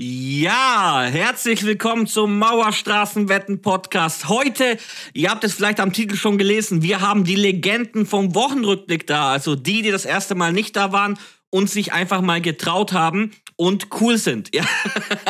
Ja, 0.00 1.02
herzlich 1.10 1.64
willkommen 1.64 2.06
zum 2.06 2.38
Mauerstraßenwetten-Podcast. 2.38 4.28
Heute, 4.28 4.78
ihr 5.12 5.28
habt 5.28 5.42
es 5.42 5.54
vielleicht 5.54 5.80
am 5.80 5.92
Titel 5.92 6.14
schon 6.14 6.38
gelesen, 6.38 6.82
wir 6.82 7.00
haben 7.00 7.24
die 7.24 7.34
Legenden 7.34 8.06
vom 8.06 8.32
Wochenrückblick 8.36 9.08
da. 9.08 9.32
Also 9.32 9.56
die, 9.56 9.82
die 9.82 9.90
das 9.90 10.04
erste 10.04 10.36
Mal 10.36 10.52
nicht 10.52 10.76
da 10.76 10.92
waren 10.92 11.18
und 11.50 11.68
sich 11.68 11.92
einfach 11.92 12.20
mal 12.20 12.40
getraut 12.40 12.92
haben 12.92 13.32
und 13.56 13.88
cool 14.00 14.18
sind. 14.18 14.54
Ja. 14.54 14.64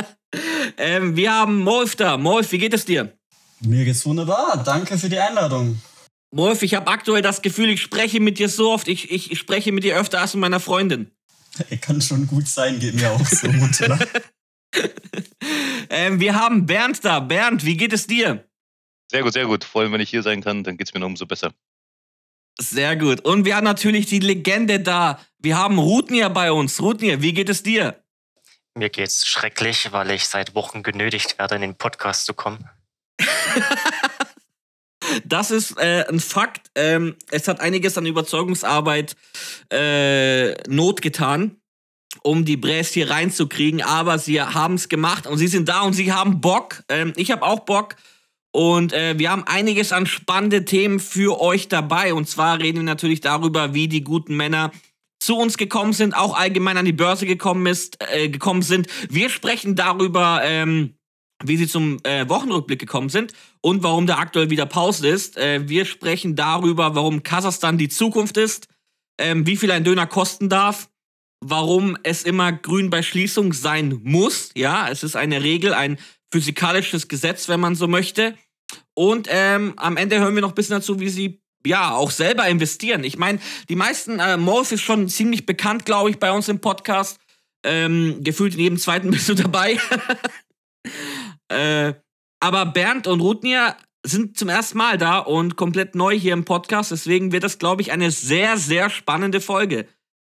ähm, 0.77 1.17
wir 1.17 1.33
haben 1.33 1.61
Molf 1.61 1.97
da. 1.97 2.19
Molf, 2.19 2.53
wie 2.53 2.59
geht 2.59 2.75
es 2.75 2.85
dir? 2.85 3.17
Mir 3.61 3.87
geht's 3.87 4.05
wunderbar. 4.05 4.63
Danke 4.63 4.99
für 4.99 5.09
die 5.09 5.19
Einladung. 5.19 5.81
Molf, 6.31 6.61
ich 6.61 6.75
habe 6.75 6.89
aktuell 6.89 7.23
das 7.23 7.41
Gefühl, 7.41 7.71
ich 7.71 7.81
spreche 7.81 8.21
mit 8.21 8.39
dir 8.39 8.51
so 8.51 8.71
oft, 8.71 8.87
ich, 8.89 9.11
ich, 9.11 9.33
ich 9.33 9.39
spreche 9.39 9.73
mit 9.73 9.83
dir 9.85 9.97
öfter 9.97 10.21
als 10.21 10.35
mit 10.35 10.43
meiner 10.43 10.61
Freundin. 10.61 11.11
Kann 11.81 12.03
schon 12.03 12.27
gut 12.27 12.47
sein, 12.47 12.79
geht 12.79 12.97
mir 12.97 13.11
auch 13.11 13.27
so, 13.27 13.49
Mutter. 13.49 13.99
ähm, 15.91 16.21
wir 16.21 16.35
haben 16.35 16.67
Bernd 16.67 17.05
da. 17.05 17.21
Bernd, 17.21 17.65
wie 17.65 17.77
geht 17.77 17.93
es 17.93 18.07
dir? 18.07 18.45
Sehr 19.11 19.23
gut, 19.23 19.33
sehr 19.33 19.47
gut. 19.47 19.65
Vor 19.65 19.83
allem, 19.83 19.93
wenn 19.93 20.01
ich 20.01 20.11
hier 20.11 20.23
sein 20.23 20.43
kann, 20.43 20.65
dann 20.65 20.77
geht 20.77 20.89
es 20.89 20.95
mir 20.95 21.01
noch 21.01 21.07
umso 21.07 21.27
besser. 21.27 21.53
Sehr 22.61 22.97
gut. 22.97 23.21
Und 23.21 23.45
wir 23.45 23.57
haben 23.57 23.65
natürlich 23.65 24.07
die 24.07 24.19
Legende 24.19 24.81
da. 24.81 25.21
Wir 25.39 25.57
haben 25.57 25.79
Rutnir 25.79 26.29
bei 26.29 26.53
uns. 26.53 26.81
Rutnir, 26.81 27.23
wie 27.23 27.33
geht 27.33 27.49
es 27.49 27.63
dir? 27.63 28.03
Mir 28.75 28.91
geht's 28.91 29.27
schrecklich, 29.27 29.93
weil 29.93 30.11
ich 30.11 30.27
seit 30.27 30.55
Wochen 30.55 30.83
genötigt 30.83 31.39
werde, 31.39 31.55
in 31.55 31.63
den 31.63 31.75
Podcast 31.77 32.27
zu 32.27 32.35
kommen. 32.35 32.69
das 35.25 35.51
ist 35.51 35.79
äh, 35.79 36.05
ein 36.09 36.21
Fakt. 36.21 36.71
Ähm, 36.75 37.17
es 37.31 37.49
hat 37.49 37.61
einiges 37.61 37.97
an 37.97 38.07
Überzeugungsarbeit 38.07 39.17
äh, 39.73 40.53
Not 40.69 41.01
getan 41.01 41.57
um 42.23 42.45
die 42.45 42.57
Bräs 42.57 42.93
hier 42.93 43.11
reinzukriegen, 43.11 43.83
aber 43.83 44.19
sie 44.19 44.41
haben 44.41 44.75
es 44.75 44.89
gemacht 44.89 45.27
und 45.27 45.39
sie 45.39 45.49
sind 45.49 45.69
da 45.69 45.83
und 45.83 45.93
sie 45.93 46.13
haben 46.13 46.41
Bock. 46.41 46.83
Ähm, 46.89 47.13
ich 47.17 47.31
habe 47.31 47.43
auch 47.43 47.61
Bock. 47.61 47.97
Und 48.51 48.93
äh, 48.93 49.19
wir 49.19 49.31
haben 49.31 49.45
einiges 49.45 49.93
an 49.93 50.07
spannende 50.07 50.65
Themen 50.65 51.01
für 51.01 51.41
euch 51.41 51.69
dabei. 51.69 52.15
Und 52.15 52.29
zwar 52.29 52.59
reden 52.59 52.79
wir 52.79 52.85
natürlich 52.85 53.21
darüber, 53.21 53.75
wie 53.75 53.89
die 53.89 54.03
guten 54.03 54.37
Männer 54.37 54.73
zu 55.21 55.37
uns 55.37 55.59
gekommen 55.59 55.93
sind, 55.93 56.17
auch 56.17 56.37
allgemein 56.37 56.79
an 56.79 56.85
die 56.85 56.93
Börse 56.93 57.27
gekommen, 57.27 57.67
ist, 57.67 57.99
äh, 58.13 58.29
gekommen 58.29 58.63
sind. 58.63 58.87
Wir 59.11 59.29
sprechen 59.29 59.75
darüber, 59.75 60.41
ähm, 60.45 60.95
wie 61.45 61.57
sie 61.57 61.69
zum 61.69 61.99
äh, 62.05 62.29
Wochenrückblick 62.29 62.79
gekommen 62.79 63.11
sind 63.11 63.33
und 63.61 63.83
warum 63.83 64.07
da 64.07 64.17
aktuell 64.19 64.49
wieder 64.49 64.67
Pause 64.67 65.09
ist. 65.09 65.37
Äh, 65.37 65.69
wir 65.69 65.85
sprechen 65.85 66.35
darüber, 66.35 66.95
warum 66.95 67.23
Kasachstan 67.23 67.79
die 67.79 67.89
Zukunft 67.89 68.37
ist, 68.39 68.69
ähm, 69.21 69.47
wie 69.47 69.57
viel 69.57 69.71
ein 69.71 69.85
Döner 69.85 70.07
kosten 70.07 70.49
darf 70.49 70.89
warum 71.41 71.97
es 72.03 72.23
immer 72.23 72.53
grün 72.53 72.91
bei 72.91 73.03
Schließung 73.03 73.53
sein 73.53 74.01
muss. 74.03 74.51
Ja, 74.55 74.89
es 74.89 75.03
ist 75.03 75.17
eine 75.17 75.43
Regel, 75.43 75.75
ein 75.75 75.99
physikalisches 76.33 77.09
Gesetz, 77.09 77.49
wenn 77.49 77.61
man 77.61 77.75
so 77.75 77.89
möchte. 77.89 78.35
Und 78.95 79.29
ähm, 79.31 79.75
am 79.77 79.97
Ende 79.97 80.19
hören 80.19 80.35
wir 80.35 80.43
noch 80.43 80.51
ein 80.51 80.55
bisschen 80.55 80.77
dazu, 80.77 81.01
wie 81.01 81.09
sie 81.09 81.41
ja 81.65 81.93
auch 81.95 82.11
selber 82.11 82.47
investieren. 82.49 83.05
Ich 83.05 83.19
meine, 83.19 83.39
die 83.69 83.77
meisten, 83.77 84.19
äh, 84.19 84.37
Morph 84.37 84.73
ist 84.73 84.83
schon 84.83 85.09
ziemlich 85.09 85.47
bekannt, 85.47 85.85
glaube 85.85 86.11
ich, 86.11 86.19
bei 86.19 86.33
uns 86.33 86.49
im 86.49 86.61
Podcast. 86.61 87.19
Ähm, 87.65 88.19
gefühlt 88.23 88.55
in 88.55 88.61
jedem 88.61 88.79
zweiten 88.79 89.11
bist 89.13 89.29
du 89.29 89.35
dabei. 89.35 89.79
äh, 91.49 91.95
aber 92.41 92.67
Bernd 92.67 93.07
und 93.07 93.21
Rutnir 93.21 93.77
sind 94.05 94.39
zum 94.39 94.49
ersten 94.49 94.79
Mal 94.79 94.97
da 94.97 95.19
und 95.19 95.57
komplett 95.57 95.95
neu 95.95 96.17
hier 96.17 96.33
im 96.33 96.45
Podcast. 96.45 96.91
Deswegen 96.93 97.33
wird 97.33 97.45
das, 97.45 97.59
glaube 97.59 97.83
ich, 97.83 97.93
eine 97.93 98.11
sehr, 98.11 98.57
sehr 98.57 98.91
spannende 98.91 99.41
Folge. 99.41 99.87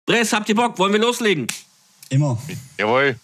Dress, 0.06 0.32
habt 0.32 0.48
ihr 0.48 0.54
Bock? 0.54 0.78
Wollen 0.78 0.92
wir 0.92 1.00
loslegen? 1.00 1.48
Immer. 2.10 2.38
Jawohl. 2.78 3.16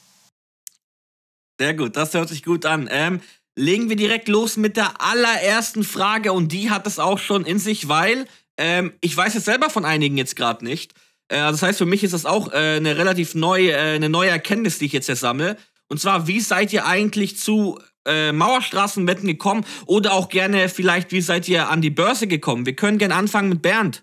Sehr 1.59 1.75
gut, 1.75 1.97
das 1.97 2.13
hört 2.13 2.29
sich 2.29 2.43
gut 2.43 2.67
an. 2.67 2.89
Ähm, 2.91 3.21
legen 3.55 3.89
wir 3.89 3.95
direkt 3.95 4.29
los 4.29 4.57
mit 4.57 4.77
der 4.77 5.01
allerersten 5.01 5.85
Frage 5.85 6.33
und 6.33 6.51
die 6.51 6.71
hat 6.71 6.87
es 6.89 6.99
auch 6.99 7.21
schon 7.21 7.45
in 7.45 7.61
sich, 7.61 7.89
weil 7.89 8.27
ähm, 8.57 8.93
ich 9.01 9.17
weiß 9.17 9.37
es 9.37 9.45
selber 9.45 9.71
von 9.71 9.85
einigen 9.85 10.19
jetzt 10.19 10.35
gerade 10.35 10.65
nicht. 10.65 10.93
Äh, 11.29 11.37
also 11.37 11.53
das 11.53 11.63
heißt, 11.63 11.79
für 11.79 11.87
mich 11.87 12.03
ist 12.03 12.15
das 12.15 12.27
auch 12.27 12.53
äh, 12.53 12.77
eine 12.77 12.97
relativ 12.97 13.37
neue, 13.37 13.73
äh, 13.73 13.95
eine 13.95 14.09
neue 14.09 14.31
Erkenntnis, 14.31 14.79
die 14.79 14.87
ich 14.87 14.93
jetzt 14.93 15.07
hier 15.07 15.15
sammle. 15.15 15.57
Und 15.87 16.01
zwar, 16.01 16.27
wie 16.27 16.41
seid 16.41 16.73
ihr 16.73 16.85
eigentlich 16.85 17.39
zu 17.39 17.79
äh, 18.07 18.33
Mauerstraßenwetten 18.33 19.29
gekommen? 19.29 19.65
Oder 19.87 20.15
auch 20.15 20.31
gerne 20.31 20.69
vielleicht, 20.69 21.13
wie 21.13 21.21
seid 21.21 21.49
ihr 21.49 21.69
an 21.69 21.81
die 21.81 21.91
Börse 21.91 22.27
gekommen? 22.27 22.67
Wir 22.67 22.75
können 22.75 22.99
gerne 22.99 23.15
anfangen 23.15 23.51
mit 23.51 23.63
Bernd. 23.63 24.03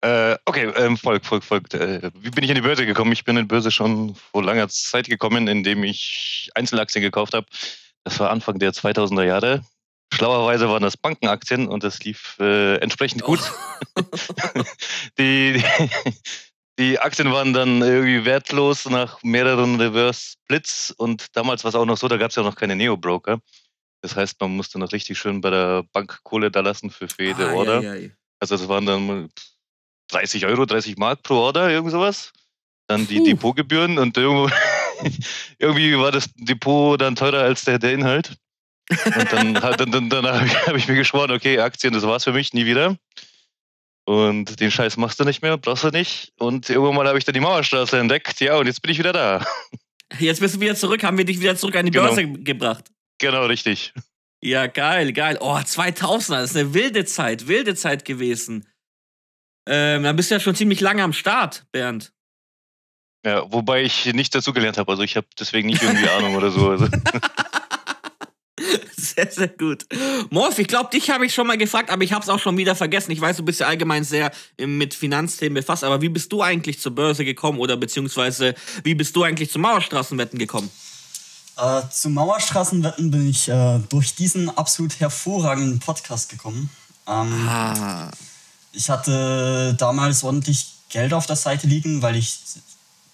Äh, 0.00 0.36
okay, 0.44 0.66
ähm, 0.76 0.96
folgt, 0.96 1.26
folgt, 1.26 1.44
folgt. 1.44 1.74
Äh, 1.74 2.10
wie 2.14 2.30
bin 2.30 2.44
ich 2.44 2.50
in 2.50 2.54
die 2.54 2.62
Börse 2.62 2.86
gekommen? 2.86 3.12
Ich 3.12 3.24
bin 3.24 3.36
in 3.36 3.44
die 3.44 3.48
Börse 3.48 3.70
schon 3.70 4.14
vor 4.14 4.44
langer 4.44 4.68
Zeit 4.68 5.08
gekommen, 5.08 5.48
indem 5.48 5.82
ich 5.82 6.50
Einzelaktien 6.54 7.02
gekauft 7.02 7.34
habe. 7.34 7.46
Das 8.04 8.20
war 8.20 8.30
Anfang 8.30 8.58
der 8.58 8.72
2000er 8.72 9.24
Jahre. 9.24 9.64
Schlauerweise 10.14 10.68
waren 10.68 10.82
das 10.82 10.96
Bankenaktien 10.96 11.68
und 11.68 11.82
das 11.82 12.02
lief 12.04 12.36
äh, 12.38 12.76
entsprechend 12.76 13.22
gut. 13.22 13.40
Oh. 13.96 14.02
die, 15.18 15.52
die, 15.58 16.18
die, 16.78 16.98
Aktien 17.00 17.32
waren 17.32 17.52
dann 17.52 17.82
irgendwie 17.82 18.24
wertlos 18.24 18.88
nach 18.88 19.22
mehreren 19.22 19.80
Reverse 19.80 20.36
Splits 20.44 20.92
und 20.92 21.26
damals 21.36 21.64
war 21.64 21.70
es 21.70 21.74
auch 21.74 21.84
noch 21.84 21.98
so, 21.98 22.08
da 22.08 22.16
gab 22.16 22.30
es 22.30 22.36
ja 22.36 22.42
noch 22.42 22.56
keine 22.56 22.76
Neo-Broker. 22.76 23.40
Das 24.00 24.14
heißt, 24.14 24.40
man 24.40 24.56
musste 24.56 24.78
noch 24.78 24.92
richtig 24.92 25.18
schön 25.18 25.40
bei 25.40 25.50
der 25.50 25.82
Bank 25.92 26.20
Kohle 26.22 26.50
da 26.50 26.60
lassen 26.60 26.90
für, 26.90 27.08
jede 27.18 27.50
ah, 27.50 27.54
Order. 27.54 27.82
Ja, 27.82 27.94
ja. 27.94 28.08
Also 28.38 28.56
das 28.56 28.68
waren 28.68 28.86
dann 28.86 29.28
30 30.08 30.46
Euro, 30.46 30.66
30 30.66 30.96
Mark 30.96 31.22
pro 31.22 31.34
Order, 31.34 31.70
irgend 31.70 31.92
sowas. 31.92 32.32
Dann 32.86 33.06
die 33.06 33.20
uh. 33.20 33.24
Depotgebühren 33.24 33.98
und 33.98 34.16
irgendwo, 34.16 34.50
irgendwie 35.58 35.96
war 35.96 36.10
das 36.10 36.30
Depot 36.34 37.00
dann 37.00 37.16
teurer 37.16 37.42
als 37.42 37.64
der, 37.64 37.78
der 37.78 37.92
Inhalt. 37.92 38.36
Und 38.90 39.32
dann, 39.32 39.54
dann, 39.76 39.90
dann, 39.90 40.08
dann 40.08 40.26
habe 40.66 40.78
ich 40.78 40.88
mir 40.88 40.94
geschworen, 40.94 41.30
okay, 41.30 41.58
Aktien, 41.60 41.92
das 41.92 42.04
war's 42.04 42.24
für 42.24 42.32
mich, 42.32 42.52
nie 42.54 42.66
wieder. 42.66 42.96
Und 44.06 44.58
den 44.60 44.70
Scheiß 44.70 44.96
machst 44.96 45.20
du 45.20 45.24
nicht 45.24 45.42
mehr, 45.42 45.58
brauchst 45.58 45.84
du 45.84 45.90
nicht. 45.90 46.32
Und 46.38 46.70
irgendwann 46.70 46.94
mal 46.94 47.06
habe 47.06 47.18
ich 47.18 47.26
dann 47.26 47.34
die 47.34 47.40
Mauerstraße 47.40 47.98
entdeckt, 47.98 48.40
ja, 48.40 48.56
und 48.56 48.66
jetzt 48.66 48.80
bin 48.80 48.90
ich 48.90 48.98
wieder 48.98 49.12
da. 49.12 49.44
Jetzt 50.18 50.40
bist 50.40 50.54
du 50.54 50.60
wieder 50.60 50.74
zurück, 50.74 51.02
haben 51.02 51.18
wir 51.18 51.26
dich 51.26 51.38
wieder 51.38 51.54
zurück 51.54 51.76
an 51.76 51.84
die 51.84 51.92
genau. 51.92 52.06
Börse 52.06 52.26
gebracht. 52.26 52.86
Genau, 53.18 53.44
richtig. 53.44 53.92
Ja, 54.40 54.66
geil, 54.66 55.12
geil. 55.12 55.36
Oh, 55.40 55.56
2000er, 55.56 56.40
das 56.40 56.50
ist 56.52 56.56
eine 56.56 56.72
wilde 56.72 57.04
Zeit, 57.04 57.46
wilde 57.46 57.74
Zeit 57.74 58.06
gewesen. 58.06 58.66
Ähm, 59.70 60.02
dann 60.02 60.16
bist 60.16 60.30
du 60.30 60.34
ja 60.34 60.40
schon 60.40 60.54
ziemlich 60.54 60.80
lange 60.80 61.02
am 61.02 61.12
Start, 61.12 61.66
Bernd. 61.72 62.12
Ja, 63.24 63.44
wobei 63.52 63.82
ich 63.82 64.06
nicht 64.14 64.34
dazugelernt 64.34 64.78
habe. 64.78 64.90
Also 64.90 65.02
ich 65.02 65.16
habe 65.16 65.26
deswegen 65.38 65.68
nicht 65.68 65.82
irgendwie 65.82 66.08
Ahnung 66.08 66.34
oder 66.36 66.50
so. 66.50 66.70
Also. 66.70 66.88
Sehr, 68.96 69.30
sehr 69.30 69.48
gut. 69.48 69.86
Morph, 70.30 70.58
ich 70.58 70.66
glaube, 70.66 70.90
dich 70.90 71.10
habe 71.10 71.24
ich 71.24 71.32
schon 71.32 71.46
mal 71.46 71.56
gefragt, 71.56 71.90
aber 71.90 72.02
ich 72.02 72.12
habe 72.12 72.22
es 72.22 72.28
auch 72.28 72.38
schon 72.38 72.56
wieder 72.56 72.74
vergessen. 72.74 73.12
Ich 73.12 73.20
weiß, 73.20 73.36
du 73.36 73.44
bist 73.44 73.60
ja 73.60 73.66
allgemein 73.66 74.04
sehr 74.04 74.32
mit 74.58 74.92
Finanzthemen 74.92 75.54
befasst, 75.54 75.84
aber 75.84 76.02
wie 76.02 76.08
bist 76.08 76.32
du 76.32 76.42
eigentlich 76.42 76.80
zur 76.80 76.94
Börse 76.94 77.24
gekommen 77.24 77.58
oder 77.58 77.76
beziehungsweise 77.76 78.54
wie 78.82 78.94
bist 78.94 79.14
du 79.16 79.22
eigentlich 79.22 79.50
zu 79.50 79.60
Mauerstraßenwetten 79.60 80.38
gekommen? 80.38 80.70
Äh, 81.56 81.82
zu 81.90 82.10
Mauerstraßenwetten 82.10 83.10
bin 83.10 83.30
ich 83.30 83.48
äh, 83.48 83.78
durch 83.88 84.14
diesen 84.14 84.50
absolut 84.56 84.98
hervorragenden 85.00 85.78
Podcast 85.78 86.28
gekommen. 86.28 86.68
Ähm, 87.06 87.48
ah 87.48 88.10
ich 88.72 88.90
hatte 88.90 89.74
damals 89.78 90.22
ordentlich 90.22 90.74
Geld 90.88 91.12
auf 91.12 91.26
der 91.26 91.36
Seite 91.36 91.66
liegen, 91.66 92.02
weil 92.02 92.16
ich 92.16 92.38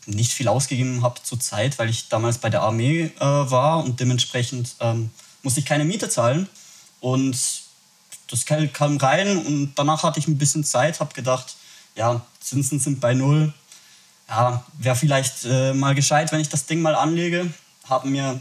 nicht 0.07 0.33
viel 0.33 0.49
ausgegeben 0.49 1.03
habe 1.03 1.23
zur 1.23 1.41
Zeit, 1.41 1.79
weil 1.79 1.89
ich 1.89 2.09
damals 2.09 2.39
bei 2.39 2.51
der 2.51 2.63
Armee 2.63 3.11
äh, 3.19 3.21
war 3.21 3.83
und 3.85 4.01
dementsprechend 4.01 4.75
ähm, 4.81 5.11
musste 5.43 5.61
ich 5.61 5.67
keine 5.67 5.85
Miete 5.85 6.09
zahlen. 6.09 6.49
Und 7.01 7.37
das 8.31 8.45
Geld 8.47 8.75
kam 8.75 8.97
rein 8.97 9.39
und 9.39 9.75
danach 9.75 10.03
hatte 10.03 10.19
ich 10.19 10.27
ein 10.27 10.39
bisschen 10.39 10.65
Zeit, 10.65 11.01
habe 11.01 11.15
gedacht, 11.15 11.55
ja, 11.95 12.21
Zinsen 12.41 12.81
sind 12.81 13.01
bei 13.01 13.15
null. 13.15 13.53
Ja, 14.29 14.65
wäre 14.79 14.97
vielleicht 14.97 15.45
äh, 15.45 15.75
mal 15.75 15.95
gescheit, 15.95 16.33
wenn 16.33 16.41
ich 16.41 16.49
das 16.49 16.67
Ding 16.67 16.81
mal 16.81 16.95
anlege. 16.95 17.53
Habe 17.89 18.09
mir 18.09 18.41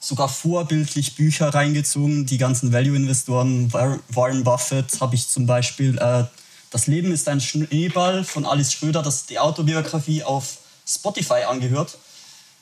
sogar 0.00 0.28
vorbildlich 0.28 1.16
Bücher 1.16 1.48
reingezogen. 1.48 2.26
Die 2.26 2.38
ganzen 2.38 2.72
Value-Investoren, 2.72 3.72
Warren 3.72 4.44
Buffett 4.44 5.00
habe 5.00 5.14
ich 5.14 5.28
zum 5.28 5.46
Beispiel. 5.46 5.98
Äh, 5.98 6.24
das 6.70 6.86
Leben 6.86 7.12
ist 7.12 7.28
ein 7.28 7.40
Schneeball 7.40 8.24
von 8.24 8.44
Alice 8.44 8.72
Schröder, 8.72 9.02
das 9.02 9.26
die 9.26 9.38
Autobiografie 9.38 10.22
auf 10.22 10.58
Spotify 10.86 11.44
angehört. 11.48 11.96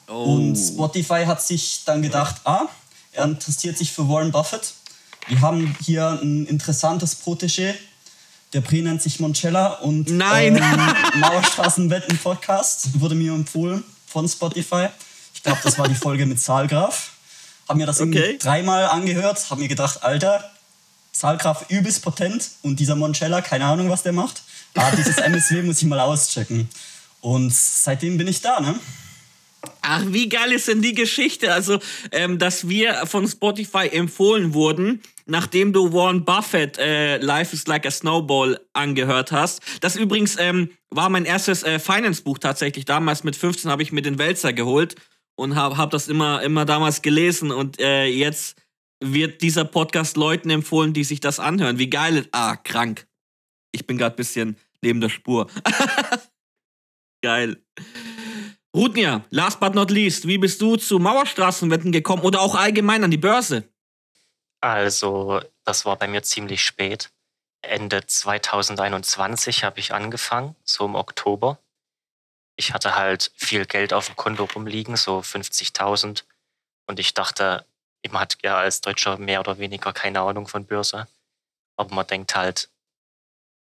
Oh. 0.08 0.36
Und 0.36 0.56
Spotify 0.56 1.24
hat 1.26 1.42
sich 1.42 1.82
dann 1.84 2.02
gedacht, 2.02 2.36
ah, 2.44 2.66
er 3.12 3.24
interessiert 3.24 3.76
sich 3.76 3.92
für 3.92 4.08
Warren 4.08 4.30
Buffett. 4.30 4.74
Wir 5.26 5.40
haben 5.40 5.76
hier 5.84 6.20
ein 6.22 6.46
interessantes 6.46 7.20
Protégé. 7.24 7.74
Der 8.52 8.60
Pre 8.60 8.76
nennt 8.76 9.02
sich 9.02 9.18
Moncella 9.18 9.74
und 9.80 10.08
Nein. 10.08 10.56
Ähm, 10.56 11.20
Mauerstraßenwetten 11.20 12.16
Podcast 12.18 13.00
wurde 13.00 13.16
mir 13.16 13.32
empfohlen 13.32 13.82
von 14.06 14.28
Spotify. 14.28 14.88
Ich 15.34 15.42
glaube, 15.42 15.58
das 15.64 15.78
war 15.78 15.88
die 15.88 15.96
Folge 15.96 16.26
mit 16.26 16.40
Zahlgraf. 16.40 17.15
Habe 17.68 17.78
mir 17.78 17.86
das 17.86 18.00
okay. 18.00 18.38
dreimal 18.38 18.86
angehört, 18.86 19.50
habe 19.50 19.60
mir 19.60 19.68
gedacht, 19.68 20.02
Alter, 20.02 20.50
Zahlkraft 21.12 21.70
übelst 21.70 22.02
potent 22.02 22.50
und 22.62 22.78
dieser 22.78 22.94
Moncella, 22.94 23.40
keine 23.40 23.64
Ahnung, 23.64 23.90
was 23.90 24.02
der 24.02 24.12
macht. 24.12 24.42
Aber 24.74 24.94
dieses 24.96 25.16
MSW 25.18 25.62
muss 25.62 25.82
ich 25.82 25.88
mal 25.88 26.00
auschecken. 26.00 26.68
Und 27.20 27.52
seitdem 27.52 28.18
bin 28.18 28.28
ich 28.28 28.40
da, 28.40 28.60
ne? 28.60 28.78
Ach, 29.82 30.02
wie 30.06 30.28
geil 30.28 30.52
ist 30.52 30.68
denn 30.68 30.82
die 30.82 30.94
Geschichte? 30.94 31.52
Also, 31.52 31.78
ähm, 32.12 32.38
dass 32.38 32.68
wir 32.68 33.06
von 33.06 33.26
Spotify 33.26 33.88
empfohlen 33.88 34.54
wurden, 34.54 35.02
nachdem 35.24 35.72
du 35.72 35.92
Warren 35.92 36.24
Buffett 36.24 36.78
äh, 36.78 37.18
Life 37.18 37.54
is 37.54 37.66
Like 37.66 37.86
a 37.86 37.90
Snowball 37.90 38.60
angehört 38.74 39.32
hast. 39.32 39.60
Das 39.80 39.96
übrigens 39.96 40.36
ähm, 40.38 40.70
war 40.90 41.08
mein 41.08 41.24
erstes 41.24 41.62
äh, 41.62 41.78
Finance-Buch 41.78 42.38
tatsächlich. 42.38 42.84
Damals 42.84 43.24
mit 43.24 43.34
15 43.34 43.70
habe 43.70 43.82
ich 43.82 43.90
mir 43.90 44.02
den 44.02 44.18
Wälzer 44.18 44.52
geholt 44.52 44.94
und 45.36 45.54
habe 45.54 45.76
hab 45.76 45.90
das 45.90 46.08
immer, 46.08 46.42
immer 46.42 46.64
damals 46.64 47.02
gelesen. 47.02 47.52
Und 47.52 47.78
äh, 47.78 48.06
jetzt 48.06 48.60
wird 49.00 49.42
dieser 49.42 49.64
Podcast 49.64 50.16
Leuten 50.16 50.50
empfohlen, 50.50 50.92
die 50.92 51.04
sich 51.04 51.20
das 51.20 51.38
anhören. 51.38 51.78
Wie 51.78 51.90
geil. 51.90 52.26
Ah, 52.32 52.56
krank. 52.56 53.06
Ich 53.72 53.86
bin 53.86 53.98
gerade 53.98 54.14
ein 54.14 54.16
bisschen 54.16 54.56
neben 54.82 55.00
der 55.00 55.10
Spur. 55.10 55.48
geil. 57.22 57.62
Rudnia, 58.74 59.24
last 59.30 59.60
but 59.60 59.74
not 59.74 59.90
least, 59.90 60.26
wie 60.26 60.38
bist 60.38 60.60
du 60.60 60.76
zu 60.76 60.98
Mauerstraßenwetten 60.98 61.92
gekommen 61.92 62.22
oder 62.22 62.40
auch 62.40 62.54
allgemein 62.54 63.04
an 63.04 63.10
die 63.10 63.16
Börse? 63.16 63.64
Also, 64.60 65.40
das 65.64 65.84
war 65.84 65.96
bei 65.96 66.08
mir 66.08 66.22
ziemlich 66.22 66.62
spät. 66.62 67.10
Ende 67.62 68.06
2021 68.06 69.64
habe 69.64 69.80
ich 69.80 69.94
angefangen, 69.94 70.56
so 70.64 70.84
im 70.84 70.94
Oktober. 70.94 71.58
Ich 72.56 72.72
hatte 72.72 72.96
halt 72.96 73.32
viel 73.36 73.66
Geld 73.66 73.92
auf 73.92 74.06
dem 74.06 74.16
Konto 74.16 74.44
rumliegen, 74.44 74.96
so 74.96 75.18
50.000. 75.18 76.24
Und 76.86 76.98
ich 76.98 77.14
dachte, 77.14 77.66
man 78.10 78.22
hat 78.22 78.38
ja 78.42 78.56
als 78.58 78.80
Deutscher 78.80 79.18
mehr 79.18 79.40
oder 79.40 79.58
weniger 79.58 79.92
keine 79.92 80.20
Ahnung 80.20 80.48
von 80.48 80.64
Börse. 80.64 81.06
Aber 81.76 81.94
man 81.94 82.06
denkt 82.06 82.34
halt, 82.34 82.70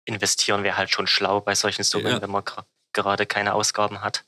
investieren 0.05 0.63
wäre 0.63 0.77
halt 0.77 0.91
schon 0.91 1.07
schlau 1.07 1.41
bei 1.41 1.55
solchen 1.55 1.83
Summen, 1.83 2.13
ja. 2.13 2.23
wenn 2.23 2.31
man 2.31 2.45
gerade 2.93 3.27
keine 3.27 3.55
Ausgaben 3.55 4.03
hat. 4.03 4.25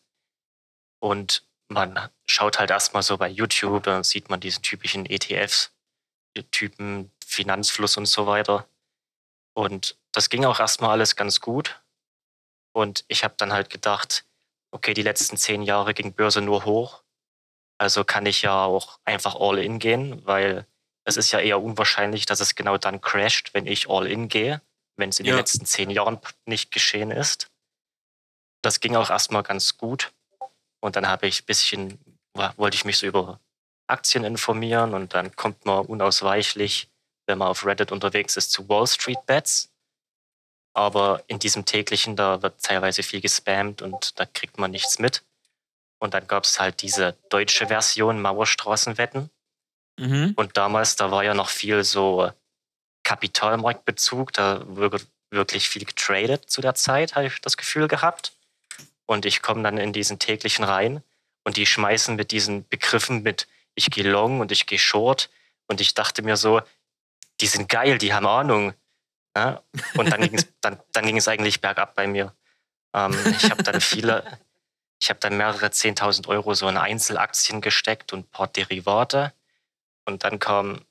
Und 1.00 1.44
man 1.69 2.10
schaut 2.26 2.58
halt 2.58 2.70
erstmal 2.70 3.02
so 3.02 3.16
bei 3.16 3.28
YouTube, 3.28 3.84
dann 3.84 4.04
sieht 4.04 4.30
man 4.30 4.40
diesen 4.40 4.62
typischen 4.62 5.06
ETFs, 5.06 5.72
Typen 6.50 7.10
Finanzfluss 7.24 7.96
und 7.96 8.06
so 8.06 8.26
weiter. 8.26 8.69
Und 9.54 9.96
das 10.12 10.28
ging 10.28 10.44
auch 10.44 10.60
erstmal 10.60 10.90
alles 10.90 11.16
ganz 11.16 11.40
gut. 11.40 11.80
Und 12.72 13.04
ich 13.08 13.24
habe 13.24 13.34
dann 13.38 13.52
halt 13.52 13.70
gedacht, 13.70 14.24
okay, 14.70 14.94
die 14.94 15.02
letzten 15.02 15.36
zehn 15.36 15.62
Jahre 15.62 15.94
ging 15.94 16.12
Börse 16.12 16.40
nur 16.40 16.64
hoch. 16.64 17.02
Also 17.78 18.04
kann 18.04 18.26
ich 18.26 18.42
ja 18.42 18.64
auch 18.64 18.98
einfach 19.04 19.34
all 19.36 19.58
in 19.58 19.78
gehen, 19.78 20.24
weil 20.26 20.66
es 21.04 21.16
ist 21.16 21.30
ja 21.30 21.40
eher 21.40 21.62
unwahrscheinlich, 21.62 22.26
dass 22.26 22.40
es 22.40 22.54
genau 22.54 22.78
dann 22.78 23.00
crasht, 23.00 23.54
wenn 23.54 23.66
ich 23.66 23.88
all 23.88 24.06
in 24.06 24.28
gehe, 24.28 24.60
wenn 24.96 25.10
es 25.10 25.20
in 25.20 25.26
ja. 25.26 25.32
den 25.32 25.38
letzten 25.38 25.66
zehn 25.66 25.90
Jahren 25.90 26.18
nicht 26.46 26.72
geschehen 26.72 27.10
ist. 27.10 27.48
Das 28.62 28.80
ging 28.80 28.96
auch 28.96 29.10
erstmal 29.10 29.42
ganz 29.42 29.76
gut. 29.76 30.12
Und 30.80 30.96
dann 30.96 31.06
habe 31.06 31.26
ich 31.26 31.42
ein 31.42 31.46
bisschen, 31.46 31.98
wollte 32.56 32.76
ich 32.76 32.84
mich 32.84 32.98
so 32.98 33.06
über 33.06 33.40
Aktien 33.86 34.24
informieren 34.24 34.94
und 34.94 35.14
dann 35.14 35.34
kommt 35.36 35.64
man 35.64 35.86
unausweichlich, 35.86 36.88
wenn 37.26 37.38
man 37.38 37.48
auf 37.48 37.64
Reddit 37.64 37.92
unterwegs 37.92 38.36
ist, 38.36 38.50
zu 38.50 38.69
Wall 38.69 38.86
Street 38.86 39.24
Bets. 39.26 39.70
Aber 40.76 41.23
in 41.26 41.38
diesem 41.38 41.64
täglichen, 41.64 42.17
da 42.17 42.43
wird 42.43 42.62
teilweise 42.62 43.02
viel 43.02 43.23
gespammt 43.23 43.81
und 43.81 44.20
da 44.20 44.26
kriegt 44.26 44.58
man 44.58 44.70
nichts 44.70 44.99
mit. 44.99 45.23
Und 45.99 46.12
dann 46.12 46.26
gab 46.26 46.44
es 46.44 46.61
halt 46.61 46.82
diese 46.82 47.17
deutsche 47.31 47.69
Version 47.69 48.20
Mauerstraßenwetten. 48.20 49.31
Mhm. 49.99 50.34
Und 50.37 50.58
damals, 50.58 50.94
da 50.96 51.11
war 51.11 51.25
ja 51.25 51.32
noch 51.32 51.49
viel 51.49 51.82
so 51.82 52.31
Kapitalmarktbezug, 53.05 54.34
da 54.34 54.62
wurde 54.67 55.00
wirklich 55.31 55.67
viel 55.70 55.87
getradet 55.87 56.50
zu 56.50 56.61
der 56.61 56.75
Zeit, 56.75 57.14
habe 57.14 57.29
ich 57.29 57.40
das 57.40 57.56
Gefühl 57.56 57.88
gehabt. 57.88 58.32
Und 59.06 59.25
ich 59.25 59.40
komme 59.40 59.62
dann 59.62 59.79
in 59.79 59.94
diesen 59.94 60.19
täglichen 60.19 60.64
rein 60.67 61.02
und 61.43 61.56
die 61.56 61.64
schmeißen 61.64 62.17
mit 62.17 62.32
diesen 62.32 62.69
Begriffen 62.69 63.22
mit 63.22 63.49
ich 63.75 63.90
gehe 63.90 64.11
long 64.11 64.40
und 64.40 64.52
ich 64.52 64.67
gehe 64.67 64.79
short. 64.79 65.31
Und 65.69 65.81
ich 65.81 65.94
dachte 65.94 66.20
mir 66.20 66.37
so, 66.37 66.61
die 67.40 67.46
sind 67.46 67.70
geil, 67.70 67.96
die 67.96 68.12
haben 68.12 68.26
Ahnung. 68.26 68.75
Ja? 69.36 69.62
Und 69.98 70.10
dann 70.10 70.22
ging 70.22 70.34
es 70.34 70.46
dann, 70.62 70.80
dann 70.92 71.04
ging 71.04 71.18
es 71.18 71.28
eigentlich 71.28 71.60
bergab 71.60 71.94
bei 71.94 72.06
mir. 72.06 72.34
Ähm, 72.94 73.14
ich 73.30 73.50
habe 73.50 73.62
dann 73.62 73.82
viele, 73.82 74.24
ich 74.98 75.10
habe 75.10 75.20
dann 75.20 75.36
mehrere 75.36 75.66
10.000 75.66 76.26
Euro 76.28 76.54
so 76.54 76.66
in 76.70 76.78
Einzelaktien 76.78 77.60
gesteckt 77.60 78.14
und 78.14 78.20
ein 78.20 78.30
paar 78.30 78.48
Derivate. 78.48 79.34
Und 80.06 80.24
dann 80.24 80.38
kam 80.38 80.86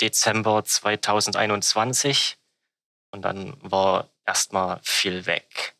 Dezember 0.00 0.64
2021 0.64 2.38
und 3.10 3.22
dann 3.22 3.56
war 3.60 4.08
erstmal 4.24 4.78
viel 4.84 5.26
weg. 5.26 5.74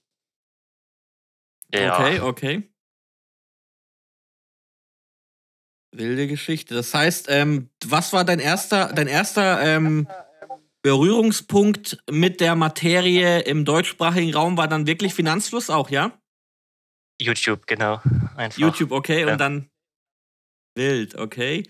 Ja. 1.73 2.01
Okay, 2.01 2.21
okay. 2.21 2.69
Wilde 5.93 6.27
Geschichte. 6.27 6.75
Das 6.75 6.93
heißt, 6.95 7.27
ähm, 7.29 7.71
was 7.85 8.13
war 8.13 8.25
dein 8.25 8.41
erster, 8.41 8.93
dein 8.93 9.07
erster 9.07 9.63
ähm, 9.63 10.09
Berührungspunkt 10.83 11.99
mit 12.11 12.41
der 12.41 12.57
Materie 12.57 13.41
im 13.41 13.65
deutschsprachigen 13.65 14.35
Raum? 14.35 14.57
War 14.57 14.69
dann 14.69 14.87
wirklich 14.87 15.15
Finanzfluss 15.15 15.71
auch, 15.71 15.91
ja? 15.91 16.19
YouTube, 17.21 17.67
genau. 17.67 18.01
Einfach. 18.37 18.59
YouTube, 18.59 18.91
okay. 18.91 19.21
Ja. 19.21 19.33
Und 19.33 19.39
dann 19.39 19.71
wild, 20.77 21.15
okay. 21.15 21.63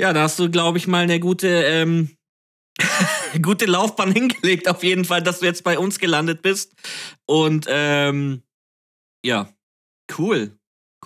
Ja, 0.00 0.12
da 0.12 0.22
hast 0.22 0.38
du, 0.38 0.50
glaube 0.50 0.78
ich, 0.78 0.86
mal 0.86 1.02
eine 1.02 1.20
gute, 1.20 1.48
ähm, 1.48 2.16
gute 3.42 3.66
Laufbahn 3.66 4.12
hingelegt, 4.14 4.68
auf 4.68 4.82
jeden 4.82 5.04
Fall, 5.04 5.22
dass 5.22 5.40
du 5.40 5.46
jetzt 5.46 5.64
bei 5.64 5.78
uns 5.78 5.98
gelandet 5.98 6.42
bist. 6.42 6.74
Und 7.26 7.66
ähm, 7.68 8.42
ja, 9.24 9.52
cool. 10.18 10.58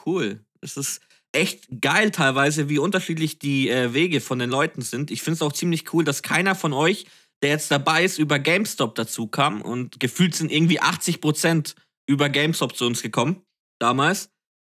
Cool. 0.04 0.44
Es 0.60 0.76
ist 0.76 1.00
echt 1.32 1.68
geil 1.80 2.10
teilweise, 2.10 2.68
wie 2.68 2.78
unterschiedlich 2.78 3.38
die 3.38 3.68
äh, 3.68 3.94
Wege 3.94 4.20
von 4.20 4.38
den 4.38 4.50
Leuten 4.50 4.82
sind. 4.82 5.10
Ich 5.10 5.22
finde 5.22 5.36
es 5.36 5.42
auch 5.42 5.52
ziemlich 5.52 5.92
cool, 5.92 6.04
dass 6.04 6.22
keiner 6.22 6.54
von 6.54 6.72
euch, 6.72 7.06
der 7.42 7.50
jetzt 7.50 7.70
dabei 7.70 8.04
ist, 8.04 8.18
über 8.18 8.38
GameStop 8.38 8.94
dazu 8.94 9.26
kam. 9.26 9.62
Und 9.62 10.00
gefühlt 10.00 10.34
sind 10.34 10.50
irgendwie 10.50 10.80
80% 10.80 11.74
über 12.06 12.28
GameStop 12.28 12.76
zu 12.76 12.86
uns 12.86 13.02
gekommen, 13.02 13.42
damals. 13.78 14.30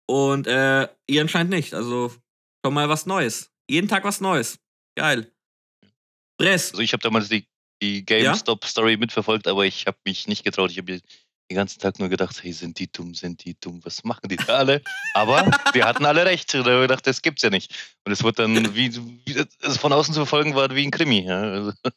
Und 0.06 0.46
äh, 0.46 0.88
ihr 1.06 1.20
anscheinend 1.20 1.50
nicht. 1.50 1.74
Also 1.74 2.12
schon 2.64 2.74
mal 2.74 2.88
was 2.88 3.06
Neues. 3.06 3.50
Jeden 3.68 3.88
Tag 3.88 4.04
was 4.04 4.20
Neues. 4.20 4.58
Geil. 4.96 5.30
Bress. 6.38 6.70
Also 6.70 6.82
ich 6.82 6.92
habe 6.92 7.02
damals 7.02 7.28
die, 7.28 7.46
die 7.82 8.04
GameStop-Story 8.04 8.92
ja? 8.92 8.98
mitverfolgt, 8.98 9.46
aber 9.48 9.66
ich 9.66 9.86
habe 9.86 9.98
mich 10.04 10.28
nicht 10.28 10.44
getraut. 10.44 10.70
Ich 10.70 10.78
habe 10.78 11.00
den 11.50 11.56
ganzen 11.56 11.78
Tag 11.78 11.98
nur 11.98 12.08
gedacht, 12.08 12.42
hey, 12.42 12.52
sind 12.52 12.78
die 12.78 12.90
dumm, 12.90 13.14
sind 13.14 13.44
die 13.44 13.56
dumm, 13.60 13.80
was 13.84 14.04
machen 14.04 14.28
die 14.28 14.36
da 14.36 14.56
alle? 14.56 14.82
Aber 15.14 15.50
wir 15.72 15.84
hatten 15.84 16.06
alle 16.06 16.24
recht. 16.24 16.54
Da 16.54 16.58
haben 16.58 16.66
wir 16.66 16.80
gedacht, 16.82 17.06
das 17.06 17.22
gibt's 17.22 17.42
ja 17.42 17.50
nicht. 17.50 17.96
Und 18.04 18.12
es 18.12 18.22
wird 18.22 18.38
dann, 18.38 18.54
wie, 18.74 18.94
wie 19.26 19.46
es 19.60 19.76
von 19.76 19.92
außen 19.92 20.14
zu 20.14 20.20
verfolgen 20.20 20.54
war, 20.54 20.74
wie 20.74 20.86
ein 20.86 20.90
Krimi. 20.90 21.26
Ja. 21.26 21.40
Also, 21.40 21.72
du, 21.82 21.90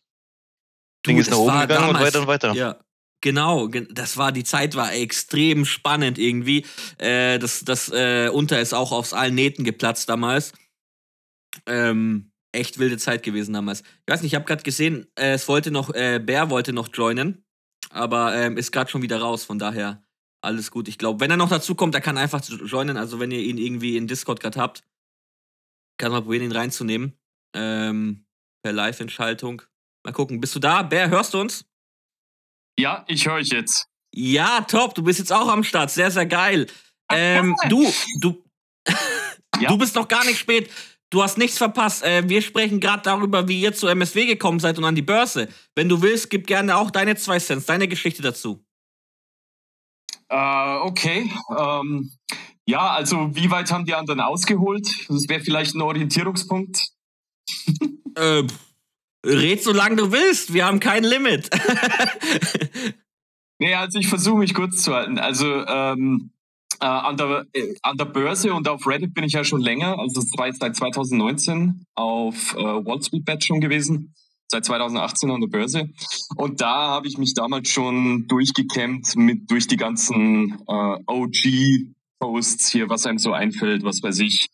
Ding 1.05 1.17
ist 1.17 1.29
nach 1.29 1.38
oben 1.38 1.62
gegangen 1.62 1.88
damals, 1.88 1.98
und 1.98 2.05
weiter 2.05 2.21
und 2.21 2.27
weiter. 2.27 2.53
Ja. 2.53 2.79
Genau, 3.21 3.67
das 3.67 4.17
war 4.17 4.31
die 4.31 4.43
Zeit 4.43 4.75
war 4.75 4.93
extrem 4.93 5.65
spannend 5.65 6.19
irgendwie. 6.19 6.65
Äh, 7.00 7.39
das 7.39 7.65
das 7.65 7.89
äh, 7.89 8.29
Unter 8.31 8.60
ist 8.60 8.74
auch 8.74 8.91
aufs 8.91 9.13
allen 9.13 9.33
Nähten 9.33 9.63
geplatzt 9.63 10.07
damals. 10.07 10.53
Ähm, 11.65 12.31
echt 12.51 12.77
wilde 12.77 12.98
Zeit 12.98 13.24
gewesen 13.24 13.53
damals. 13.53 13.81
Ich 13.81 14.13
weiß 14.13 14.21
nicht, 14.21 14.33
ich 14.33 14.36
habe 14.36 14.45
gerade 14.45 14.62
gesehen, 14.62 15.07
äh, 15.17 15.31
es 15.31 15.48
wollte 15.48 15.71
noch 15.71 15.93
äh, 15.95 16.19
Bär 16.19 16.51
wollte 16.51 16.74
noch 16.74 16.89
joinen 16.93 17.46
aber 17.97 18.35
ähm, 18.35 18.57
ist 18.57 18.71
gerade 18.71 18.89
schon 18.89 19.01
wieder 19.01 19.19
raus, 19.19 19.43
von 19.43 19.59
daher 19.59 20.03
alles 20.41 20.71
gut. 20.71 20.87
Ich 20.87 20.97
glaube, 20.97 21.19
wenn 21.19 21.31
er 21.31 21.37
noch 21.37 21.49
dazu 21.49 21.75
kommt, 21.75 21.95
er 21.95 22.01
kann 22.01 22.17
einfach 22.17 22.41
joinen. 22.43 22.97
Also 22.97 23.19
wenn 23.19 23.31
ihr 23.31 23.41
ihn 23.41 23.57
irgendwie 23.57 23.97
in 23.97 24.07
Discord 24.07 24.39
gerade 24.39 24.59
habt, 24.59 24.83
kann 25.97 26.11
man 26.11 26.23
probieren, 26.23 26.43
ihn 26.43 26.51
reinzunehmen. 26.51 27.13
Ähm, 27.53 28.25
per 28.63 28.71
Live-Entschaltung. 28.71 29.63
Mal 30.03 30.13
gucken, 30.13 30.39
bist 30.39 30.55
du 30.55 30.59
da? 30.59 30.83
Bär, 30.83 31.09
hörst 31.09 31.33
du 31.33 31.41
uns? 31.41 31.65
Ja, 32.79 33.03
ich 33.07 33.25
höre 33.25 33.35
euch 33.35 33.49
jetzt. 33.49 33.87
Ja, 34.13 34.61
top, 34.61 34.95
du 34.95 35.03
bist 35.03 35.19
jetzt 35.19 35.33
auch 35.33 35.47
am 35.47 35.63
Start. 35.63 35.91
Sehr, 35.91 36.11
sehr 36.11 36.25
geil. 36.25 36.67
Ähm, 37.11 37.55
du, 37.69 37.91
du, 38.19 38.43
ja. 39.59 39.69
du 39.69 39.77
bist 39.77 39.95
noch 39.95 40.07
gar 40.07 40.23
nicht 40.25 40.37
spät. 40.37 40.69
Du 41.09 41.23
hast 41.23 41.37
nichts 41.37 41.57
verpasst. 41.57 42.03
Äh, 42.03 42.27
wir 42.27 42.41
sprechen 42.41 42.79
gerade 42.79 43.03
darüber, 43.03 43.47
wie 43.47 43.61
ihr 43.61 43.73
zu 43.73 43.87
MSW 43.87 44.25
gekommen 44.25 44.59
seid 44.59 44.77
und 44.77 44.83
an 44.83 44.95
die 44.95 45.01
Börse. 45.01 45.47
Wenn 45.75 45.87
du 45.87 46.01
willst, 46.01 46.29
gib 46.29 46.47
gerne 46.47 46.77
auch 46.77 46.91
deine 46.91 47.15
zwei 47.15 47.39
Cents, 47.39 47.65
deine 47.65 47.87
Geschichte 47.87 48.21
dazu. 48.21 48.63
Äh, 50.29 50.77
okay. 50.79 51.31
Ähm, 51.57 52.11
ja, 52.65 52.91
also 52.91 53.33
wie 53.33 53.49
weit 53.49 53.71
haben 53.71 53.85
die 53.85 53.93
anderen 53.93 54.19
ausgeholt? 54.19 54.85
Das 55.07 55.29
wäre 55.29 55.39
vielleicht 55.39 55.75
ein 55.75 55.81
Orientierungspunkt. 55.81 56.81
äh, 58.15 58.43
red 59.25 59.63
so 59.63 59.71
lange 59.71 59.95
du 59.95 60.11
willst. 60.11 60.53
Wir 60.53 60.65
haben 60.65 60.81
kein 60.81 61.05
Limit. 61.05 61.49
nee, 63.59 63.73
also 63.73 63.99
ich 63.99 64.09
versuche 64.09 64.39
mich 64.39 64.53
kurz 64.53 64.83
zu 64.83 64.93
halten. 64.93 65.17
Also 65.17 65.65
ähm, 65.65 66.31
äh, 66.79 66.86
an, 66.86 67.17
der, 67.17 67.46
äh, 67.53 67.74
an 67.81 67.98
der 67.98 68.05
Börse 68.05 68.53
und 68.53 68.67
auf 68.67 68.86
Reddit 68.86 69.13
bin 69.13 69.24
ich 69.24 69.34
ja 69.34 69.43
schon 69.43 69.62
länger, 69.62 69.98
also 70.00 70.22
seit 70.22 70.75
2019 70.75 71.86
auf 71.96 72.55
äh, 72.55 72.60
Wall 72.60 73.01
Street 73.01 73.25
Bet 73.25 73.43
schon 73.43 73.62
gewesen, 73.62 74.13
seit 74.48 74.65
2018 74.65 75.31
an 75.31 75.41
der 75.41 75.48
Börse. 75.48 75.89
Und 76.36 76.62
da 76.62 76.88
habe 76.89 77.07
ich 77.07 77.17
mich 77.17 77.34
damals 77.34 77.69
schon 77.69 78.27
durchgekämmt 78.27 79.15
mit 79.15 79.50
durch 79.50 79.67
die 79.67 79.77
ganzen 79.77 80.60
äh, 80.67 80.98
OG 81.07 81.88
Posts 82.19 82.72
hier, 82.72 82.89
was 82.89 83.05
einem 83.05 83.19
so 83.19 83.31
einfällt, 83.31 83.84
was 83.84 84.01
weiß 84.01 84.19
ich. 84.19 84.48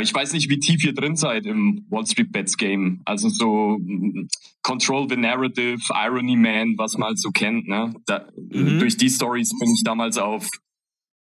Ich 0.00 0.12
weiß 0.12 0.32
nicht, 0.32 0.50
wie 0.50 0.58
tief 0.58 0.82
ihr 0.82 0.92
drin 0.92 1.14
seid 1.14 1.46
im 1.46 1.86
Wall 1.88 2.04
Street 2.04 2.32
Bets 2.32 2.56
Game. 2.56 3.00
Also 3.04 3.28
so 3.28 3.78
mm, 3.78 4.26
Control 4.62 5.06
the 5.08 5.16
Narrative, 5.16 5.78
Irony 5.94 6.34
Man, 6.34 6.74
was 6.78 6.98
man 6.98 7.10
halt 7.10 7.20
so 7.20 7.30
kennt. 7.30 7.68
Ne? 7.68 7.94
Da, 8.06 8.26
mhm. 8.36 8.80
Durch 8.80 8.96
die 8.96 9.08
Stories 9.08 9.56
bin 9.56 9.70
ich 9.72 9.84
damals 9.84 10.18
auf 10.18 10.48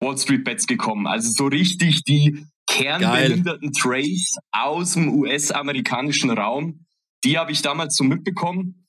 Wall 0.04 0.18
Street 0.18 0.44
Bets 0.44 0.66
gekommen. 0.66 1.06
Also 1.06 1.30
so 1.30 1.46
richtig 1.46 2.02
die 2.04 2.46
kernbehinderten 2.66 3.72
Trades 3.72 4.36
aus 4.52 4.94
dem 4.94 5.08
US-amerikanischen 5.14 6.30
Raum. 6.30 6.86
Die 7.24 7.38
habe 7.38 7.52
ich 7.52 7.62
damals 7.62 7.96
so 7.96 8.04
mitbekommen. 8.04 8.84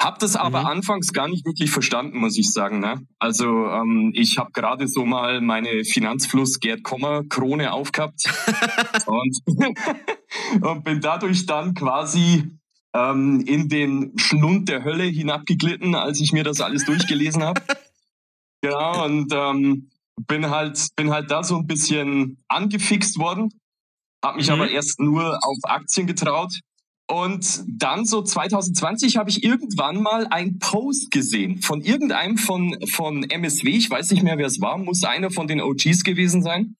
Hab 0.00 0.18
das 0.18 0.36
aber 0.36 0.60
mhm. 0.60 0.66
anfangs 0.66 1.12
gar 1.12 1.26
nicht 1.26 1.46
wirklich 1.46 1.70
verstanden, 1.70 2.18
muss 2.18 2.36
ich 2.36 2.52
sagen. 2.52 2.80
Ne? 2.80 3.06
Also 3.18 3.46
ähm, 3.46 4.12
ich 4.14 4.36
habe 4.36 4.52
gerade 4.52 4.88
so 4.88 5.06
mal 5.06 5.40
meine 5.40 5.84
Finanzfluss 5.84 6.60
Gerd 6.60 6.82
Kommer 6.82 7.24
Krone 7.24 7.72
aufgehabt 7.72 8.20
und, 9.06 9.38
und 10.60 10.84
bin 10.84 11.00
dadurch 11.00 11.46
dann 11.46 11.72
quasi 11.72 12.50
ähm, 12.92 13.40
in 13.46 13.68
den 13.68 14.12
Schlund 14.18 14.68
der 14.68 14.84
Hölle 14.84 15.04
hinabgeglitten, 15.04 15.94
als 15.94 16.20
ich 16.20 16.32
mir 16.32 16.44
das 16.44 16.60
alles 16.60 16.84
durchgelesen 16.84 17.42
habe. 17.42 17.62
Genau 18.62 19.04
und 19.04 19.32
ähm, 19.32 19.90
bin 20.26 20.50
halt 20.50 20.88
bin 20.96 21.10
halt 21.10 21.30
da 21.30 21.42
so 21.42 21.56
ein 21.56 21.66
bisschen 21.66 22.42
angefixt 22.48 23.18
worden, 23.18 23.50
habe 24.24 24.38
mich 24.38 24.48
mhm. 24.48 24.54
aber 24.54 24.70
erst 24.70 25.00
nur 25.00 25.38
auf 25.42 25.58
Aktien 25.64 26.06
getraut 26.06 26.52
und 27.08 27.62
dann 27.68 28.04
so 28.04 28.22
2020 28.22 29.16
habe 29.16 29.30
ich 29.30 29.44
irgendwann 29.44 30.02
mal 30.02 30.26
einen 30.26 30.58
Post 30.58 31.12
gesehen 31.12 31.62
von 31.62 31.80
irgendeinem 31.80 32.36
von, 32.36 32.76
von 32.90 33.22
MSW, 33.22 33.70
ich 33.70 33.88
weiß 33.88 34.10
nicht 34.10 34.24
mehr, 34.24 34.38
wer 34.38 34.46
es 34.46 34.60
war, 34.60 34.76
muss 34.76 35.04
einer 35.04 35.30
von 35.30 35.46
den 35.46 35.60
OGs 35.60 36.02
gewesen 36.02 36.42
sein. 36.42 36.74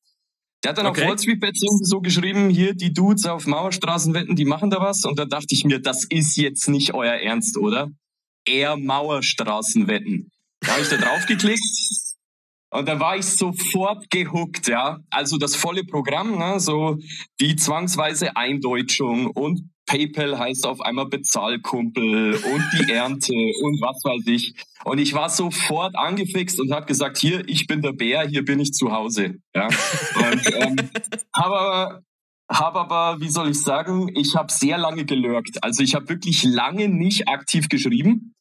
Der 0.64 0.70
hat 0.70 0.78
dann 0.78 0.86
okay. 0.86 1.02
auf 1.02 1.08
Wall 1.10 1.18
Street 1.18 1.38
Bets 1.38 1.60
so 1.82 2.00
geschrieben, 2.00 2.50
hier 2.50 2.74
die 2.74 2.92
Dudes 2.92 3.24
auf 3.26 3.46
Mauerstraßen 3.46 4.14
wetten, 4.14 4.34
die 4.34 4.46
machen 4.46 4.70
da 4.70 4.80
was. 4.80 5.04
Und 5.04 5.16
da 5.16 5.26
dachte 5.26 5.54
ich 5.54 5.64
mir, 5.64 5.78
das 5.78 6.04
ist 6.04 6.36
jetzt 6.36 6.68
nicht 6.68 6.92
euer 6.92 7.12
Ernst, 7.12 7.56
oder? 7.56 7.90
Eher 8.44 8.76
Mauerstraßen 8.76 9.86
wetten. 9.86 10.30
Da 10.60 10.72
habe 10.72 10.82
ich 10.82 10.88
da 10.88 10.96
drauf 10.96 11.26
geklickt 11.26 11.62
und 12.70 12.88
dann 12.88 13.00
war 13.00 13.16
ich 13.16 13.26
sofort 13.26 14.10
gehuckt, 14.10 14.68
ja. 14.68 14.98
Also 15.10 15.38
das 15.38 15.56
volle 15.56 15.84
Programm, 15.84 16.38
ne? 16.38 16.58
so 16.60 16.98
die 17.40 17.56
zwangsweise 17.56 18.36
Eindeutschung 18.36 19.28
und 19.28 19.70
PayPal 19.86 20.36
heißt 20.38 20.66
auf 20.66 20.80
einmal 20.80 21.06
Bezahlkumpel 21.06 22.34
und 22.34 22.64
die 22.72 22.92
Ernte 22.92 23.32
und 23.32 23.80
was 23.80 24.02
weiß 24.04 24.26
ich. 24.26 24.54
Und 24.84 24.98
ich 24.98 25.14
war 25.14 25.30
sofort 25.30 25.96
angefixt 25.96 26.60
und 26.60 26.72
habe 26.72 26.86
gesagt, 26.86 27.18
hier, 27.18 27.48
ich 27.48 27.66
bin 27.66 27.82
der 27.82 27.92
Bär, 27.92 28.26
hier 28.26 28.44
bin 28.44 28.60
ich 28.60 28.72
zu 28.72 28.90
Hause. 28.90 29.36
Ja? 29.54 29.66
Und 29.66 30.54
ähm, 30.54 30.76
habe 31.34 31.58
aber, 31.58 32.02
hab 32.50 32.74
aber, 32.74 33.20
wie 33.20 33.28
soll 33.28 33.50
ich 33.50 33.62
sagen, 33.62 34.10
ich 34.14 34.34
habe 34.34 34.52
sehr 34.52 34.76
lange 34.76 35.04
gelurkt. 35.04 35.62
Also 35.62 35.82
ich 35.82 35.94
habe 35.94 36.08
wirklich 36.08 36.42
lange 36.42 36.88
nicht 36.88 37.28
aktiv 37.28 37.68
geschrieben. 37.68 38.34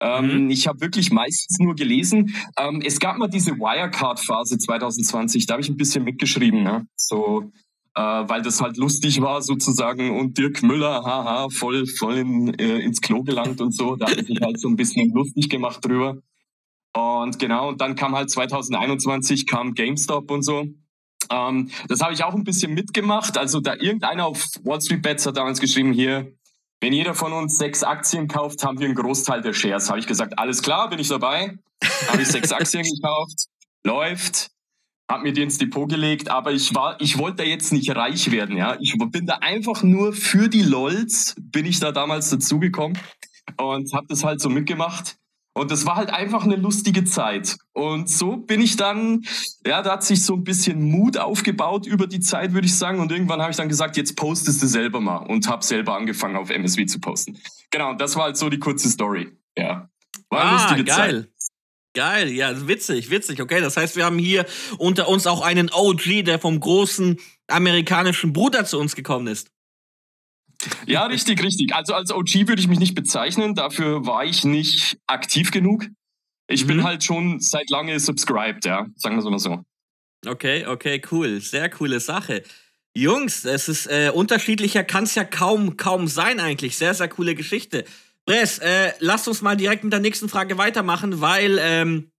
Ähm, 0.00 0.44
mhm. 0.44 0.50
Ich 0.50 0.66
habe 0.66 0.80
wirklich 0.80 1.12
meistens 1.12 1.58
nur 1.58 1.74
gelesen. 1.74 2.34
Ähm, 2.58 2.82
es 2.84 2.98
gab 3.00 3.18
mal 3.18 3.28
diese 3.28 3.52
Wirecard-Phase 3.52 4.58
2020, 4.58 5.46
da 5.46 5.54
habe 5.54 5.62
ich 5.62 5.68
ein 5.68 5.76
bisschen 5.76 6.04
mitgeschrieben. 6.04 6.62
Ne? 6.62 6.86
So 6.96 7.50
äh, 7.96 8.00
weil 8.00 8.42
das 8.42 8.60
halt 8.60 8.76
lustig 8.76 9.20
war 9.20 9.42
sozusagen 9.42 10.18
und 10.18 10.38
Dirk 10.38 10.62
Müller, 10.62 11.02
haha, 11.04 11.48
voll, 11.50 11.86
voll 11.86 12.18
in, 12.18 12.54
äh, 12.54 12.78
ins 12.78 13.00
Klo 13.00 13.22
gelangt 13.22 13.60
und 13.60 13.72
so. 13.74 13.96
Da 13.96 14.06
hat 14.10 14.26
sich 14.26 14.40
halt 14.40 14.60
so 14.60 14.68
ein 14.68 14.76
bisschen 14.76 15.12
lustig 15.12 15.50
gemacht 15.50 15.84
drüber. 15.84 16.18
Und 16.94 17.38
genau, 17.38 17.68
und 17.68 17.80
dann 17.80 17.94
kam 17.94 18.14
halt 18.14 18.30
2021, 18.30 19.46
kam 19.46 19.74
GameStop 19.74 20.30
und 20.30 20.42
so. 20.42 20.66
Ähm, 21.30 21.70
das 21.88 22.00
habe 22.00 22.12
ich 22.12 22.24
auch 22.24 22.34
ein 22.34 22.44
bisschen 22.44 22.74
mitgemacht. 22.74 23.36
Also 23.36 23.60
da 23.60 23.74
irgendeiner 23.74 24.26
auf 24.26 24.44
Wall 24.64 24.80
Street 24.80 25.02
Bets 25.02 25.26
hat 25.26 25.36
damals 25.36 25.60
geschrieben, 25.60 25.92
hier, 25.92 26.32
wenn 26.80 26.92
jeder 26.92 27.14
von 27.14 27.32
uns 27.32 27.58
sechs 27.58 27.82
Aktien 27.82 28.28
kauft, 28.28 28.64
haben 28.64 28.78
wir 28.78 28.86
einen 28.86 28.94
Großteil 28.94 29.42
der 29.42 29.52
Shares. 29.52 29.88
Habe 29.88 29.98
ich 29.98 30.06
gesagt, 30.06 30.38
alles 30.38 30.62
klar, 30.62 30.88
bin 30.88 30.98
ich 30.98 31.08
dabei. 31.08 31.58
Habe 32.08 32.22
ich 32.22 32.28
sechs 32.28 32.52
Aktien 32.52 32.82
gekauft, 32.82 33.46
läuft 33.84 34.50
habe 35.10 35.24
mir 35.24 35.32
die 35.32 35.42
ins 35.42 35.58
Depot 35.58 35.88
gelegt, 35.88 36.30
aber 36.30 36.52
ich 36.52 36.74
war, 36.74 37.00
ich 37.00 37.18
wollte 37.18 37.38
da 37.38 37.42
jetzt 37.42 37.72
nicht 37.72 37.94
reich 37.94 38.30
werden, 38.30 38.56
ja. 38.56 38.76
Ich 38.80 38.96
bin 38.96 39.26
da 39.26 39.38
einfach 39.40 39.82
nur 39.82 40.12
für 40.12 40.48
die 40.48 40.62
LOLs, 40.62 41.34
bin 41.38 41.66
ich 41.66 41.80
da 41.80 41.90
damals 41.90 42.30
dazugekommen 42.30 42.96
und 43.58 43.92
habe 43.92 44.06
das 44.08 44.22
halt 44.22 44.40
so 44.40 44.48
mitgemacht. 44.48 45.16
Und 45.52 45.70
das 45.70 45.84
war 45.84 45.96
halt 45.96 46.10
einfach 46.10 46.44
eine 46.44 46.56
lustige 46.56 47.04
Zeit. 47.04 47.56
Und 47.72 48.08
so 48.08 48.36
bin 48.36 48.60
ich 48.60 48.76
dann, 48.76 49.22
ja, 49.66 49.82
da 49.82 49.92
hat 49.92 50.04
sich 50.04 50.24
so 50.24 50.34
ein 50.34 50.44
bisschen 50.44 50.82
Mut 50.82 51.18
aufgebaut 51.18 51.86
über 51.86 52.06
die 52.06 52.20
Zeit, 52.20 52.52
würde 52.52 52.66
ich 52.66 52.76
sagen. 52.76 53.00
Und 53.00 53.10
irgendwann 53.10 53.40
habe 53.40 53.50
ich 53.50 53.56
dann 53.56 53.68
gesagt, 53.68 53.96
jetzt 53.96 54.16
postest 54.16 54.62
du 54.62 54.66
selber 54.66 55.00
mal 55.00 55.18
und 55.18 55.48
habe 55.48 55.64
selber 55.64 55.96
angefangen 55.96 56.36
auf 56.36 56.50
MSV 56.50 56.86
zu 56.86 57.00
posten. 57.00 57.38
Genau, 57.70 57.94
das 57.94 58.14
war 58.16 58.24
halt 58.24 58.36
so 58.36 58.48
die 58.48 58.58
kurze 58.58 58.88
Story. 58.88 59.32
Ja. 59.56 59.90
War 60.28 60.40
eine 60.40 60.50
ah, 60.50 60.62
lustige 60.62 60.84
geil. 60.84 61.22
Zeit. 61.22 61.30
Geil, 61.92 62.30
ja, 62.30 62.68
witzig, 62.68 63.10
witzig. 63.10 63.42
Okay, 63.42 63.60
das 63.60 63.76
heißt, 63.76 63.96
wir 63.96 64.04
haben 64.04 64.18
hier 64.18 64.46
unter 64.78 65.08
uns 65.08 65.26
auch 65.26 65.40
einen 65.40 65.70
OG, 65.72 66.24
der 66.24 66.38
vom 66.38 66.60
großen 66.60 67.18
amerikanischen 67.48 68.32
Bruder 68.32 68.64
zu 68.64 68.78
uns 68.78 68.94
gekommen 68.94 69.26
ist. 69.26 69.50
Ja, 70.86 71.06
richtig, 71.06 71.42
richtig. 71.42 71.74
Also 71.74 71.94
als 71.94 72.12
OG 72.12 72.48
würde 72.48 72.60
ich 72.60 72.68
mich 72.68 72.78
nicht 72.78 72.94
bezeichnen. 72.94 73.54
Dafür 73.54 74.06
war 74.06 74.24
ich 74.24 74.44
nicht 74.44 74.98
aktiv 75.06 75.50
genug. 75.50 75.86
Ich 76.48 76.64
mhm. 76.64 76.68
bin 76.68 76.84
halt 76.84 77.04
schon 77.04 77.40
seit 77.40 77.70
lange 77.70 77.98
subscribed, 77.98 78.64
ja. 78.64 78.86
Sagen 78.96 79.16
wir 79.16 79.24
es 79.24 79.30
mal 79.30 79.38
so. 79.38 79.62
Okay, 80.26 80.66
okay, 80.66 81.00
cool. 81.10 81.40
Sehr 81.40 81.70
coole 81.70 82.00
Sache. 82.00 82.42
Jungs, 82.94 83.44
es 83.44 83.68
ist 83.68 83.86
äh, 83.86 84.10
unterschiedlicher, 84.12 84.82
kann 84.82 85.04
es 85.04 85.14
ja 85.14 85.24
kaum, 85.24 85.76
kaum 85.76 86.08
sein 86.08 86.40
eigentlich. 86.40 86.76
Sehr, 86.76 86.92
sehr 86.92 87.08
coole 87.08 87.34
Geschichte. 87.34 87.84
Bress, 88.26 88.58
äh, 88.58 88.92
lasst 88.98 89.28
uns 89.28 89.42
mal 89.42 89.56
direkt 89.56 89.84
mit 89.84 89.92
der 89.92 90.00
nächsten 90.00 90.28
Frage 90.28 90.58
weitermachen, 90.58 91.20
weil 91.20 91.58
ähm, 91.60 92.10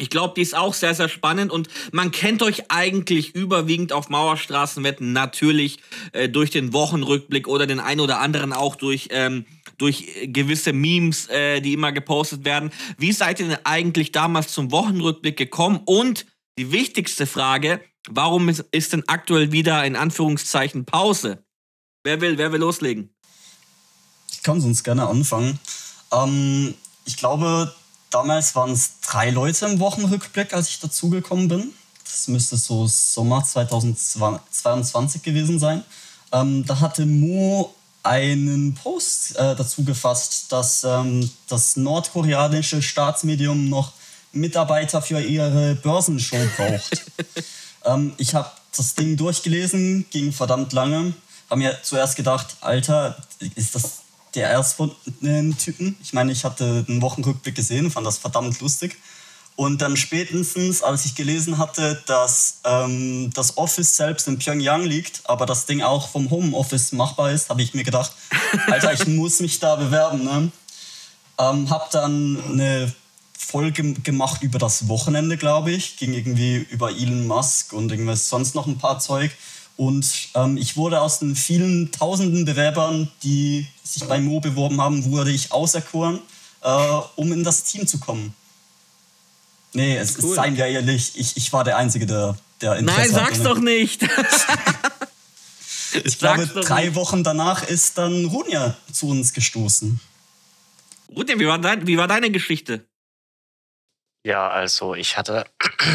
ich 0.00 0.08
glaube, 0.08 0.34
die 0.34 0.40
ist 0.40 0.56
auch 0.56 0.72
sehr, 0.72 0.94
sehr 0.94 1.08
spannend 1.08 1.52
und 1.52 1.68
man 1.92 2.10
kennt 2.10 2.42
euch 2.42 2.70
eigentlich 2.70 3.34
überwiegend 3.34 3.92
auf 3.92 4.08
Mauerstraßenwetten 4.08 5.12
natürlich 5.12 5.78
äh, 6.12 6.28
durch 6.28 6.50
den 6.50 6.72
Wochenrückblick 6.72 7.46
oder 7.46 7.66
den 7.66 7.80
einen 7.80 8.00
oder 8.00 8.18
anderen 8.20 8.54
auch 8.54 8.76
durch, 8.76 9.08
ähm, 9.10 9.44
durch 9.76 10.06
gewisse 10.24 10.72
Memes, 10.72 11.28
äh, 11.28 11.60
die 11.60 11.74
immer 11.74 11.92
gepostet 11.92 12.46
werden. 12.46 12.70
Wie 12.96 13.12
seid 13.12 13.40
ihr 13.40 13.48
denn 13.48 13.58
eigentlich 13.64 14.10
damals 14.10 14.52
zum 14.52 14.70
Wochenrückblick 14.72 15.36
gekommen? 15.36 15.80
Und 15.84 16.24
die 16.58 16.72
wichtigste 16.72 17.26
Frage, 17.26 17.82
warum 18.08 18.48
ist, 18.48 18.64
ist 18.72 18.94
denn 18.94 19.04
aktuell 19.06 19.52
wieder 19.52 19.84
in 19.84 19.96
Anführungszeichen 19.96 20.86
Pause? 20.86 21.44
Wer 22.04 22.22
will, 22.22 22.38
wer 22.38 22.52
will 22.52 22.60
loslegen? 22.60 23.14
Ich 24.32 24.42
kann 24.42 24.62
sonst 24.62 24.82
gerne 24.82 25.06
anfangen. 25.06 25.60
Ähm, 26.10 26.74
ich 27.04 27.18
glaube, 27.18 27.74
damals 28.10 28.54
waren 28.54 28.72
es 28.72 29.00
drei 29.00 29.30
Leute 29.30 29.66
im 29.66 29.78
Wochenrückblick, 29.78 30.52
als 30.52 30.68
ich 30.68 30.80
dazugekommen 30.80 31.48
bin. 31.48 31.72
Das 32.04 32.28
müsste 32.28 32.56
so 32.56 32.86
Sommer 32.86 33.44
2022 33.44 35.22
gewesen 35.22 35.58
sein. 35.58 35.84
Ähm, 36.32 36.64
da 36.66 36.80
hatte 36.80 37.06
Mo 37.06 37.74
einen 38.02 38.74
Post 38.74 39.36
äh, 39.36 39.54
dazu 39.54 39.84
gefasst, 39.84 40.50
dass 40.52 40.84
ähm, 40.84 41.30
das 41.48 41.76
nordkoreanische 41.76 42.82
Staatsmedium 42.82 43.68
noch 43.68 43.92
Mitarbeiter 44.32 45.02
für 45.02 45.20
ihre 45.20 45.74
Börsenshow 45.74 46.38
braucht. 46.56 47.04
ähm, 47.84 48.12
ich 48.16 48.34
habe 48.34 48.50
das 48.76 48.94
Ding 48.94 49.16
durchgelesen, 49.16 50.06
ging 50.10 50.32
verdammt 50.32 50.72
lange. 50.72 51.14
Habe 51.48 51.60
mir 51.60 51.78
zuerst 51.82 52.16
gedacht, 52.16 52.56
Alter, 52.60 53.16
ist 53.56 53.74
das 53.74 53.99
der 54.34 54.48
erstfundenen 54.48 55.56
Typen. 55.58 55.96
Ich 56.02 56.12
meine, 56.12 56.32
ich 56.32 56.44
hatte 56.44 56.84
den 56.84 57.02
Wochenrückblick 57.02 57.54
gesehen, 57.54 57.90
fand 57.90 58.06
das 58.06 58.18
verdammt 58.18 58.60
lustig. 58.60 58.96
Und 59.56 59.82
dann 59.82 59.96
spätestens, 59.96 60.82
als 60.82 61.04
ich 61.04 61.14
gelesen 61.14 61.58
hatte, 61.58 62.02
dass 62.06 62.60
ähm, 62.64 63.30
das 63.34 63.58
Office 63.58 63.94
selbst 63.94 64.26
in 64.26 64.38
Pyongyang 64.38 64.84
liegt, 64.84 65.20
aber 65.24 65.44
das 65.44 65.66
Ding 65.66 65.82
auch 65.82 66.08
vom 66.08 66.30
Homeoffice 66.30 66.92
machbar 66.92 67.30
ist, 67.30 67.50
habe 67.50 67.60
ich 67.60 67.74
mir 67.74 67.84
gedacht, 67.84 68.12
Alter, 68.68 68.92
ich 68.94 69.06
muss 69.06 69.40
mich 69.40 69.58
da 69.58 69.76
bewerben. 69.76 70.24
Ne? 70.24 70.50
Ähm, 71.38 71.68
hab 71.68 71.90
dann 71.90 72.42
eine 72.48 72.92
Folge 73.36 73.94
gemacht 73.94 74.42
über 74.42 74.58
das 74.58 74.88
Wochenende, 74.88 75.36
glaube 75.36 75.72
ich. 75.72 75.96
Ging 75.96 76.14
irgendwie 76.14 76.66
über 76.70 76.90
Elon 76.90 77.26
Musk 77.26 77.72
und 77.72 77.90
irgendwas 77.90 78.28
sonst 78.28 78.54
noch 78.54 78.66
ein 78.66 78.78
paar 78.78 78.98
Zeug. 78.98 79.30
Und 79.80 80.28
ähm, 80.34 80.58
ich 80.58 80.76
wurde 80.76 81.00
aus 81.00 81.20
den 81.20 81.34
vielen 81.34 81.90
tausenden 81.90 82.44
Bewerbern, 82.44 83.10
die 83.22 83.66
sich 83.82 84.04
bei 84.04 84.20
Mo 84.20 84.38
beworben 84.38 84.78
haben, 84.78 85.10
wurde 85.10 85.30
ich 85.30 85.52
auserkoren, 85.52 86.20
äh, 86.60 86.68
um 87.16 87.32
in 87.32 87.44
das 87.44 87.64
Team 87.64 87.86
zu 87.86 87.98
kommen. 87.98 88.34
Nee, 89.72 89.96
es 89.96 90.18
cool. 90.18 90.28
ist, 90.28 90.34
seien 90.34 90.58
wir 90.58 90.66
ehrlich, 90.66 91.12
ich, 91.18 91.34
ich 91.38 91.50
war 91.54 91.64
der 91.64 91.78
Einzige, 91.78 92.04
der, 92.04 92.36
der 92.60 92.76
Interesse 92.76 93.00
Nein, 93.00 93.10
sag's 93.10 93.38
hatte. 93.38 93.44
doch 93.44 93.58
nicht! 93.58 94.02
ich 96.04 96.18
glaube, 96.18 96.46
drei 96.46 96.94
Wochen 96.94 97.24
danach 97.24 97.66
ist 97.66 97.96
dann 97.96 98.26
Runja 98.26 98.76
zu 98.92 99.08
uns 99.08 99.32
gestoßen. 99.32 99.98
Runja, 101.16 101.38
wie 101.38 101.46
war, 101.46 101.58
dein, 101.58 101.86
wie 101.86 101.96
war 101.96 102.06
deine 102.06 102.30
Geschichte? 102.30 102.84
Ja, 104.24 104.46
also 104.46 104.94
ich 104.94 105.16
hatte 105.16 105.46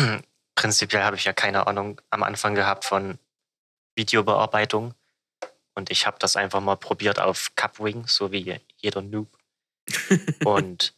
prinzipiell 0.56 1.04
habe 1.04 1.18
ich 1.18 1.26
ja 1.26 1.34
keine 1.34 1.68
Ahnung 1.68 2.02
am 2.10 2.24
Anfang 2.24 2.56
gehabt 2.56 2.84
von 2.84 3.20
Videobearbeitung. 3.96 4.94
Und 5.76 5.92
ich 5.92 6.08
habe 6.08 6.18
das 6.20 6.36
einfach 6.36 6.62
mal 6.62 6.78
probiert 6.78 7.20
auf 7.20 7.54
Cupwing, 7.56 8.08
so 8.08 8.32
wie 8.32 8.62
jeder 8.78 9.02
Noob. 9.02 9.28
und 10.46 10.94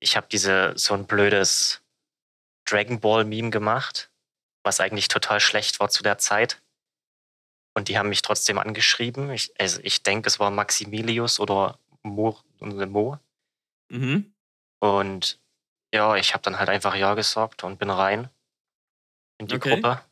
ich 0.00 0.16
habe 0.16 0.26
diese 0.30 0.72
so 0.76 0.94
ein 0.94 1.06
blödes 1.06 1.82
Dragon 2.64 3.00
Ball 3.00 3.24
Meme 3.24 3.50
gemacht, 3.50 4.10
was 4.64 4.80
eigentlich 4.80 5.08
total 5.08 5.40
schlecht 5.40 5.80
war 5.80 5.88
zu 5.88 6.02
der 6.02 6.18
Zeit. 6.18 6.60
Und 7.74 7.88
die 7.88 7.96
haben 7.96 8.08
mich 8.08 8.22
trotzdem 8.22 8.58
angeschrieben. 8.58 9.30
Ich, 9.30 9.52
also 9.58 9.80
ich 9.82 10.02
denke, 10.02 10.26
es 10.26 10.38
war 10.38 10.50
Maximilius 10.50 11.40
oder 11.40 11.78
Mo. 12.02 12.38
Mo. 12.60 13.18
Mhm. 13.88 14.34
Und 14.80 15.40
ja, 15.94 16.16
ich 16.16 16.34
habe 16.34 16.42
dann 16.42 16.58
halt 16.58 16.68
einfach 16.68 16.94
Ja 16.94 17.14
gesagt 17.14 17.64
und 17.64 17.78
bin 17.78 17.90
rein 17.90 18.28
in 19.38 19.46
die 19.46 19.56
okay. 19.56 19.74
Gruppe. 19.74 20.02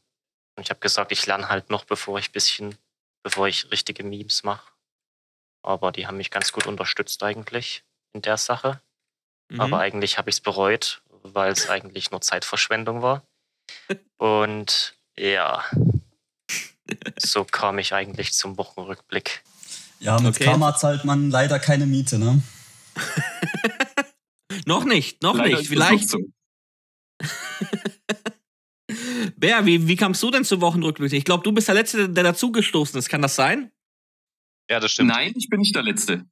Und 0.60 0.64
ich 0.64 0.70
habe 0.70 0.80
gesagt, 0.80 1.10
ich 1.10 1.24
lerne 1.24 1.48
halt 1.48 1.70
noch, 1.70 1.84
bevor 1.84 2.18
ich 2.18 2.32
bisschen, 2.32 2.76
bevor 3.22 3.48
ich 3.48 3.70
richtige 3.70 4.04
Memes 4.04 4.42
mache. 4.42 4.70
Aber 5.62 5.90
die 5.90 6.06
haben 6.06 6.18
mich 6.18 6.30
ganz 6.30 6.52
gut 6.52 6.66
unterstützt 6.66 7.22
eigentlich 7.22 7.82
in 8.12 8.20
der 8.20 8.36
Sache. 8.36 8.78
Mhm. 9.50 9.58
Aber 9.58 9.78
eigentlich 9.78 10.18
habe 10.18 10.28
ich 10.28 10.36
es 10.36 10.40
bereut, 10.42 11.00
weil 11.22 11.50
es 11.50 11.70
eigentlich 11.70 12.10
nur 12.10 12.20
Zeitverschwendung 12.20 13.00
war. 13.00 13.22
Und 14.18 14.98
ja, 15.16 15.64
so 17.16 17.46
kam 17.46 17.78
ich 17.78 17.94
eigentlich 17.94 18.34
zum 18.34 18.58
Wochenrückblick. 18.58 19.42
Ja, 19.98 20.20
mit 20.20 20.34
okay. 20.34 20.44
Karma 20.44 20.76
zahlt 20.76 21.06
man 21.06 21.30
leider 21.30 21.58
keine 21.58 21.86
Miete, 21.86 22.18
ne? 22.18 22.42
noch 24.66 24.84
nicht, 24.84 25.22
noch 25.22 25.36
leider 25.36 25.56
nicht. 25.56 25.68
Vielleicht. 25.68 26.10
So. 26.10 26.18
Bär, 29.36 29.66
wie, 29.66 29.86
wie 29.86 29.96
kamst 29.96 30.22
du 30.22 30.30
denn 30.30 30.44
zum 30.44 30.60
Wochenrückblick? 30.60 31.12
Ich 31.12 31.24
glaube, 31.24 31.42
du 31.42 31.52
bist 31.52 31.68
der 31.68 31.74
Letzte, 31.74 32.08
der 32.08 32.24
dazugestoßen 32.24 32.98
ist. 32.98 33.08
Kann 33.08 33.22
das 33.22 33.34
sein? 33.34 33.70
Ja, 34.70 34.80
das 34.80 34.92
stimmt. 34.92 35.08
Nein, 35.08 35.32
ich 35.36 35.48
bin 35.48 35.60
nicht 35.60 35.74
der 35.74 35.82
Letzte. 35.82 36.24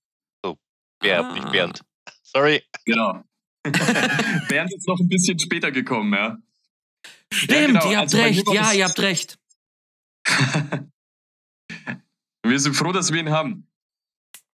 So, 0.45 0.59
Bär, 1.00 1.25
ah. 1.25 1.33
nicht 1.33 1.50
Bernd. 1.50 1.83
Sorry. 2.23 2.62
Genau. 2.85 3.25
Bernd 4.49 4.73
ist 4.73 4.87
noch 4.87 5.00
ein 5.00 5.09
bisschen 5.09 5.38
später 5.38 5.73
gekommen, 5.73 6.12
ja. 6.12 6.38
Stimmt, 7.33 7.50
ja, 7.50 7.66
genau. 7.66 7.90
ihr 7.90 7.99
habt 7.99 8.14
also 8.14 8.18
recht. 8.18 8.49
Ja, 8.52 8.73
ihr 8.73 8.85
habt 8.85 9.00
recht. 9.00 9.38
wir 12.42 12.61
sind 12.61 12.75
froh, 12.75 12.92
dass 12.92 13.12
wir 13.12 13.21
ihn 13.21 13.30
haben. 13.30 13.66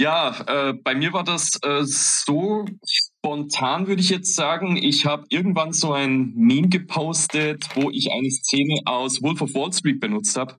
Ja, 0.03 0.35
äh, 0.47 0.73
bei 0.73 0.95
mir 0.95 1.13
war 1.13 1.23
das 1.23 1.57
äh, 1.63 1.85
so 1.85 2.65
spontan, 2.85 3.87
würde 3.87 4.01
ich 4.01 4.09
jetzt 4.09 4.35
sagen. 4.35 4.75
Ich 4.75 5.05
habe 5.05 5.23
irgendwann 5.29 5.71
so 5.71 5.93
ein 5.93 6.33
Meme 6.35 6.67
gepostet, 6.67 7.69
wo 7.75 7.89
ich 7.89 8.11
eine 8.11 8.29
Szene 8.29 8.81
aus 8.83 9.21
Wolf 9.21 9.41
of 9.41 9.53
Wall 9.53 9.71
Street 9.71 10.01
benutzt 10.01 10.35
habe. 10.35 10.57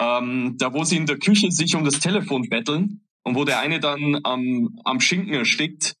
Ähm, 0.00 0.54
da, 0.56 0.72
wo 0.72 0.84
sie 0.84 0.98
in 0.98 1.06
der 1.06 1.18
Küche 1.18 1.50
sich 1.50 1.74
um 1.74 1.84
das 1.84 1.98
Telefon 1.98 2.48
betteln 2.48 3.04
und 3.24 3.34
wo 3.34 3.44
der 3.44 3.58
eine 3.58 3.80
dann 3.80 4.20
am, 4.22 4.78
am 4.84 5.00
Schinken 5.00 5.34
erstickt. 5.34 5.96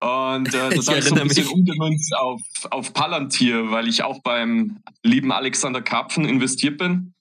Und 0.00 0.52
äh, 0.54 0.70
das 0.74 0.88
habe 0.88 0.98
ich 0.98 1.04
so 1.04 1.14
ein 1.14 1.28
bisschen 1.28 1.44
mich. 1.44 1.52
umgemünzt 1.52 2.16
auf, 2.16 2.42
auf 2.72 2.92
Palantir, 2.94 3.70
weil 3.70 3.86
ich 3.86 4.02
auch 4.02 4.22
beim 4.22 4.80
lieben 5.04 5.30
Alexander 5.30 5.82
Karpfen 5.82 6.24
investiert 6.24 6.78
bin. 6.78 7.14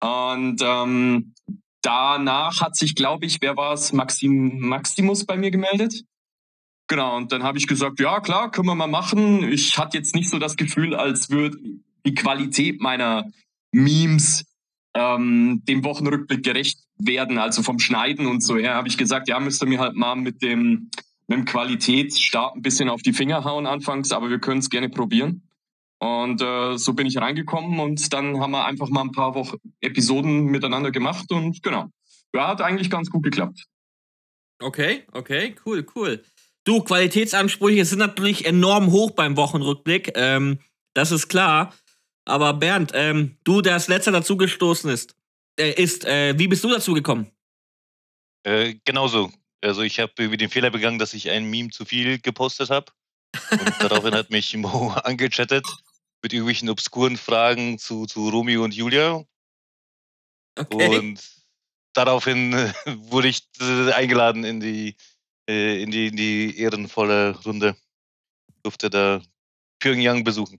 Und 0.00 0.62
ähm, 0.62 1.34
danach 1.84 2.60
hat 2.60 2.76
sich, 2.76 2.94
glaube 2.94 3.26
ich, 3.26 3.38
wer 3.40 3.56
war 3.56 3.74
es, 3.74 3.92
Maxim, 3.92 4.58
Maximus 4.60 5.24
bei 5.24 5.36
mir 5.36 5.50
gemeldet. 5.50 6.04
Genau, 6.86 7.16
und 7.16 7.32
dann 7.32 7.42
habe 7.42 7.58
ich 7.58 7.66
gesagt, 7.66 8.00
ja 8.00 8.20
klar, 8.20 8.50
können 8.50 8.66
wir 8.66 8.74
mal 8.74 8.86
machen. 8.86 9.42
Ich 9.52 9.78
hatte 9.78 9.96
jetzt 9.96 10.14
nicht 10.14 10.28
so 10.28 10.38
das 10.38 10.56
Gefühl, 10.56 10.94
als 10.94 11.30
würde 11.30 11.58
die 12.04 12.14
Qualität 12.14 12.80
meiner 12.80 13.30
Memes 13.72 14.44
ähm, 14.94 15.62
dem 15.66 15.84
Wochenrückblick 15.84 16.42
gerecht 16.42 16.78
werden, 16.98 17.38
also 17.38 17.62
vom 17.62 17.78
Schneiden 17.78 18.26
und 18.26 18.42
so 18.42 18.56
her, 18.56 18.74
habe 18.74 18.88
ich 18.88 18.98
gesagt, 18.98 19.28
ja, 19.28 19.40
müsst 19.40 19.62
ihr 19.62 19.68
mir 19.68 19.80
halt 19.80 19.96
mal 19.96 20.14
mit 20.14 20.42
dem, 20.42 20.90
mit 21.26 21.38
dem 21.38 21.44
Qualitätsstart 21.44 22.56
ein 22.56 22.62
bisschen 22.62 22.88
auf 22.88 23.02
die 23.02 23.12
Finger 23.12 23.44
hauen 23.44 23.66
anfangs, 23.66 24.12
aber 24.12 24.30
wir 24.30 24.38
können 24.38 24.60
es 24.60 24.70
gerne 24.70 24.88
probieren. 24.88 25.43
Und 26.04 26.42
äh, 26.42 26.76
so 26.76 26.92
bin 26.92 27.06
ich 27.06 27.16
reingekommen 27.16 27.80
und 27.80 28.12
dann 28.12 28.38
haben 28.38 28.50
wir 28.50 28.66
einfach 28.66 28.90
mal 28.90 29.00
ein 29.00 29.12
paar 29.12 29.34
Wochen 29.34 29.56
Episoden 29.80 30.44
miteinander 30.44 30.90
gemacht 30.90 31.32
und 31.32 31.62
genau. 31.62 31.88
Ja, 32.34 32.48
hat 32.48 32.60
eigentlich 32.60 32.90
ganz 32.90 33.08
gut 33.08 33.22
geklappt. 33.22 33.64
Okay, 34.60 35.04
okay, 35.12 35.54
cool, 35.64 35.86
cool. 35.94 36.22
Du, 36.64 36.82
Qualitätsansprüche 36.82 37.86
sind 37.86 38.00
natürlich 38.00 38.44
enorm 38.44 38.90
hoch 38.90 39.12
beim 39.12 39.38
Wochenrückblick. 39.38 40.12
Ähm, 40.14 40.58
das 40.92 41.10
ist 41.10 41.28
klar. 41.28 41.74
Aber 42.26 42.52
Bernd, 42.52 42.92
ähm, 42.92 43.38
du, 43.44 43.62
der 43.62 43.72
als 43.72 43.88
letzter 43.88 44.12
dazugestoßen 44.12 44.90
ist, 44.90 45.16
äh, 45.58 45.82
ist 45.82 46.04
äh, 46.04 46.38
wie 46.38 46.48
bist 46.48 46.62
du 46.64 46.68
dazu 46.68 46.92
gekommen? 46.92 47.30
Äh, 48.42 48.74
genauso. 48.84 49.32
Also 49.62 49.80
ich 49.80 50.00
habe 50.00 50.12
irgendwie 50.18 50.36
den 50.36 50.50
Fehler 50.50 50.68
begangen, 50.68 50.98
dass 50.98 51.14
ich 51.14 51.30
ein 51.30 51.48
Meme 51.48 51.70
zu 51.70 51.86
viel 51.86 52.18
gepostet 52.18 52.68
habe. 52.68 52.92
Und 53.50 53.74
daraufhin 53.80 54.14
hat 54.14 54.28
mich 54.28 54.54
Mo 54.54 54.90
angechattet 55.04 55.64
mit 56.24 56.32
irgendwelchen 56.32 56.70
obskuren 56.70 57.18
Fragen 57.18 57.78
zu, 57.78 58.06
zu 58.06 58.30
Romeo 58.30 58.64
und 58.64 58.74
Julia. 58.74 59.22
Okay. 60.58 60.98
Und 60.98 61.20
daraufhin 61.92 62.54
wurde 63.10 63.28
ich 63.28 63.46
äh, 63.60 63.92
eingeladen 63.92 64.42
in 64.42 64.58
die, 64.58 64.96
äh, 65.48 65.82
in 65.82 65.90
die, 65.90 66.06
in 66.06 66.16
die 66.16 66.58
ehrenvolle 66.58 67.38
Runde. 67.44 67.76
Durfte 68.62 68.88
da 68.88 69.20
Pyongyang 69.80 70.24
besuchen. 70.24 70.58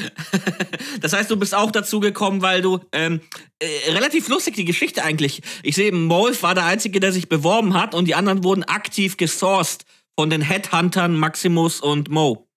das 1.00 1.12
heißt, 1.12 1.30
du 1.30 1.36
bist 1.36 1.54
auch 1.54 1.70
dazu 1.70 2.00
gekommen, 2.00 2.42
weil 2.42 2.60
du 2.60 2.80
ähm, 2.90 3.20
äh, 3.60 3.92
relativ 3.92 4.26
lustig 4.28 4.56
die 4.56 4.64
Geschichte 4.64 5.04
eigentlich. 5.04 5.42
Ich 5.62 5.76
sehe, 5.76 5.92
Molf 5.92 6.42
war 6.42 6.56
der 6.56 6.64
Einzige, 6.64 6.98
der 6.98 7.12
sich 7.12 7.28
beworben 7.28 7.74
hat 7.74 7.94
und 7.94 8.06
die 8.06 8.16
anderen 8.16 8.42
wurden 8.42 8.64
aktiv 8.64 9.16
gesourced 9.16 9.84
von 10.18 10.30
den 10.30 10.42
Headhuntern 10.42 11.16
Maximus 11.16 11.80
und 11.80 12.08
Mo. 12.08 12.49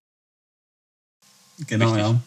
Genau, 1.67 1.93
Richtig. 1.93 2.01
ja. 2.03 2.21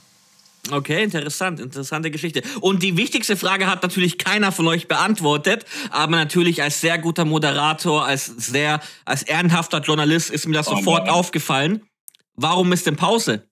Okay, 0.72 1.04
interessant, 1.04 1.60
interessante 1.60 2.10
Geschichte. 2.10 2.42
Und 2.60 2.82
die 2.82 2.96
wichtigste 2.96 3.36
Frage 3.36 3.66
hat 3.68 3.82
natürlich 3.82 4.18
keiner 4.18 4.52
von 4.52 4.66
euch 4.66 4.88
beantwortet, 4.88 5.64
aber 5.90 6.16
natürlich 6.16 6.62
als 6.62 6.80
sehr 6.80 6.98
guter 6.98 7.24
Moderator, 7.24 8.04
als 8.04 8.26
sehr, 8.26 8.80
als 9.04 9.22
ehrenhafter 9.22 9.80
Journalist 9.80 10.30
ist 10.30 10.46
mir 10.46 10.54
das 10.54 10.68
oh, 10.68 10.76
sofort 10.76 11.04
nein. 11.04 11.14
aufgefallen. 11.14 11.82
Warum 12.34 12.72
ist 12.72 12.86
denn 12.86 12.96
Pause? 12.96 13.46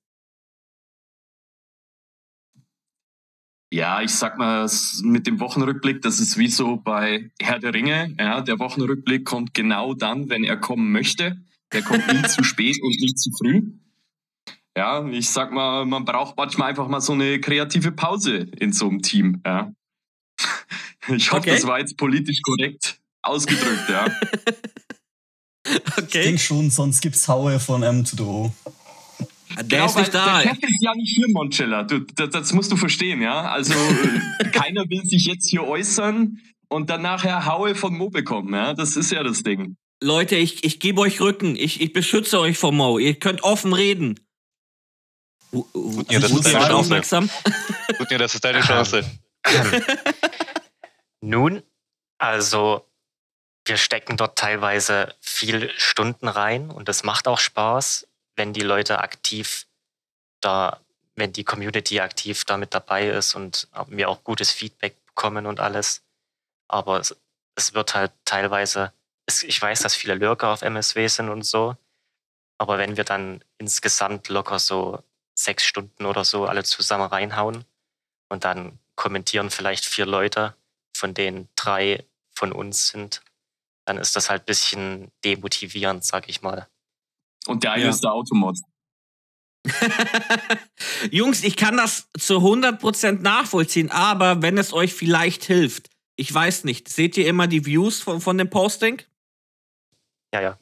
Ja, 3.71 4.03
ich 4.03 4.13
sag 4.13 4.39
mal, 4.39 4.71
mit 5.03 5.27
dem 5.27 5.41
Wochenrückblick, 5.41 6.01
das 6.03 6.21
ist 6.21 6.39
wie 6.39 6.49
so 6.49 6.77
bei 6.77 7.31
Herr 7.41 7.59
der 7.59 7.75
Ringe. 7.75 8.15
Ja, 8.19 8.41
der 8.41 8.59
Wochenrückblick 8.61 9.25
kommt 9.25 9.53
genau 9.53 9.95
dann, 9.95 10.29
wenn 10.29 10.45
er 10.45 10.57
kommen 10.57 10.93
möchte. 10.93 11.39
Der 11.73 11.83
kommt 11.83 12.07
nie 12.13 12.23
zu 12.29 12.45
spät 12.45 12.77
und 12.81 13.01
nicht 13.01 13.19
zu 13.19 13.31
früh. 13.33 13.73
Ja, 14.77 15.07
ich 15.07 15.31
sag 15.31 15.53
mal, 15.53 15.85
man 15.85 16.05
braucht 16.05 16.37
manchmal 16.37 16.71
einfach 16.71 16.89
mal 16.89 17.01
so 17.01 17.13
eine 17.13 17.41
kreative 17.41 17.93
Pause 17.93 18.49
in 18.59 18.73
so 18.73 18.89
einem 18.89 19.03
Team. 19.03 19.41
Ja. 19.45 19.73
Ich 21.09 21.31
hoffe, 21.31 21.41
okay. 21.41 21.51
das 21.51 21.67
war 21.67 21.79
jetzt 21.79 21.99
politisch 21.99 22.41
korrekt 22.41 22.99
ausgedrückt, 23.25 23.89
ja. 23.89 24.07
okay. 25.99 26.03
Ich 26.03 26.09
denke 26.09 26.39
schon, 26.39 26.71
sonst 26.71 27.01
gibt's 27.01 27.27
Haue 27.29 27.59
von 27.61 27.83
M 27.83 28.05
to 28.05 28.17
the 28.17 28.23
O. 28.23 28.53
Der 29.57 29.65
genau, 29.65 29.87
ist 29.87 29.99
nicht 29.99 30.15
da. 30.15 30.41
Der 30.41 30.49
Chef 30.49 30.63
ist 30.63 30.83
ja 30.83 30.95
nicht 30.95 31.15
hier, 31.15 31.29
Moncella. 31.29 31.83
Du, 31.85 32.01
das, 32.01 32.31
das, 32.31 32.53
musst 32.53 32.73
du 32.73 32.77
verstehen, 32.77 33.23
ja. 33.23 33.43
Also 33.43 33.75
keiner 34.53 34.89
will 34.89 35.05
sich 35.05 35.27
jetzt 35.27 35.49
hier 35.49 35.65
äußern 35.65 36.41
und 36.69 36.91
dann 36.91 37.03
nachher 37.03 37.47
Haue 37.47 37.75
von 37.75 37.97
Mo 37.97 38.11
bekommen, 38.11 38.53
ja. 38.53 38.75
Das 38.75 38.97
ist 38.97 39.13
ja 39.13 39.23
das 39.23 39.43
Ding. 39.43 39.77
Leute, 40.03 40.37
ich, 40.37 40.65
ich 40.65 40.81
gebe 40.81 41.01
euch 41.01 41.21
Rücken. 41.21 41.57
Ich, 41.57 41.81
ich 41.81 41.93
beschütze 41.93 42.41
euch 42.41 42.59
vor 42.59 42.73
Mo. 42.73 42.99
Ihr 42.99 43.15
könnt 43.15 43.43
offen 43.45 43.73
reden. 43.73 44.19
Gut, 45.55 46.11
ja, 46.11 46.19
das 46.21 46.33
ist 46.33 46.47
deine 46.47 46.59
Chance. 46.59 46.75
Aufmerksam. 46.75 47.31
Gut, 47.99 48.11
ja, 48.11 48.19
das 48.19 48.35
ist 48.35 48.45
deine 48.45 48.61
Chance. 48.61 49.05
Nun, 51.21 51.63
also 52.19 52.89
wir 53.65 53.77
stecken 53.77 54.17
dort 54.17 54.37
teilweise 54.37 55.15
viel 55.21 55.71
Stunden 55.79 56.29
rein 56.29 56.71
und 56.71 56.89
es 56.89 57.05
macht 57.05 57.29
auch 57.29 57.39
Spaß, 57.39 58.07
wenn 58.37 58.53
die 58.53 58.63
Leute 58.63 58.99
aktiv 58.99 59.67
da, 60.41 60.81
wenn 61.15 61.33
die 61.33 61.45
Community 61.45 62.01
aktiv 62.01 62.45
damit 62.45 62.75
dabei 62.75 63.09
ist 63.09 63.35
und 63.35 63.69
wir 63.87 64.09
auch 64.09 64.25
gutes 64.25 64.51
Feedback 64.51 64.97
bekommen 65.07 65.47
und 65.47 65.61
alles. 65.61 66.03
Aber 66.69 66.99
es, 66.99 67.17
es 67.55 67.75
wird 67.75 67.95
halt 67.95 68.13
teilweise, 68.25 68.93
es, 69.27 69.45
ich 69.45 69.61
weiß, 69.63 69.81
dass 69.81 69.95
viele 69.95 70.17
Lurker 70.17 70.49
auf 70.49 70.63
MSW 70.63 71.07
sind 71.07 71.29
und 71.29 71.43
so, 71.43 71.77
aber 72.59 72.77
wenn 72.79 72.97
wir 72.97 73.05
dann 73.05 73.43
insgesamt 73.59 74.29
locker 74.29 74.59
so 74.59 75.03
sechs 75.35 75.65
Stunden 75.65 76.07
oder 76.07 76.25
so 76.25 76.47
alle 76.47 76.65
zusammen 76.65 77.07
reinhauen 77.07 77.65
und 78.29 78.45
dann 78.45 78.79
kommentieren 78.95 79.51
vielleicht 79.51 79.85
vier 79.85 80.07
Leute, 80.07 80.55
von 80.97 81.15
denen 81.15 81.49
drei 81.57 82.05
von 82.33 82.53
uns 82.53 82.89
sind, 82.89 83.23
dann 83.85 83.99
ist 83.99 84.17
das 84.17 84.31
halt 84.31 84.43
ein 84.43 84.47
bisschen 84.47 85.11
demotivierend, 85.25 86.05
sag 86.05 86.29
ich 86.29 86.43
mal. 86.43 86.69
Und 87.47 87.65
der 87.65 87.73
eine 87.73 87.85
ja. 87.85 87.91
ist 87.91 88.03
der 88.03 88.13
Automod. 88.13 88.57
Jungs, 91.11 91.43
ich 91.43 91.57
kann 91.57 91.77
das 91.77 92.09
zu 92.19 92.39
100% 92.39 93.21
nachvollziehen, 93.21 93.91
aber 93.91 94.43
wenn 94.43 94.59
es 94.59 94.73
euch 94.73 94.95
vielleicht 94.95 95.45
hilft, 95.45 95.91
ich 96.17 96.33
weiß 96.33 96.65
nicht, 96.65 96.89
seht 96.89 97.17
ihr 97.17 97.27
immer 97.27 97.47
die 97.47 97.67
Views 97.67 98.01
von, 98.01 98.21
von 98.21 98.39
dem 98.39 98.51
Posting? 98.51 99.03
Ja, 100.33 100.41
ja. 100.41 100.59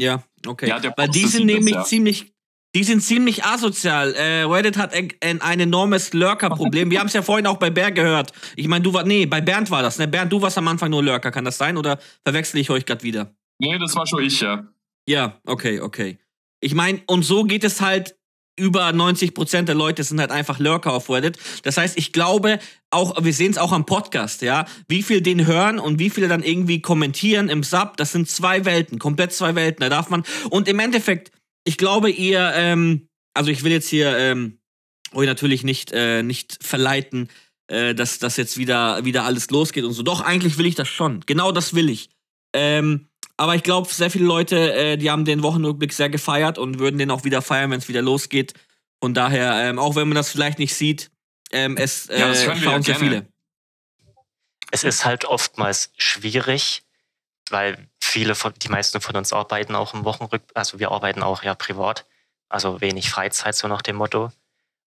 Ja, 0.00 0.22
okay. 0.46 0.68
Ja, 0.68 0.78
der 0.78 0.94
Weil 0.96 1.08
die 1.08 1.26
sind 1.26 1.48
das, 1.48 1.56
nämlich 1.56 1.74
ja. 1.74 1.84
ziemlich, 1.84 2.32
die 2.78 2.84
sind 2.84 3.00
ziemlich 3.00 3.44
asozial. 3.44 4.14
Äh, 4.14 4.44
Reddit 4.44 4.76
hat 4.76 4.94
ein, 4.94 5.12
ein, 5.20 5.40
ein 5.40 5.58
enormes 5.58 6.12
Lurker-Problem. 6.12 6.92
Wir 6.92 7.00
haben 7.00 7.08
es 7.08 7.12
ja 7.12 7.22
vorhin 7.22 7.48
auch 7.48 7.56
bei 7.56 7.70
Bernd 7.70 7.96
gehört. 7.96 8.32
Ich 8.54 8.68
meine, 8.68 8.84
du 8.84 8.94
war, 8.94 9.02
nee, 9.02 9.26
bei 9.26 9.40
Bernd 9.40 9.68
war 9.72 9.82
das, 9.82 9.98
ne? 9.98 10.06
Bernd, 10.06 10.30
du 10.30 10.40
warst 10.40 10.58
am 10.58 10.68
Anfang 10.68 10.90
nur 10.90 11.02
Lurker, 11.02 11.32
kann 11.32 11.44
das 11.44 11.58
sein? 11.58 11.76
Oder 11.76 11.98
verwechsel 12.24 12.60
ich 12.60 12.70
euch 12.70 12.86
gerade 12.86 13.02
wieder? 13.02 13.34
Nee, 13.58 13.76
das 13.80 13.96
war 13.96 14.06
schon 14.06 14.22
ich, 14.22 14.40
ja. 14.40 14.68
Ja, 15.08 15.40
okay, 15.44 15.80
okay. 15.80 16.18
Ich 16.60 16.72
meine, 16.72 17.00
und 17.08 17.24
so 17.24 17.42
geht 17.42 17.64
es 17.64 17.80
halt 17.80 18.14
über 18.56 18.88
90% 18.90 19.62
der 19.62 19.74
Leute 19.74 20.04
sind 20.04 20.20
halt 20.20 20.30
einfach 20.30 20.60
Lurker 20.60 20.92
auf 20.92 21.10
Reddit. 21.10 21.36
Das 21.64 21.78
heißt, 21.78 21.98
ich 21.98 22.12
glaube, 22.12 22.60
auch, 22.90 23.24
wir 23.24 23.32
sehen 23.32 23.50
es 23.50 23.58
auch 23.58 23.72
am 23.72 23.86
Podcast, 23.86 24.42
ja, 24.42 24.66
wie 24.86 25.02
viel 25.02 25.20
den 25.20 25.46
hören 25.46 25.80
und 25.80 25.98
wie 25.98 26.10
viele 26.10 26.28
dann 26.28 26.44
irgendwie 26.44 26.80
kommentieren 26.80 27.48
im 27.48 27.64
Sub, 27.64 27.96
das 27.96 28.12
sind 28.12 28.28
zwei 28.28 28.64
Welten, 28.64 29.00
komplett 29.00 29.32
zwei 29.32 29.56
Welten. 29.56 29.80
Da 29.80 29.88
darf 29.88 30.10
man. 30.10 30.22
Und 30.50 30.68
im 30.68 30.78
Endeffekt, 30.78 31.32
ich 31.64 31.76
glaube, 31.76 32.10
ihr, 32.10 32.52
ähm, 32.54 33.08
also 33.34 33.50
ich 33.50 33.62
will 33.64 33.72
jetzt 33.72 33.88
hier 33.88 34.16
ähm, 34.16 34.58
euch 35.12 35.26
natürlich 35.26 35.64
nicht, 35.64 35.92
äh, 35.92 36.22
nicht 36.22 36.58
verleiten, 36.62 37.28
äh, 37.68 37.94
dass 37.94 38.18
das 38.18 38.36
jetzt 38.36 38.56
wieder, 38.58 39.04
wieder 39.04 39.24
alles 39.24 39.50
losgeht 39.50 39.84
und 39.84 39.92
so. 39.92 40.02
Doch, 40.02 40.20
eigentlich 40.20 40.58
will 40.58 40.66
ich 40.66 40.74
das 40.74 40.88
schon. 40.88 41.20
Genau 41.26 41.52
das 41.52 41.74
will 41.74 41.90
ich. 41.90 42.10
Ähm, 42.54 43.08
aber 43.36 43.54
ich 43.54 43.62
glaube, 43.62 43.92
sehr 43.92 44.10
viele 44.10 44.24
Leute, 44.24 44.72
äh, 44.74 44.96
die 44.96 45.10
haben 45.10 45.24
den 45.24 45.42
Wochenrückblick 45.42 45.92
sehr 45.92 46.08
gefeiert 46.08 46.58
und 46.58 46.78
würden 46.78 46.98
den 46.98 47.10
auch 47.10 47.24
wieder 47.24 47.42
feiern, 47.42 47.70
wenn 47.70 47.78
es 47.78 47.88
wieder 47.88 48.02
losgeht. 48.02 48.54
Von 49.00 49.14
daher, 49.14 49.68
ähm, 49.68 49.78
auch 49.78 49.94
wenn 49.94 50.08
man 50.08 50.16
das 50.16 50.30
vielleicht 50.30 50.58
nicht 50.58 50.74
sieht, 50.74 51.10
ähm, 51.52 51.76
es 51.76 52.08
äh, 52.08 52.18
Ja, 52.18 52.28
wir 52.28 52.34
schauen 52.56 52.82
sehr 52.82 52.94
gerne. 52.96 52.98
viele. 52.98 53.26
Es 54.70 54.84
ist 54.84 55.04
halt 55.04 55.24
oftmals 55.24 55.92
schwierig, 55.96 56.82
weil 57.52 57.88
viele 58.00 58.34
von, 58.34 58.52
die 58.54 58.68
meisten 58.68 59.00
von 59.00 59.16
uns 59.16 59.32
arbeiten 59.32 59.74
auch 59.74 59.94
im 59.94 60.04
Wochenrück, 60.04 60.42
also 60.54 60.78
wir 60.78 60.90
arbeiten 60.90 61.22
auch 61.22 61.42
ja 61.42 61.54
privat, 61.54 62.06
also 62.48 62.80
wenig 62.80 63.10
Freizeit, 63.10 63.54
so 63.54 63.68
nach 63.68 63.82
dem 63.82 63.96
Motto. 63.96 64.30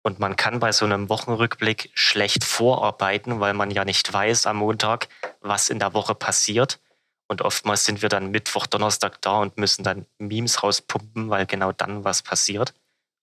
Und 0.02 0.20
man 0.20 0.38
kann 0.38 0.60
bei 0.60 0.72
so 0.72 0.86
einem 0.86 1.10
Wochenrückblick 1.10 1.92
schlecht 1.94 2.44
vorarbeiten, 2.46 3.40
weil 3.42 3.54
man 3.54 3.70
ja 3.70 3.84
nicht 3.84 4.12
weiß 4.12 4.48
am 4.48 4.58
Montag, 4.58 5.10
was 5.42 5.70
in 5.70 5.80
der 5.80 5.94
Woche 5.94 6.16
passiert. 6.16 6.80
Und 7.28 7.42
oftmals 7.42 7.86
sind 7.86 8.02
wir 8.02 8.10
dann 8.10 8.32
Mittwoch, 8.32 8.66
Donnerstag 8.66 9.22
da 9.22 9.40
und 9.40 9.58
müssen 9.58 9.84
dann 9.84 10.06
Memes 10.18 10.64
rauspumpen, 10.64 11.30
weil 11.30 11.46
genau 11.46 11.72
dann 11.72 12.04
was 12.04 12.24
passiert. 12.24 12.74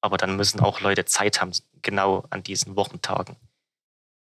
Aber 0.03 0.19
dann 0.19 0.37
müssen 0.37 0.61
auch 0.61 0.81
Leute 0.81 1.07
Zeit 1.07 1.41
haben, 1.41 1.53
genau 1.83 2.25
an 2.31 2.43
diesen 2.43 2.77
Wochentagen. 2.77 3.37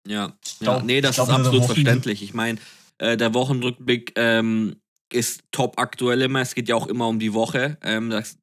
Ja, 0.07 0.33
ja 0.61 0.79
nee, 0.79 1.01
das 1.01 1.15
glaub, 1.15 1.27
ist 1.27 1.35
absolut 1.35 1.65
verständlich. 1.65 2.23
Ich 2.23 2.33
meine, 2.33 2.57
äh, 2.97 3.17
der 3.17 3.33
Wochenrückblick 3.33 4.13
ähm, 4.15 4.77
ist 5.13 5.43
top 5.51 5.79
aktuell 5.79 6.21
immer. 6.21 6.41
Es 6.41 6.55
geht 6.55 6.69
ja 6.69 6.75
auch 6.75 6.87
immer 6.87 7.07
um 7.07 7.19
die 7.19 7.33
Woche. 7.33 7.77
Ähm, 7.83 8.09
das, 8.09 8.37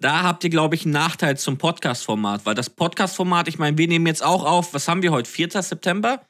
da 0.00 0.22
habt 0.22 0.44
ihr, 0.44 0.50
glaube 0.50 0.74
ich, 0.74 0.84
einen 0.84 0.92
Nachteil 0.92 1.36
zum 1.36 1.58
Podcast-Format, 1.58 2.46
weil 2.46 2.54
das 2.54 2.70
Podcast-Format, 2.70 3.48
ich 3.48 3.58
meine, 3.58 3.76
wir 3.78 3.88
nehmen 3.88 4.06
jetzt 4.06 4.24
auch 4.24 4.44
auf, 4.44 4.74
was 4.74 4.88
haben 4.88 5.02
wir 5.02 5.12
heute? 5.12 5.30
4. 5.30 5.62
September? 5.62 6.22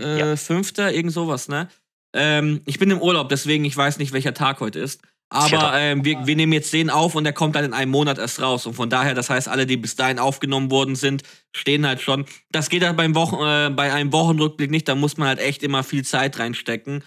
Äh, 0.00 0.18
Ja. 0.18 0.36
5. 0.36 0.76
Irgend 0.78 1.12
sowas, 1.12 1.48
ne? 1.48 1.68
Ähm, 2.14 2.62
ich 2.66 2.78
bin 2.78 2.90
im 2.90 3.00
Urlaub, 3.00 3.28
deswegen 3.28 3.64
ich 3.64 3.76
weiß 3.76 3.98
nicht, 3.98 4.12
welcher 4.12 4.34
Tag 4.34 4.60
heute 4.60 4.78
ist. 4.78 5.00
Aber 5.28 5.76
ähm, 5.76 6.04
wir, 6.04 6.24
wir 6.24 6.36
nehmen 6.36 6.52
jetzt 6.52 6.72
den 6.72 6.88
auf 6.88 7.16
und 7.16 7.24
der 7.24 7.32
kommt 7.32 7.56
dann 7.56 7.64
in 7.64 7.72
einem 7.74 7.90
Monat 7.90 8.16
erst 8.18 8.40
raus. 8.40 8.64
Und 8.64 8.74
von 8.74 8.88
daher, 8.88 9.12
das 9.12 9.28
heißt, 9.28 9.48
alle, 9.48 9.66
die 9.66 9.76
bis 9.76 9.96
dahin 9.96 10.20
aufgenommen 10.20 10.70
worden 10.70 10.94
sind, 10.94 11.24
stehen 11.54 11.84
halt 11.84 12.00
schon. 12.00 12.26
Das 12.52 12.70
geht 12.70 12.84
halt 12.84 12.96
beim 12.96 13.16
Wochen, 13.16 13.36
äh, 13.44 13.70
bei 13.74 13.92
einem 13.92 14.12
Wochenrückblick 14.12 14.70
nicht. 14.70 14.86
Da 14.86 14.94
muss 14.94 15.16
man 15.16 15.26
halt 15.26 15.40
echt 15.40 15.64
immer 15.64 15.82
viel 15.82 16.04
Zeit 16.04 16.38
reinstecken. 16.38 17.02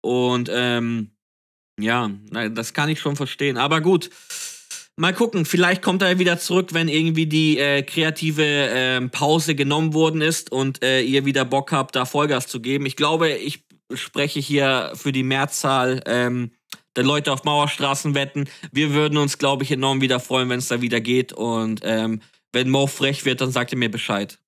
Und 0.00 0.50
ähm, 0.52 1.12
ja, 1.82 2.10
das 2.50 2.74
kann 2.74 2.88
ich 2.88 3.00
schon 3.00 3.16
verstehen. 3.16 3.56
Aber 3.56 3.80
gut, 3.80 4.10
mal 4.96 5.14
gucken. 5.14 5.44
Vielleicht 5.44 5.82
kommt 5.82 6.02
er 6.02 6.18
wieder 6.18 6.38
zurück, 6.38 6.72
wenn 6.72 6.88
irgendwie 6.88 7.26
die 7.26 7.58
äh, 7.58 7.82
kreative 7.82 8.44
ähm, 8.44 9.10
Pause 9.10 9.54
genommen 9.54 9.94
worden 9.94 10.20
ist 10.20 10.52
und 10.52 10.82
äh, 10.84 11.00
ihr 11.00 11.24
wieder 11.24 11.44
Bock 11.44 11.72
habt, 11.72 11.96
da 11.96 12.04
Vollgas 12.04 12.46
zu 12.46 12.60
geben. 12.60 12.86
Ich 12.86 12.96
glaube, 12.96 13.30
ich 13.30 13.64
spreche 13.94 14.40
hier 14.40 14.92
für 14.94 15.12
die 15.12 15.22
Mehrzahl 15.22 16.02
ähm, 16.06 16.52
der 16.96 17.04
Leute 17.04 17.32
auf 17.32 17.44
Mauerstraßen 17.44 18.14
wetten. 18.14 18.48
Wir 18.72 18.92
würden 18.92 19.18
uns, 19.18 19.38
glaube 19.38 19.64
ich, 19.64 19.70
enorm 19.70 20.00
wieder 20.00 20.20
freuen, 20.20 20.48
wenn 20.48 20.58
es 20.58 20.68
da 20.68 20.80
wieder 20.80 21.00
geht. 21.00 21.32
Und 21.32 21.80
ähm, 21.84 22.20
wenn 22.52 22.68
Mo 22.68 22.86
frech 22.86 23.24
wird, 23.24 23.40
dann 23.40 23.52
sagt 23.52 23.72
ihr 23.72 23.78
mir 23.78 23.90
Bescheid. 23.90 24.38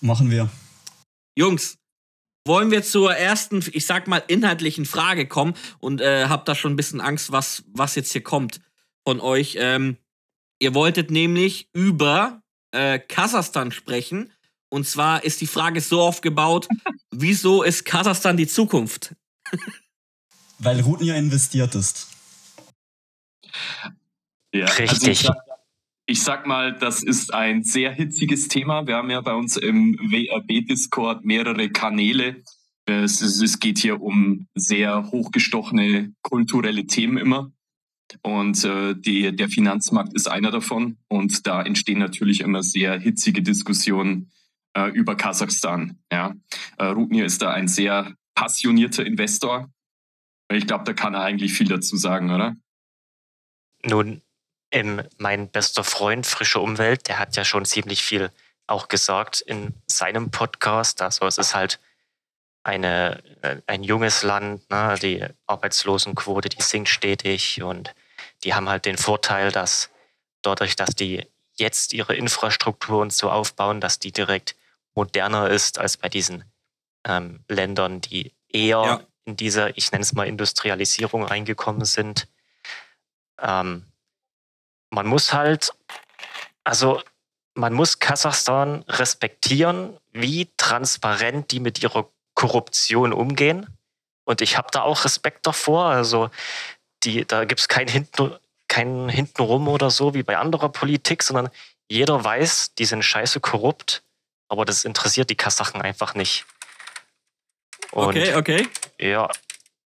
Machen 0.00 0.30
wir. 0.30 0.50
Jungs, 1.36 1.78
wollen 2.46 2.70
wir 2.70 2.82
zur 2.82 3.14
ersten, 3.14 3.64
ich 3.72 3.86
sag 3.86 4.06
mal, 4.06 4.22
inhaltlichen 4.26 4.84
Frage 4.84 5.26
kommen 5.26 5.54
und 5.78 6.00
äh, 6.00 6.26
hab 6.28 6.44
da 6.44 6.54
schon 6.54 6.72
ein 6.72 6.76
bisschen 6.76 7.00
Angst, 7.00 7.32
was, 7.32 7.64
was 7.72 7.94
jetzt 7.94 8.12
hier 8.12 8.22
kommt 8.22 8.60
von 9.04 9.20
euch. 9.20 9.56
Ähm, 9.58 9.96
ihr 10.58 10.74
wolltet 10.74 11.10
nämlich 11.10 11.68
über 11.72 12.42
äh, 12.72 12.98
Kasachstan 12.98 13.72
sprechen. 13.72 14.32
Und 14.68 14.86
zwar 14.86 15.24
ist 15.24 15.40
die 15.40 15.46
Frage 15.46 15.80
so 15.80 16.00
aufgebaut, 16.00 16.68
wieso 17.10 17.62
ist 17.62 17.84
Kasachstan 17.84 18.36
die 18.36 18.48
Zukunft? 18.48 19.14
Weil 20.58 20.80
Ruten 20.80 21.04
ja 21.04 21.14
investiert 21.14 21.74
ist. 21.74 22.08
Ja, 24.52 24.66
Also 24.66 24.82
ich, 24.82 24.90
Richtig. 24.90 25.22
sag, 25.22 25.36
ich 26.06 26.22
sag 26.22 26.46
mal, 26.46 26.72
das 26.72 27.02
ist 27.02 27.34
ein 27.34 27.64
sehr 27.64 27.90
hitziges 27.90 28.46
Thema. 28.48 28.86
Wir 28.86 28.96
haben 28.96 29.10
ja 29.10 29.20
bei 29.20 29.34
uns 29.34 29.56
im 29.56 29.98
WRB-Discord 29.98 31.24
mehrere 31.24 31.68
Kanäle. 31.68 32.42
Es, 32.86 33.20
es, 33.20 33.42
es 33.42 33.58
geht 33.58 33.78
hier 33.78 34.00
um 34.00 34.46
sehr 34.54 35.10
hochgestochene 35.10 36.12
kulturelle 36.22 36.86
Themen 36.86 37.18
immer. 37.18 37.50
Und 38.22 38.64
äh, 38.64 38.94
die, 38.94 39.34
der 39.34 39.48
Finanzmarkt 39.48 40.14
ist 40.14 40.28
einer 40.30 40.52
davon. 40.52 40.98
Und 41.08 41.44
da 41.48 41.62
entstehen 41.62 41.98
natürlich 41.98 42.40
immer 42.40 42.62
sehr 42.62 43.00
hitzige 43.00 43.42
Diskussionen 43.42 44.30
äh, 44.74 44.90
über 44.90 45.16
Kasachstan. 45.16 45.98
Ja. 46.12 46.36
Äh, 46.78 46.84
Rutnir 46.84 47.24
ist 47.24 47.42
da 47.42 47.50
ein 47.50 47.66
sehr 47.66 48.14
passionierter 48.36 49.04
Investor. 49.04 49.68
Ich 50.52 50.68
glaube, 50.68 50.84
da 50.84 50.92
kann 50.92 51.14
er 51.14 51.22
eigentlich 51.22 51.52
viel 51.52 51.66
dazu 51.66 51.96
sagen, 51.96 52.30
oder? 52.30 52.54
Nun, 53.84 54.22
ähm, 54.76 55.02
mein 55.16 55.48
bester 55.48 55.84
Freund 55.84 56.26
Frische 56.26 56.60
Umwelt, 56.60 57.08
der 57.08 57.18
hat 57.18 57.34
ja 57.36 57.44
schon 57.44 57.64
ziemlich 57.64 58.02
viel 58.02 58.30
auch 58.66 58.88
gesagt 58.88 59.40
in 59.40 59.74
seinem 59.86 60.30
Podcast. 60.30 61.00
Also 61.00 61.26
es 61.26 61.38
ist 61.38 61.54
halt 61.54 61.80
eine, 62.62 63.22
äh, 63.42 63.62
ein 63.66 63.82
junges 63.82 64.22
Land, 64.22 64.68
ne? 64.70 64.96
die 65.00 65.24
Arbeitslosenquote, 65.46 66.48
die 66.50 66.60
sinkt 66.60 66.88
stetig 66.88 67.62
und 67.62 67.94
die 68.44 68.54
haben 68.54 68.68
halt 68.68 68.84
den 68.84 68.98
Vorteil, 68.98 69.50
dass 69.50 69.88
dadurch, 70.42 70.76
dass 70.76 70.90
die 70.90 71.26
jetzt 71.54 71.92
ihre 71.94 72.14
Infrastruktur 72.14 73.00
und 73.00 73.12
so 73.12 73.30
aufbauen, 73.30 73.80
dass 73.80 73.98
die 73.98 74.12
direkt 74.12 74.56
moderner 74.94 75.48
ist 75.48 75.78
als 75.78 75.96
bei 75.96 76.08
diesen 76.10 76.44
ähm, 77.04 77.44
Ländern, 77.48 78.00
die 78.02 78.34
eher 78.48 78.82
Ja. 78.84 79.00
in 79.24 79.36
dieser, 79.36 79.76
ich 79.78 79.90
nenne 79.92 80.02
es 80.02 80.12
mal, 80.12 80.26
Industrialisierung 80.26 81.22
reingekommen 81.24 81.84
sind. 81.86 82.28
Ähm, 83.40 83.86
man 84.96 85.06
muss 85.06 85.34
halt, 85.34 85.72
also 86.64 87.02
man 87.54 87.74
muss 87.74 87.98
Kasachstan 87.98 88.82
respektieren, 88.88 89.98
wie 90.12 90.48
transparent 90.56 91.50
die 91.50 91.60
mit 91.60 91.82
ihrer 91.82 92.08
Korruption 92.34 93.12
umgehen. 93.12 93.66
Und 94.24 94.40
ich 94.40 94.56
habe 94.56 94.68
da 94.72 94.82
auch 94.82 95.04
Respekt 95.04 95.46
davor. 95.46 95.84
Also 95.84 96.30
die, 97.04 97.26
da 97.26 97.44
gibt 97.44 97.60
es 97.60 97.68
kein, 97.68 97.88
Hinten, 97.88 98.34
kein 98.68 99.10
Hintenrum 99.10 99.68
oder 99.68 99.90
so 99.90 100.14
wie 100.14 100.22
bei 100.22 100.38
anderer 100.38 100.70
Politik, 100.70 101.22
sondern 101.22 101.50
jeder 101.88 102.24
weiß, 102.24 102.74
die 102.74 102.86
sind 102.86 103.02
scheiße 103.02 103.40
korrupt, 103.40 104.02
aber 104.48 104.64
das 104.64 104.86
interessiert 104.86 105.28
die 105.28 105.36
Kasachen 105.36 105.82
einfach 105.82 106.14
nicht. 106.14 106.46
Und 107.92 108.08
Okay, 108.08 108.34
okay. 108.34 108.68
ja, 108.98 109.28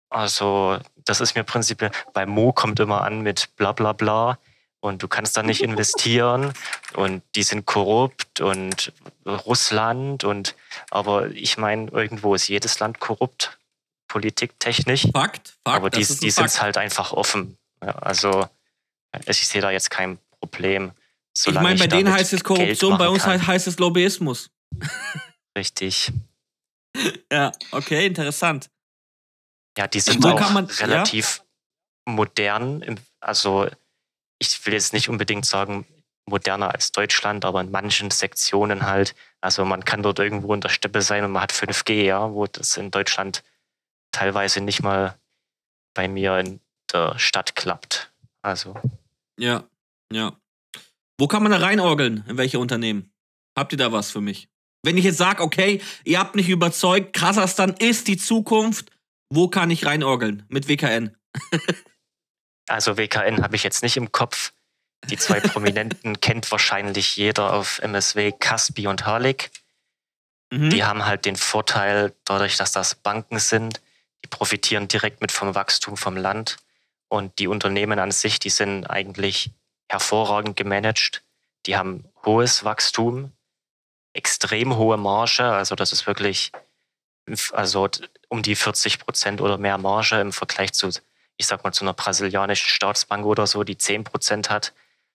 also 0.09 0.79
das 1.05 1.21
ist 1.21 1.35
mir 1.35 1.43
prinzipiell, 1.43 1.91
bei 2.13 2.25
Mo 2.25 2.53
kommt 2.53 2.79
immer 2.79 3.03
an 3.03 3.21
mit 3.21 3.55
bla 3.55 3.71
bla 3.71 3.93
bla 3.93 4.39
und 4.85 5.01
du 5.01 5.07
kannst 5.07 5.35
da 5.35 5.41
nicht 5.43 5.61
investieren 5.69 6.53
und 6.93 7.23
die 7.35 7.43
sind 7.43 7.65
korrupt 7.65 8.39
und 8.39 8.93
Russland 9.25 10.23
und 10.23 10.55
aber 10.91 11.31
ich 11.31 11.57
meine, 11.57 11.89
irgendwo 11.91 12.35
ist 12.35 12.47
jedes 12.47 12.79
Land 12.79 12.99
korrupt, 12.99 13.57
politiktechnisch, 14.07 15.07
Fakt, 15.11 15.55
Fakt. 15.63 15.77
aber 15.77 15.89
die, 15.89 16.05
die 16.05 16.29
sind 16.31 16.61
halt 16.61 16.77
einfach 16.77 17.13
offen. 17.13 17.57
Ja, 17.83 17.93
also 17.95 18.47
ich 19.25 19.47
sehe 19.47 19.61
da 19.61 19.71
jetzt 19.71 19.89
kein 19.89 20.19
Problem. 20.39 20.91
Ich 21.33 21.53
meine, 21.53 21.79
bei 21.79 21.87
denen 21.87 22.05
damit 22.05 22.19
heißt 22.19 22.33
es 22.33 22.43
Korruption, 22.43 22.97
bei 22.97 23.09
uns 23.09 23.23
kann. 23.23 23.45
heißt 23.45 23.67
es 23.67 23.79
Lobbyismus. 23.79 24.49
Richtig. 25.57 26.11
Ja, 27.29 27.51
okay, 27.71 28.05
interessant. 28.05 28.69
Ja, 29.77 29.85
die 29.85 29.99
sind 29.99 30.25
auch 30.25 30.51
man- 30.51 30.63
relativ 30.65 31.43
modern. 32.05 32.81
Im, 32.81 32.95
also 33.19 33.67
ich 34.53 34.65
will 34.65 34.73
jetzt 34.73 34.93
nicht 34.93 35.09
unbedingt 35.09 35.45
sagen, 35.45 35.85
moderner 36.25 36.73
als 36.73 36.91
Deutschland, 36.91 37.45
aber 37.45 37.61
in 37.61 37.71
manchen 37.71 38.11
Sektionen 38.11 38.85
halt. 38.85 39.15
Also 39.41 39.63
man 39.63 39.85
kann 39.85 40.03
dort 40.03 40.19
irgendwo 40.19 40.53
in 40.53 40.61
der 40.61 40.69
Steppe 40.69 41.01
sein 41.01 41.23
und 41.23 41.31
man 41.31 41.43
hat 41.43 41.53
5G, 41.53 42.03
ja, 42.03 42.31
wo 42.33 42.47
das 42.47 42.77
in 42.77 42.91
Deutschland 42.91 43.43
teilweise 44.11 44.61
nicht 44.61 44.81
mal 44.81 45.17
bei 45.93 46.07
mir 46.07 46.39
in 46.39 46.59
der 46.91 47.17
Stadt 47.19 47.55
klappt. 47.55 48.11
Also. 48.41 48.75
Ja, 49.37 49.63
ja. 50.11 50.35
Wo 51.17 51.27
kann 51.27 51.43
man 51.43 51.51
da 51.51 51.59
reinorgeln? 51.59 52.23
In 52.27 52.37
welche 52.37 52.59
Unternehmen? 52.59 53.11
Habt 53.57 53.71
ihr 53.71 53.77
da 53.77 53.91
was 53.91 54.11
für 54.11 54.21
mich? 54.21 54.49
Wenn 54.83 54.97
ich 54.97 55.05
jetzt 55.05 55.17
sage, 55.17 55.41
okay, 55.41 55.81
ihr 56.03 56.19
habt 56.19 56.35
mich 56.35 56.49
überzeugt, 56.49 57.13
Kasachstan 57.13 57.75
ist 57.79 58.07
die 58.07 58.17
Zukunft, 58.17 58.91
wo 59.29 59.47
kann 59.47 59.71
ich 59.71 59.85
reinorgeln? 59.85 60.43
Mit 60.49 60.67
WKN? 60.67 61.15
also 62.67 62.97
WKN 62.97 63.43
habe 63.43 63.55
ich 63.55 63.63
jetzt 63.63 63.83
nicht 63.83 63.97
im 63.97 64.11
Kopf. 64.11 64.51
Die 65.09 65.17
zwei 65.17 65.39
Prominenten 65.41 66.19
kennt 66.19 66.51
wahrscheinlich 66.51 67.15
jeder 67.15 67.53
auf 67.53 67.79
MSW, 67.79 68.31
Caspi 68.31 68.87
und 68.87 69.05
Harlik. 69.05 69.51
Mhm. 70.51 70.69
Die 70.69 70.83
haben 70.83 71.05
halt 71.05 71.25
den 71.25 71.35
Vorteil, 71.35 72.13
dadurch, 72.23 72.57
dass 72.57 72.71
das 72.71 72.95
Banken 72.95 73.39
sind, 73.39 73.81
die 74.23 74.27
profitieren 74.27 74.87
direkt 74.87 75.21
mit 75.21 75.31
vom 75.31 75.55
Wachstum 75.55 75.97
vom 75.97 76.17
Land. 76.17 76.57
Und 77.07 77.37
die 77.39 77.47
Unternehmen 77.47 77.99
an 77.99 78.11
sich, 78.11 78.39
die 78.39 78.49
sind 78.49 78.85
eigentlich 78.85 79.51
hervorragend 79.89 80.57
gemanagt. 80.57 81.23
Die 81.65 81.77
haben 81.77 82.05
hohes 82.25 82.63
Wachstum, 82.63 83.31
extrem 84.13 84.75
hohe 84.75 84.97
Marge. 84.97 85.43
Also 85.43 85.75
das 85.75 85.91
ist 85.91 86.07
wirklich 86.07 86.51
also 87.51 87.89
um 88.29 88.41
die 88.41 88.55
40 88.55 88.99
Prozent 88.99 89.41
oder 89.41 89.57
mehr 89.57 89.77
Marge 89.77 90.19
im 90.19 90.31
Vergleich 90.31 90.73
zu, 90.73 90.89
ich 91.37 91.47
sag 91.47 91.63
mal, 91.63 91.71
zu 91.71 91.83
einer 91.83 91.93
brasilianischen 91.93 92.69
Staatsbank 92.69 93.25
oder 93.25 93.47
so, 93.47 93.63
die 93.63 93.77
10 93.77 94.03
Prozent 94.03 94.49
hat, 94.49 94.73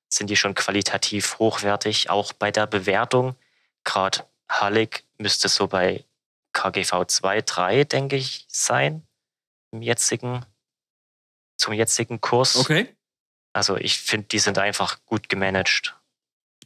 sind 0.09 0.29
die 0.29 0.37
schon 0.37 0.55
qualitativ 0.55 1.39
hochwertig. 1.39 2.11
Auch 2.11 2.33
bei 2.33 2.51
der 2.51 2.67
Bewertung, 2.67 3.37
gerade 3.85 4.25
Hallig 4.51 5.05
müsste 5.19 5.49
so 5.49 5.69
bei 5.69 6.05
KGV 6.53 7.07
2, 7.07 7.43
3, 7.43 7.85
denke 7.85 8.17
ich, 8.17 8.45
sein, 8.49 9.07
im 9.73 9.83
jetzigen, 9.83 10.45
zum 11.57 11.73
jetzigen 11.73 12.21
Kurs. 12.21 12.57
Okay. 12.57 12.95
Also 13.53 13.77
ich 13.77 13.99
finde, 13.99 14.29
die 14.29 14.39
sind 14.39 14.59
einfach 14.59 15.05
gut 15.07 15.29
gemanagt. 15.29 15.97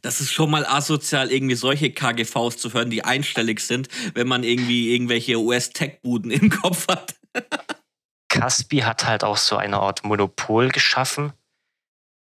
Das 0.01 0.21
ist 0.21 0.31
schon 0.31 0.51
mal 0.51 0.65
asozial, 0.65 1.31
irgendwie 1.31 1.55
solche 1.55 1.91
KGVs 1.91 2.57
zu 2.57 2.73
hören, 2.73 2.89
die 2.89 3.03
einstellig 3.03 3.59
sind, 3.59 3.89
wenn 4.13 4.27
man 4.27 4.43
irgendwie 4.43 4.93
irgendwelche 4.93 5.37
US-Tech-Buden 5.37 6.31
im 6.31 6.49
Kopf 6.49 6.87
hat. 6.87 7.15
Kaspi 8.39 8.79
hat 8.79 9.05
halt 9.05 9.23
auch 9.23 9.37
so 9.37 9.57
eine 9.57 9.77
Art 9.77 10.03
Monopol 10.03 10.69
geschaffen 10.69 11.33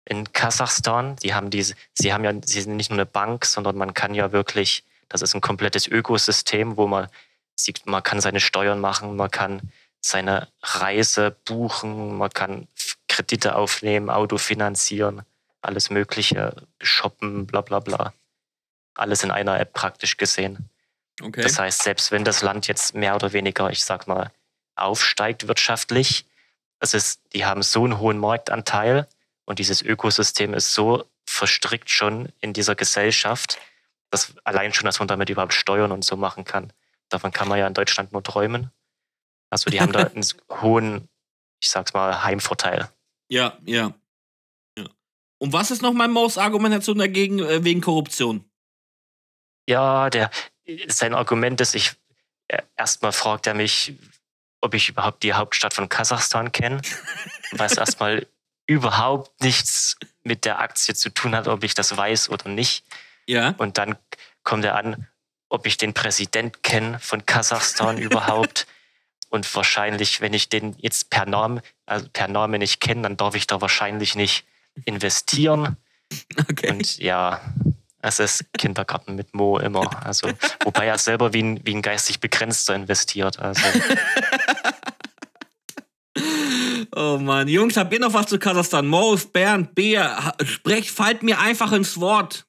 in 0.05 0.31
Kasachstan. 0.31 1.15
Die 1.17 1.33
haben 1.33 1.49
diese, 1.49 1.75
sie 1.93 2.13
haben 2.13 2.23
ja, 2.23 2.33
sie 2.43 2.61
sind 2.61 2.75
nicht 2.77 2.89
nur 2.89 2.97
eine 2.97 3.05
Bank, 3.05 3.45
sondern 3.45 3.77
man 3.77 3.93
kann 3.93 4.13
ja 4.13 4.31
wirklich, 4.31 4.83
das 5.09 5.21
ist 5.21 5.35
ein 5.35 5.41
komplettes 5.41 5.87
Ökosystem, 5.87 6.77
wo 6.77 6.87
man 6.87 7.07
sieht, 7.55 7.85
man 7.85 8.01
kann 8.01 8.21
seine 8.21 8.39
Steuern 8.39 8.79
machen, 8.79 9.15
man 9.15 9.29
kann 9.29 9.61
seine 10.01 10.47
Reise 10.63 11.35
buchen, 11.45 12.17
man 12.17 12.29
kann 12.29 12.67
Kredite 13.09 13.55
aufnehmen, 13.55 14.09
Auto 14.09 14.37
finanzieren, 14.37 15.23
alles 15.61 15.89
Mögliche, 15.89 16.55
shoppen, 16.81 17.45
bla 17.45 17.61
bla 17.61 17.79
bla. 17.79 18.13
Alles 18.95 19.23
in 19.23 19.31
einer 19.31 19.59
App 19.59 19.73
praktisch 19.73 20.17
gesehen. 20.17 20.69
Okay. 21.21 21.41
Das 21.41 21.59
heißt, 21.59 21.83
selbst 21.83 22.11
wenn 22.11 22.23
das 22.23 22.41
Land 22.41 22.67
jetzt 22.67 22.95
mehr 22.95 23.15
oder 23.15 23.33
weniger, 23.33 23.69
ich 23.69 23.83
sag 23.83 24.07
mal, 24.07 24.31
aufsteigt 24.81 25.47
wirtschaftlich, 25.47 26.25
es 26.79 26.93
ist, 26.93 27.21
die 27.33 27.45
haben 27.45 27.61
so 27.61 27.83
einen 27.83 27.99
hohen 27.99 28.17
Marktanteil 28.17 29.07
und 29.45 29.59
dieses 29.59 29.81
Ökosystem 29.81 30.53
ist 30.53 30.73
so 30.73 31.05
verstrickt 31.25 31.89
schon 31.89 32.29
in 32.39 32.53
dieser 32.53 32.75
Gesellschaft, 32.75 33.59
dass 34.09 34.33
allein 34.43 34.73
schon, 34.73 34.85
dass 34.85 34.99
man 34.99 35.07
damit 35.07 35.29
überhaupt 35.29 35.53
steuern 35.53 35.91
und 35.91 36.03
so 36.03 36.15
machen 36.15 36.45
kann. 36.45 36.73
Davon 37.09 37.31
kann 37.31 37.47
man 37.47 37.59
ja 37.59 37.67
in 37.67 37.73
Deutschland 37.73 38.11
nur 38.13 38.23
träumen. 38.23 38.71
Also 39.49 39.69
die 39.69 39.81
haben 39.81 39.91
da 39.91 39.99
einen 40.15 40.25
hohen, 40.61 41.09
ich 41.61 41.69
sag's 41.69 41.93
mal, 41.93 42.23
Heimvorteil. 42.23 42.89
Ja, 43.29 43.57
ja. 43.65 43.93
ja. 44.77 44.85
Und 45.37 45.53
was 45.53 45.71
ist 45.71 45.81
noch 45.81 45.93
mein 45.93 46.11
Maus-Argumentation 46.11 46.97
dagegen 46.97 47.39
äh, 47.39 47.63
wegen 47.63 47.81
Korruption? 47.81 48.49
Ja, 49.67 50.09
der, 50.09 50.31
sein 50.87 51.13
Argument 51.13 51.61
ist, 51.61 51.75
ich 51.75 51.95
erstmal 52.75 53.11
fragt 53.11 53.45
er 53.45 53.53
mich, 53.53 53.95
ob 54.61 54.73
ich 54.73 54.89
überhaupt 54.89 55.23
die 55.23 55.33
Hauptstadt 55.33 55.73
von 55.73 55.89
Kasachstan 55.89 56.51
kenne, 56.51 56.81
was 57.51 57.77
erstmal 57.77 58.27
überhaupt 58.67 59.41
nichts 59.41 59.97
mit 60.23 60.45
der 60.45 60.59
Aktie 60.59 60.93
zu 60.93 61.09
tun 61.09 61.35
hat, 61.35 61.47
ob 61.47 61.63
ich 61.63 61.73
das 61.73 61.95
weiß 61.95 62.29
oder 62.29 62.49
nicht. 62.49 62.83
Ja. 63.25 63.55
Und 63.57 63.77
dann 63.77 63.95
kommt 64.43 64.65
er 64.65 64.75
an, 64.75 65.07
ob 65.49 65.65
ich 65.65 65.77
den 65.77 65.93
Präsident 65.93 66.63
kenne 66.63 66.99
von 66.99 67.25
Kasachstan 67.25 67.97
überhaupt. 67.99 68.67
Und 69.29 69.53
wahrscheinlich, 69.55 70.21
wenn 70.21 70.33
ich 70.33 70.49
den 70.49 70.75
jetzt 70.79 71.09
per 71.09 71.25
Name, 71.25 71.61
also 71.85 72.07
per 72.11 72.27
Name 72.27 72.57
nicht 72.59 72.79
kenne, 72.79 73.03
dann 73.03 73.17
darf 73.17 73.35
ich 73.35 73.47
da 73.47 73.61
wahrscheinlich 73.61 74.15
nicht 74.15 74.45
investieren. 74.85 75.77
Okay. 76.49 76.71
Und 76.71 76.97
ja, 76.97 77.41
es 78.01 78.19
ist 78.19 78.45
Kindergarten 78.57 79.15
mit 79.15 79.33
Mo 79.33 79.59
immer. 79.59 80.05
Also, 80.05 80.29
wobei 80.63 80.85
er 80.85 80.97
selber 80.97 81.33
wie 81.33 81.43
ein, 81.43 81.65
wie 81.65 81.75
ein 81.75 81.81
geistig 81.81 82.19
Begrenzter 82.19 82.75
investiert. 82.75 83.39
Also. 83.39 83.61
Oh 86.95 87.17
Mann, 87.21 87.47
Jungs, 87.47 87.77
habt 87.77 87.93
ihr 87.93 87.99
noch 87.99 88.13
was 88.13 88.27
zu 88.27 88.39
Kasachstan? 88.39 88.87
Mo, 88.87 89.17
Bernd, 89.31 89.75
Bea, 89.75 90.33
sprecht, 90.43 90.89
fallt 90.89 91.23
mir 91.23 91.39
einfach 91.39 91.71
ins 91.71 91.99
Wort. 91.99 92.45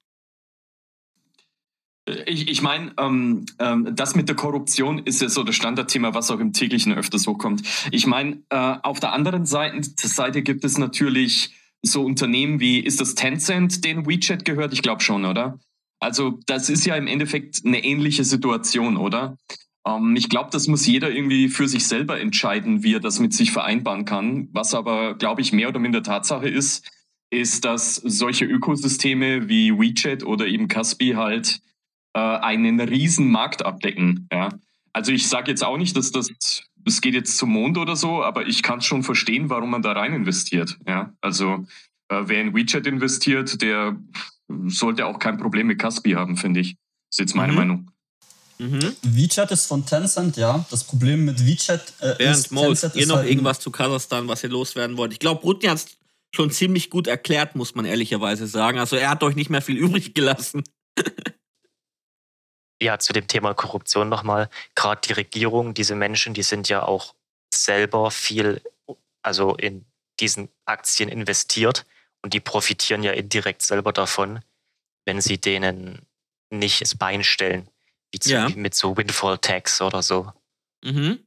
Ich, 2.26 2.48
ich 2.48 2.62
meine, 2.62 2.92
ähm, 2.98 3.46
ähm, 3.59 3.88
das 3.94 4.14
mit 4.14 4.28
der 4.28 4.37
Korruption 4.37 4.98
ist 4.98 5.20
ja 5.20 5.28
so 5.28 5.44
das 5.44 5.54
Standardthema, 5.54 6.14
was 6.14 6.30
auch 6.30 6.40
im 6.40 6.52
täglichen 6.52 6.92
öfters 6.94 7.26
hochkommt. 7.26 7.62
Ich 7.90 8.06
meine, 8.06 8.42
äh, 8.48 8.76
auf 8.83 9.00
der 9.00 9.12
anderen 9.12 9.46
Seite, 9.46 9.83
Seite 9.96 10.42
gibt 10.42 10.64
es 10.64 10.78
natürlich 10.78 11.54
so 11.83 12.04
Unternehmen 12.04 12.61
wie, 12.61 12.80
ist 12.80 13.00
das 13.00 13.14
Tencent, 13.14 13.85
den 13.85 14.06
WeChat 14.06 14.44
gehört? 14.44 14.72
Ich 14.72 14.83
glaube 14.83 15.02
schon, 15.02 15.24
oder? 15.24 15.59
Also 16.00 16.40
das 16.46 16.68
ist 16.70 16.87
ja 16.87 16.96
im 16.96 17.06
Endeffekt 17.06 17.62
eine 17.64 17.85
ähnliche 17.85 18.24
Situation, 18.24 18.96
oder? 18.96 19.37
Ähm, 19.86 20.14
ich 20.16 20.28
glaube, 20.28 20.50
das 20.52 20.66
muss 20.66 20.86
jeder 20.86 21.10
irgendwie 21.10 21.48
für 21.48 21.68
sich 21.68 21.86
selber 21.86 22.20
entscheiden, 22.20 22.82
wie 22.82 22.94
er 22.94 23.00
das 23.00 23.20
mit 23.20 23.32
sich 23.32 23.50
vereinbaren 23.52 24.04
kann. 24.04 24.48
Was 24.52 24.74
aber, 24.74 25.14
glaube 25.14 25.40
ich, 25.40 25.52
mehr 25.52 25.68
oder 25.68 25.80
minder 25.80 26.02
Tatsache 26.02 26.48
ist, 26.48 26.90
ist, 27.30 27.64
dass 27.64 27.96
solche 27.96 28.44
Ökosysteme 28.44 29.48
wie 29.48 29.72
WeChat 29.72 30.24
oder 30.24 30.46
eben 30.46 30.68
Caspi 30.68 31.10
halt 31.10 31.60
äh, 32.14 32.18
einen 32.18 32.80
riesen 32.80 33.30
Markt 33.30 33.64
abdecken. 33.64 34.28
Ja? 34.32 34.50
Also 34.92 35.12
ich 35.12 35.28
sage 35.28 35.50
jetzt 35.50 35.64
auch 35.64 35.78
nicht, 35.78 35.96
dass 35.96 36.10
das, 36.10 36.28
das 36.76 37.00
geht 37.00 37.14
jetzt 37.14 37.38
zum 37.38 37.50
Mond 37.50 37.78
oder 37.78 37.94
so, 37.94 38.22
aber 38.22 38.46
ich 38.46 38.62
kann 38.62 38.80
schon 38.80 39.04
verstehen, 39.04 39.48
warum 39.48 39.70
man 39.70 39.82
da 39.82 39.92
rein 39.92 40.12
investiert. 40.12 40.76
Ja? 40.86 41.14
Also 41.20 41.66
äh, 42.08 42.22
wer 42.26 42.40
in 42.40 42.54
WeChat 42.54 42.86
investiert, 42.86 43.62
der 43.62 43.96
sollte 44.66 45.06
auch 45.06 45.20
kein 45.20 45.38
Problem 45.38 45.68
mit 45.68 45.78
Caspi 45.78 46.12
haben, 46.12 46.36
finde 46.36 46.60
ich. 46.60 46.74
Das 46.74 47.12
ist 47.12 47.18
jetzt 47.20 47.36
meine 47.36 47.52
mhm. 47.52 47.58
Meinung. 47.58 47.90
Mhm. 48.61 48.94
WeChat 49.01 49.51
ist 49.53 49.64
von 49.64 49.87
Tencent, 49.87 50.37
ja. 50.37 50.66
Das 50.70 50.85
Problem 50.85 51.25
mit 51.25 51.46
WeChat 51.46 51.94
äh, 52.01 52.14
Bernd, 52.16 52.37
ist, 52.37 52.53
Maus, 52.53 52.83
ihr 52.94 53.07
noch 53.07 53.16
halt 53.16 53.31
irgendwas 53.31 53.59
zu 53.59 53.70
Kasachstan, 53.70 54.29
was 54.29 54.44
ihr 54.44 54.51
loswerden 54.51 54.99
wollt? 54.99 55.14
Ich 55.14 55.18
glaube, 55.18 55.40
Rutni 55.40 55.70
hat 55.70 55.79
es 55.79 55.87
schon 56.35 56.51
ziemlich 56.51 56.90
gut 56.90 57.07
erklärt, 57.07 57.57
muss 57.57 57.75
man 57.75 57.87
ehrlicherweise 57.87 58.46
sagen. 58.46 58.79
Also 58.79 58.96
er 58.96 59.09
hat 59.09 59.23
euch 59.23 59.35
nicht 59.35 59.49
mehr 59.49 59.62
viel 59.62 59.77
übrig 59.79 60.12
gelassen. 60.12 60.62
ja, 62.83 62.99
zu 62.99 63.14
dem 63.14 63.27
Thema 63.29 63.55
Korruption 63.55 64.11
nochmal. 64.11 64.51
Gerade 64.75 65.01
die 65.09 65.14
Regierung, 65.14 65.73
diese 65.73 65.94
Menschen, 65.94 66.35
die 66.35 66.42
sind 66.42 66.68
ja 66.68 66.83
auch 66.83 67.14
selber 67.55 68.11
viel, 68.11 68.61
also 69.23 69.55
in 69.55 69.87
diesen 70.20 70.51
Aktien 70.66 71.09
investiert 71.09 71.87
und 72.20 72.35
die 72.35 72.40
profitieren 72.40 73.03
ja 73.03 73.12
indirekt 73.12 73.62
selber 73.62 73.94
davon, 73.94 74.40
wenn 75.07 75.23
sie 75.23 75.38
denen 75.38 76.03
nicht 76.51 76.83
das 76.83 76.94
Bein 76.94 77.25
stellen, 77.25 77.69
wie 78.12 78.18
zu, 78.18 78.31
ja. 78.31 78.49
mit 78.49 78.75
so 78.75 78.96
Windfall 78.96 79.38
Tax 79.38 79.81
oder 79.81 80.03
so. 80.03 80.33
Mhm. 80.85 81.20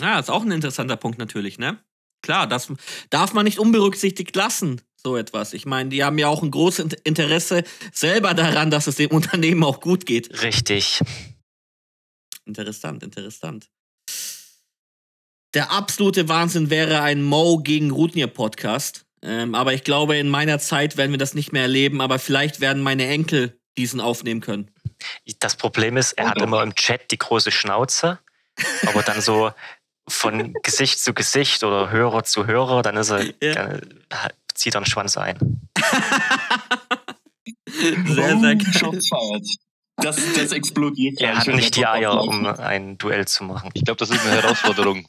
Ja, 0.00 0.18
ist 0.18 0.30
auch 0.30 0.42
ein 0.42 0.50
interessanter 0.50 0.96
Punkt 0.96 1.18
natürlich, 1.18 1.58
ne? 1.58 1.78
Klar, 2.22 2.46
das 2.46 2.72
darf 3.10 3.32
man 3.32 3.44
nicht 3.44 3.58
unberücksichtigt 3.58 4.34
lassen 4.34 4.80
so 5.02 5.16
etwas. 5.16 5.52
Ich 5.52 5.66
meine, 5.66 5.90
die 5.90 6.04
haben 6.04 6.18
ja 6.18 6.28
auch 6.28 6.42
ein 6.42 6.50
großes 6.50 6.94
Interesse 7.04 7.62
selber 7.92 8.34
daran, 8.34 8.70
dass 8.70 8.86
es 8.86 8.96
dem 8.96 9.10
Unternehmen 9.12 9.64
auch 9.64 9.80
gut 9.80 10.06
geht. 10.06 10.42
Richtig. 10.42 11.00
Interessant, 12.44 13.02
interessant. 13.02 13.68
Der 15.54 15.70
absolute 15.70 16.28
Wahnsinn 16.28 16.70
wäre 16.70 17.00
ein 17.00 17.22
Mo 17.22 17.58
gegen 17.58 17.90
Rutnir 17.90 18.26
Podcast. 18.26 19.06
Ähm, 19.22 19.54
aber 19.54 19.72
ich 19.72 19.82
glaube, 19.82 20.16
in 20.16 20.28
meiner 20.28 20.58
Zeit 20.58 20.96
werden 20.96 21.10
wir 21.10 21.18
das 21.18 21.34
nicht 21.34 21.52
mehr 21.52 21.62
erleben. 21.62 22.00
Aber 22.00 22.18
vielleicht 22.18 22.60
werden 22.60 22.82
meine 22.82 23.06
Enkel 23.06 23.58
diesen 23.76 24.00
aufnehmen 24.00 24.40
können. 24.40 24.70
Das 25.38 25.56
Problem 25.56 25.96
ist, 25.96 26.12
er 26.12 26.30
hat 26.30 26.40
immer 26.40 26.62
im 26.62 26.74
Chat 26.74 27.10
die 27.10 27.18
große 27.18 27.50
Schnauze. 27.50 28.18
Aber 28.86 29.02
dann 29.02 29.20
so 29.20 29.52
von 30.08 30.52
Gesicht 30.62 31.00
zu 31.00 31.14
Gesicht 31.14 31.62
oder 31.64 31.90
Hörer 31.90 32.24
zu 32.24 32.46
Hörer, 32.46 32.82
dann 32.82 32.96
ist 32.96 33.10
er, 33.10 33.24
ja. 33.42 33.54
dann 33.54 33.80
zieht 34.54 34.74
er 34.74 34.78
einen 34.78 34.86
Schwanz 34.86 35.16
ein. 35.16 35.68
Sehr, 37.70 38.38
sehr 38.38 38.56
geil. 38.56 39.00
Das, 39.96 40.16
das 40.34 40.52
explodiert. 40.52 41.20
Er 41.20 41.38
hat 41.38 41.46
nicht 41.48 41.76
die 41.76 41.86
Eier, 41.86 42.22
um 42.22 42.46
ein 42.46 42.98
Duell 42.98 43.26
zu 43.26 43.44
machen. 43.44 43.70
Ich 43.74 43.84
glaube, 43.84 43.98
das 43.98 44.10
ist 44.10 44.24
eine 44.24 44.42
Herausforderung. 44.42 45.06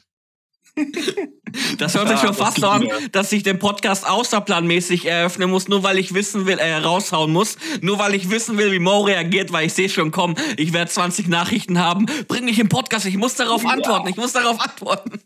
Das 1.78 1.94
hört 1.94 2.08
sich 2.08 2.20
schon 2.20 2.34
fast 2.34 2.60
so 2.60 2.68
an, 2.68 2.88
dass 3.12 3.32
ich 3.32 3.42
den 3.42 3.58
Podcast 3.58 4.08
außerplanmäßig 4.08 5.06
eröffnen 5.06 5.50
muss, 5.50 5.68
nur 5.68 5.82
weil 5.82 5.98
ich 5.98 6.14
wissen 6.14 6.46
will, 6.46 6.58
äh, 6.58 6.76
raushauen 6.76 7.32
muss, 7.32 7.56
nur 7.80 7.98
weil 7.98 8.14
ich 8.14 8.30
wissen 8.30 8.56
will, 8.58 8.72
wie 8.72 8.78
Mo 8.78 9.00
reagiert, 9.00 9.52
weil 9.52 9.66
ich 9.66 9.72
sehe 9.72 9.88
schon, 9.88 10.10
komm, 10.10 10.36
ich 10.56 10.72
werde 10.72 10.90
20 10.90 11.28
Nachrichten 11.28 11.78
haben, 11.78 12.06
bring 12.28 12.44
mich 12.44 12.58
im 12.58 12.68
Podcast, 12.68 13.06
ich 13.06 13.16
muss 13.16 13.34
darauf 13.34 13.66
antworten, 13.66 14.08
ich 14.08 14.16
muss 14.16 14.32
darauf 14.32 14.60
antworten. 14.60 15.20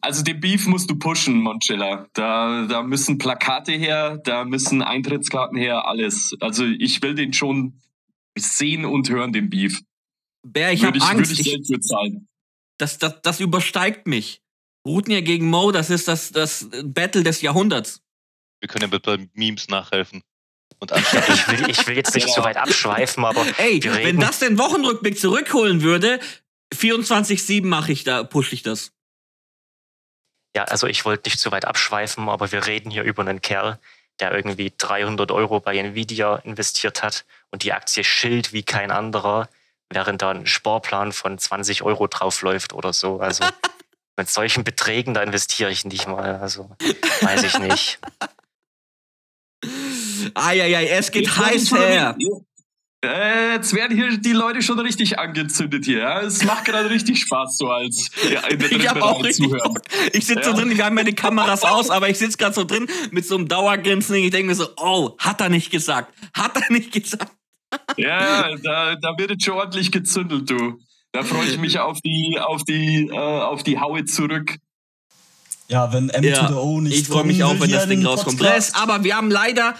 Also 0.00 0.22
den 0.22 0.40
Beef 0.40 0.66
musst 0.66 0.88
du 0.88 0.96
pushen, 0.96 1.36
Moncella. 1.36 2.06
Da, 2.14 2.66
da 2.66 2.82
müssen 2.82 3.18
Plakate 3.18 3.72
her, 3.72 4.18
da 4.24 4.44
müssen 4.44 4.80
Eintrittskarten 4.80 5.58
her, 5.58 5.86
alles. 5.86 6.34
Also 6.40 6.64
ich 6.64 7.02
will 7.02 7.14
den 7.14 7.32
schon 7.32 7.80
sehen 8.38 8.84
und 8.84 9.10
hören, 9.10 9.32
den 9.32 9.50
Beef. 9.50 9.82
Bär, 10.46 10.72
ich 10.72 10.84
habe 10.84 11.00
Angst. 11.00 11.30
Würde 11.32 11.42
ich 11.42 11.50
Geld 11.50 11.66
für 11.66 11.80
zahlen 11.80 12.28
das, 12.84 12.98
das, 12.98 13.22
das 13.22 13.40
übersteigt 13.40 14.06
mich. 14.06 14.42
Rutnia 14.86 15.22
gegen 15.22 15.48
Mo, 15.48 15.72
das 15.72 15.88
ist 15.88 16.08
das, 16.08 16.30
das 16.30 16.68
Battle 16.82 17.22
des 17.22 17.40
Jahrhunderts. 17.40 18.02
Wir 18.60 18.68
können 18.68 18.90
ja 18.92 18.98
bei 18.98 19.28
Memes 19.32 19.68
nachhelfen. 19.68 20.22
Und 20.78 20.90
ich, 20.96 21.48
will, 21.48 21.70
ich 21.70 21.86
will 21.86 21.96
jetzt 21.96 22.14
nicht 22.14 22.28
zu 22.28 22.44
weit 22.44 22.56
abschweifen, 22.56 23.24
aber. 23.24 23.46
Ey, 23.58 23.82
wenn 23.82 24.20
das 24.20 24.40
den 24.40 24.58
Wochenrückblick 24.58 25.18
zurückholen 25.18 25.82
würde, 25.82 26.20
24-7 26.74 27.64
mache 27.64 27.92
ich 27.92 28.04
da, 28.04 28.24
push 28.24 28.52
ich 28.52 28.62
das. 28.62 28.92
Ja, 30.56 30.64
also 30.64 30.86
ich 30.86 31.04
wollte 31.04 31.28
nicht 31.28 31.40
zu 31.40 31.50
weit 31.52 31.64
abschweifen, 31.64 32.28
aber 32.28 32.52
wir 32.52 32.66
reden 32.66 32.90
hier 32.90 33.02
über 33.02 33.22
einen 33.22 33.40
Kerl, 33.40 33.78
der 34.20 34.32
irgendwie 34.32 34.72
300 34.76 35.30
Euro 35.30 35.60
bei 35.60 35.76
Nvidia 35.76 36.36
investiert 36.36 37.02
hat 37.02 37.24
und 37.50 37.62
die 37.64 37.72
Aktie 37.72 38.04
schild 38.04 38.52
wie 38.52 38.62
kein 38.62 38.90
anderer 38.90 39.48
während 39.94 40.22
da 40.22 40.30
ein 40.30 40.46
Sportplan 40.46 41.12
von 41.12 41.38
20 41.38 41.82
Euro 41.82 42.06
draufläuft 42.06 42.72
oder 42.72 42.92
so. 42.92 43.20
Also 43.20 43.44
mit 44.16 44.28
solchen 44.28 44.64
Beträgen, 44.64 45.14
da 45.14 45.22
investiere 45.22 45.70
ich 45.70 45.84
nicht 45.84 46.06
mal. 46.06 46.36
Also 46.36 46.70
weiß 47.22 47.42
ich 47.44 47.58
nicht. 47.58 47.98
Eieiei, 50.34 50.88
es 50.88 51.10
geht 51.10 51.22
ich 51.22 51.36
heiß 51.36 51.72
her. 51.72 52.16
Äh, 53.04 53.54
jetzt 53.54 53.74
werden 53.74 53.96
hier 53.96 54.16
die 54.16 54.32
Leute 54.32 54.62
schon 54.62 54.78
richtig 54.78 55.18
angezündet 55.18 55.84
hier. 55.84 55.98
Ja? 55.98 56.20
Es 56.22 56.42
macht 56.44 56.64
gerade 56.64 56.88
richtig 56.88 57.20
Spaß, 57.20 57.58
so 57.58 57.68
als 57.68 58.10
ja, 58.30 58.40
in 58.46 58.58
der 58.58 58.72
Ich 58.72 58.88
habe 58.88 59.02
auch 59.02 59.22
richtig 59.22 59.50
Bock. 59.50 59.80
Ich 60.12 60.26
sitze 60.26 60.40
ja. 60.40 60.46
so 60.46 60.52
drin, 60.54 60.70
ich 60.70 60.80
habe 60.80 60.94
meine 60.94 61.12
Kameras 61.12 61.62
aus, 61.64 61.90
aber 61.90 62.08
ich 62.08 62.18
sitze 62.18 62.38
gerade 62.38 62.54
so 62.54 62.64
drin 62.64 62.86
mit 63.10 63.26
so 63.26 63.36
einem 63.36 63.48
Dauergrinsen. 63.48 64.16
Ich 64.16 64.30
denke 64.30 64.48
mir 64.48 64.54
so, 64.54 64.68
oh, 64.76 65.16
hat 65.18 65.40
er 65.40 65.50
nicht 65.50 65.70
gesagt. 65.70 66.14
Hat 66.32 66.56
er 66.56 66.72
nicht 66.72 66.92
gesagt. 66.92 67.30
Ja, 67.96 68.56
da, 68.56 68.96
da 68.96 69.18
wird 69.18 69.30
jetzt 69.30 69.44
schon 69.44 69.54
ordentlich 69.54 69.92
gezündelt, 69.92 70.50
du. 70.50 70.78
Da 71.12 71.22
freue 71.22 71.46
ich 71.46 71.58
mich 71.58 71.78
auf 71.78 72.00
die, 72.00 72.38
auf 72.40 72.64
die, 72.64 73.08
äh, 73.10 73.16
auf 73.16 73.62
die 73.62 73.78
Haue 73.78 74.04
zurück. 74.04 74.56
Ja, 75.68 75.92
wenn 75.92 76.08
M 76.10 76.24
ja, 76.24 76.46
to 76.46 76.52
the 76.52 76.58
O 76.58 76.80
nicht 76.80 76.98
Ich 76.98 77.06
freue 77.06 77.24
mich 77.24 77.42
auch, 77.44 77.58
wenn 77.60 77.70
das 77.70 77.86
Ding 77.86 78.04
rauskommt. 78.04 78.38
Podcast. 78.38 78.76
Aber 78.76 79.04
wir 79.04 79.16
haben 79.16 79.30
leider 79.30 79.74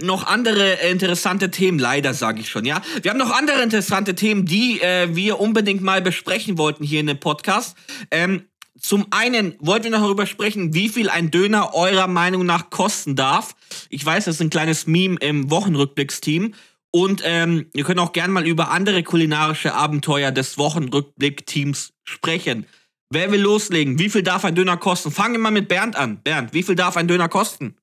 noch 0.00 0.26
andere 0.26 0.80
äh, 0.80 0.90
interessante 0.90 1.50
Themen, 1.50 1.78
leider 1.78 2.14
sage 2.14 2.40
ich 2.40 2.48
schon, 2.48 2.64
ja. 2.64 2.80
Wir 3.02 3.10
haben 3.10 3.18
noch 3.18 3.36
andere 3.36 3.62
interessante 3.62 4.14
Themen, 4.14 4.46
die 4.46 4.80
äh, 4.80 5.14
wir 5.14 5.40
unbedingt 5.40 5.82
mal 5.82 6.00
besprechen 6.00 6.56
wollten 6.56 6.84
hier 6.84 7.00
in 7.00 7.06
dem 7.06 7.20
Podcast. 7.20 7.76
Ähm, 8.10 8.44
zum 8.80 9.06
einen 9.10 9.56
wollten 9.58 9.84
wir 9.84 9.90
noch 9.90 10.02
darüber 10.02 10.26
sprechen, 10.26 10.72
wie 10.72 10.88
viel 10.88 11.10
ein 11.10 11.30
Döner 11.32 11.74
eurer 11.74 12.06
Meinung 12.06 12.46
nach 12.46 12.70
kosten 12.70 13.16
darf. 13.16 13.56
Ich 13.90 14.06
weiß, 14.06 14.26
das 14.26 14.36
ist 14.36 14.40
ein 14.40 14.50
kleines 14.50 14.86
Meme 14.86 15.16
im 15.20 15.50
Wochenrückblicksteam. 15.50 16.54
Und 16.90 17.22
ähm, 17.24 17.68
wir 17.74 17.84
können 17.84 17.98
auch 17.98 18.12
gern 18.12 18.30
mal 18.30 18.46
über 18.46 18.70
andere 18.70 19.02
kulinarische 19.02 19.74
Abenteuer 19.74 20.32
des 20.32 20.56
Wochenrückblick-Teams 20.56 21.92
sprechen. 22.04 22.66
Wer 23.10 23.30
will 23.30 23.40
loslegen? 23.40 23.98
Wie 23.98 24.10
viel 24.10 24.22
darf 24.22 24.44
ein 24.44 24.54
Döner 24.54 24.76
kosten? 24.76 25.10
Fangen 25.10 25.34
wir 25.34 25.40
mal 25.40 25.50
mit 25.50 25.68
Bernd 25.68 25.96
an. 25.96 26.22
Bernd, 26.22 26.52
wie 26.52 26.62
viel 26.62 26.74
darf 26.74 26.96
ein 26.96 27.08
Döner 27.08 27.28
kosten? 27.28 27.76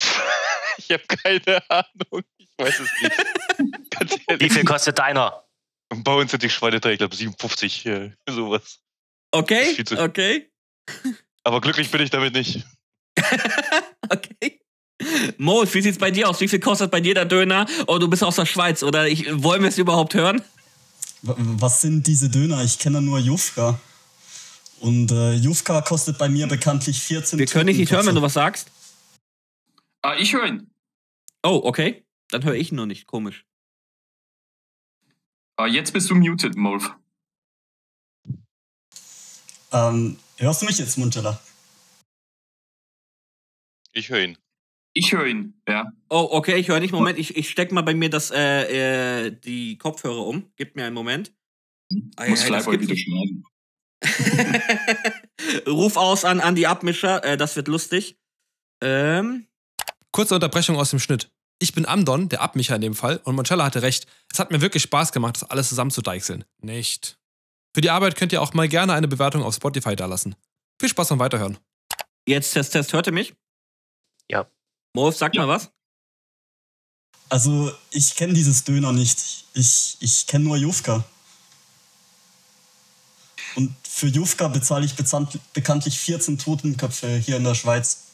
Ich 0.76 0.90
habe 0.90 1.04
keine 1.06 1.70
Ahnung. 1.70 2.24
Ich 2.36 2.48
weiß 2.58 2.80
es 2.80 2.90
nicht. 3.00 4.20
wie 4.40 4.50
viel 4.50 4.64
kostet 4.64 4.98
deiner? 4.98 5.44
Bei 5.88 6.14
uns 6.14 6.30
sind 6.30 6.42
die 6.42 6.50
Schweine 6.50 6.76
ich 6.76 6.98
glaube 6.98 7.14
57, 7.14 7.86
äh, 7.86 8.10
sowas. 8.28 8.80
Okay, 9.30 9.82
okay. 9.96 10.50
Aber 11.44 11.60
glücklich 11.60 11.90
bin 11.90 12.02
ich 12.02 12.10
damit 12.10 12.34
nicht. 12.34 12.66
okay. 14.10 14.60
Mo, 15.38 15.64
wie 15.70 15.80
sieht's 15.82 15.98
bei 15.98 16.10
dir 16.10 16.28
aus? 16.28 16.40
Wie 16.40 16.48
viel 16.48 16.60
kostet 16.60 16.90
bei 16.90 17.00
dir 17.00 17.14
der 17.14 17.24
Döner? 17.24 17.66
Oh, 17.86 17.98
du 17.98 18.08
bist 18.08 18.22
aus 18.22 18.36
der 18.36 18.46
Schweiz, 18.46 18.82
oder? 18.82 19.06
Ich, 19.08 19.26
wollen 19.42 19.62
wir 19.62 19.68
es 19.68 19.78
überhaupt 19.78 20.14
hören? 20.14 20.42
Was 21.22 21.80
sind 21.80 22.06
diese 22.06 22.28
Döner? 22.28 22.62
Ich 22.62 22.78
kenne 22.78 23.00
nur 23.00 23.18
Jufka. 23.18 23.80
Und 24.80 25.10
äh, 25.10 25.34
Jufka 25.34 25.80
kostet 25.80 26.18
bei 26.18 26.28
mir 26.28 26.46
bekanntlich 26.46 27.02
14 27.02 27.38
Wir 27.38 27.46
können 27.46 27.68
dich 27.68 27.78
nicht 27.78 27.92
hören, 27.92 28.06
wenn 28.06 28.14
du 28.14 28.22
was 28.22 28.34
sagst. 28.34 28.70
Ah, 30.02 30.16
ich 30.18 30.34
höre 30.34 30.46
ihn. 30.46 30.70
Oh, 31.42 31.62
okay. 31.64 32.04
Dann 32.28 32.44
höre 32.44 32.54
ich 32.54 32.72
ihn 32.72 32.76
noch 32.76 32.86
nicht. 32.86 33.06
Komisch. 33.06 33.46
Ah, 35.56 35.66
jetzt 35.66 35.92
bist 35.92 36.10
du 36.10 36.14
muted, 36.14 36.56
Molf. 36.56 36.90
Ähm, 39.72 40.18
hörst 40.36 40.62
du 40.62 40.66
mich 40.66 40.78
jetzt, 40.78 40.98
Muntela? 40.98 41.40
Ich 43.92 44.08
höre 44.10 44.24
ihn. 44.24 44.38
Ich 44.96 45.12
höre 45.12 45.26
ihn, 45.26 45.60
ja. 45.68 45.92
Oh, 46.08 46.28
okay, 46.30 46.54
ich 46.54 46.68
höre 46.68 46.78
nicht. 46.78 46.92
Moment, 46.92 47.18
ich, 47.18 47.36
ich 47.36 47.50
stecke 47.50 47.74
mal 47.74 47.82
bei 47.82 47.94
mir 47.94 48.10
das, 48.10 48.30
äh, 48.30 49.26
äh, 49.26 49.30
die 49.32 49.76
Kopfhörer 49.76 50.24
um. 50.24 50.52
Gib 50.56 50.76
mir 50.76 50.84
einen 50.84 50.94
Moment. 50.94 51.32
Ah, 52.16 52.28
muss 52.28 52.48
ja, 52.48 52.64
wieder 52.66 52.96
schneiden. 52.96 53.44
Ruf 55.66 55.96
aus 55.96 56.24
an, 56.24 56.40
an 56.40 56.54
die 56.54 56.66
Abmischer, 56.66 57.24
äh, 57.24 57.36
das 57.36 57.56
wird 57.56 57.68
lustig. 57.68 58.18
Ähm. 58.80 59.48
Kurze 60.12 60.34
Unterbrechung 60.34 60.76
aus 60.76 60.90
dem 60.90 61.00
Schnitt. 61.00 61.30
Ich 61.58 61.72
bin 61.72 61.86
Amdon, 61.86 62.28
der 62.28 62.42
Abmischer 62.42 62.76
in 62.76 62.80
dem 62.80 62.94
Fall, 62.94 63.20
und 63.24 63.34
Moncella 63.34 63.64
hatte 63.64 63.82
recht. 63.82 64.06
Es 64.32 64.38
hat 64.38 64.50
mir 64.50 64.60
wirklich 64.60 64.84
Spaß 64.84 65.12
gemacht, 65.12 65.36
das 65.36 65.50
alles 65.50 65.68
zusammen 65.68 65.90
zu 65.90 66.02
deichseln. 66.02 66.44
Nicht. 66.60 67.18
Für 67.74 67.80
die 67.80 67.90
Arbeit 67.90 68.16
könnt 68.16 68.32
ihr 68.32 68.42
auch 68.42 68.54
mal 68.54 68.68
gerne 68.68 68.92
eine 68.92 69.08
Bewertung 69.08 69.42
auf 69.42 69.54
Spotify 69.54 69.96
dalassen. 69.96 70.36
Viel 70.78 70.88
Spaß 70.88 71.08
beim 71.08 71.18
Weiterhören. 71.18 71.58
Jetzt 72.26 72.52
Test, 72.52 72.72
Test, 72.72 72.92
hört 72.92 73.06
ihr 73.08 73.12
mich? 73.12 73.34
Ja. 74.30 74.46
Morf, 74.94 75.16
sag 75.16 75.34
ja. 75.34 75.42
mal 75.44 75.48
was. 75.48 75.70
Also, 77.28 77.72
ich 77.90 78.14
kenne 78.14 78.32
dieses 78.32 78.64
Döner 78.64 78.92
nicht. 78.92 79.44
Ich, 79.54 79.96
ich 80.00 80.26
kenne 80.26 80.44
nur 80.44 80.56
Jufka. 80.56 81.04
Und 83.56 83.74
für 83.82 84.06
Jufka 84.06 84.48
bezahle 84.48 84.86
ich 84.86 84.94
bekanntlich 85.52 85.98
14 85.98 86.38
Totenköpfe 86.38 87.16
hier 87.16 87.36
in 87.36 87.44
der 87.44 87.54
Schweiz. 87.54 88.04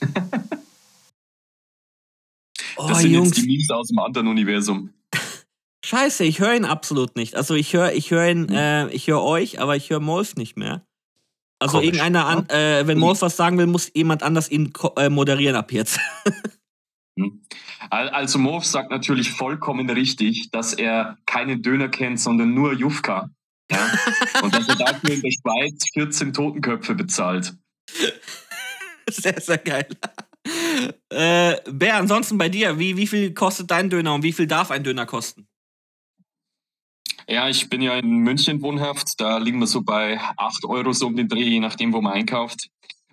oh, 2.76 2.88
das 2.88 3.00
sind 3.00 3.12
Jungs. 3.12 3.28
jetzt 3.28 3.38
die 3.38 3.46
Memes 3.46 3.70
aus 3.70 3.88
dem 3.88 3.98
anderen 3.98 4.28
Universum. 4.28 4.92
Scheiße, 5.84 6.24
ich 6.24 6.40
höre 6.40 6.54
ihn 6.54 6.64
absolut 6.64 7.14
nicht. 7.16 7.34
Also 7.34 7.54
ich 7.54 7.72
höre 7.74 7.92
ich 7.92 8.10
höre 8.10 8.28
ihn, 8.28 8.48
hm. 8.48 8.54
äh, 8.54 8.88
ich 8.88 9.06
höre 9.06 9.22
euch, 9.22 9.60
aber 9.60 9.76
ich 9.76 9.90
höre 9.90 10.00
Molf 10.00 10.36
nicht 10.36 10.56
mehr. 10.56 10.86
Also 11.64 11.78
Komisch, 11.78 11.94
irgendeiner, 11.94 12.26
an, 12.26 12.46
äh, 12.50 12.86
wenn 12.86 12.98
Morse 12.98 13.22
was 13.22 13.38
sagen 13.38 13.56
will, 13.56 13.66
muss 13.66 13.90
jemand 13.94 14.22
anders 14.22 14.50
ihn 14.50 14.70
äh, 14.96 15.08
moderieren 15.08 15.56
ab 15.56 15.72
jetzt. 15.72 15.98
Hm. 17.16 17.42
also 17.90 18.40
Morph 18.40 18.64
sagt 18.64 18.90
natürlich 18.90 19.30
vollkommen 19.30 19.88
richtig, 19.88 20.50
dass 20.50 20.72
er 20.72 21.16
keinen 21.26 21.62
Döner 21.62 21.88
kennt, 21.88 22.18
sondern 22.18 22.54
nur 22.54 22.72
Jufka. 22.72 23.30
Ja? 23.70 23.88
Und 24.42 24.52
dass 24.52 24.68
er 24.68 24.74
dafür 24.74 25.10
in 25.10 25.22
der 25.22 25.30
Schweiz 25.30 25.84
14 25.92 26.32
Totenköpfe 26.32 26.96
bezahlt. 26.96 27.54
Sehr, 29.08 29.40
sehr 29.40 29.58
geil. 29.58 29.86
Äh, 31.08 31.54
Bär, 31.70 31.94
ansonsten 31.94 32.36
bei 32.36 32.48
dir, 32.48 32.80
wie, 32.80 32.96
wie 32.96 33.06
viel 33.06 33.32
kostet 33.32 33.70
dein 33.70 33.90
Döner 33.90 34.14
und 34.14 34.24
wie 34.24 34.32
viel 34.32 34.48
darf 34.48 34.72
ein 34.72 34.82
Döner 34.82 35.06
kosten? 35.06 35.46
Ja, 37.28 37.48
ich 37.48 37.68
bin 37.68 37.80
ja 37.80 37.96
in 37.96 38.18
München 38.18 38.62
wohnhaft. 38.62 39.20
Da 39.20 39.38
liegen 39.38 39.58
wir 39.58 39.66
so 39.66 39.82
bei 39.82 40.20
8 40.36 40.64
Euro 40.66 40.92
so 40.92 41.06
um 41.06 41.16
den 41.16 41.28
Dreh, 41.28 41.44
je 41.44 41.60
nachdem, 41.60 41.92
wo 41.92 42.00
man 42.00 42.12
einkauft. 42.12 42.68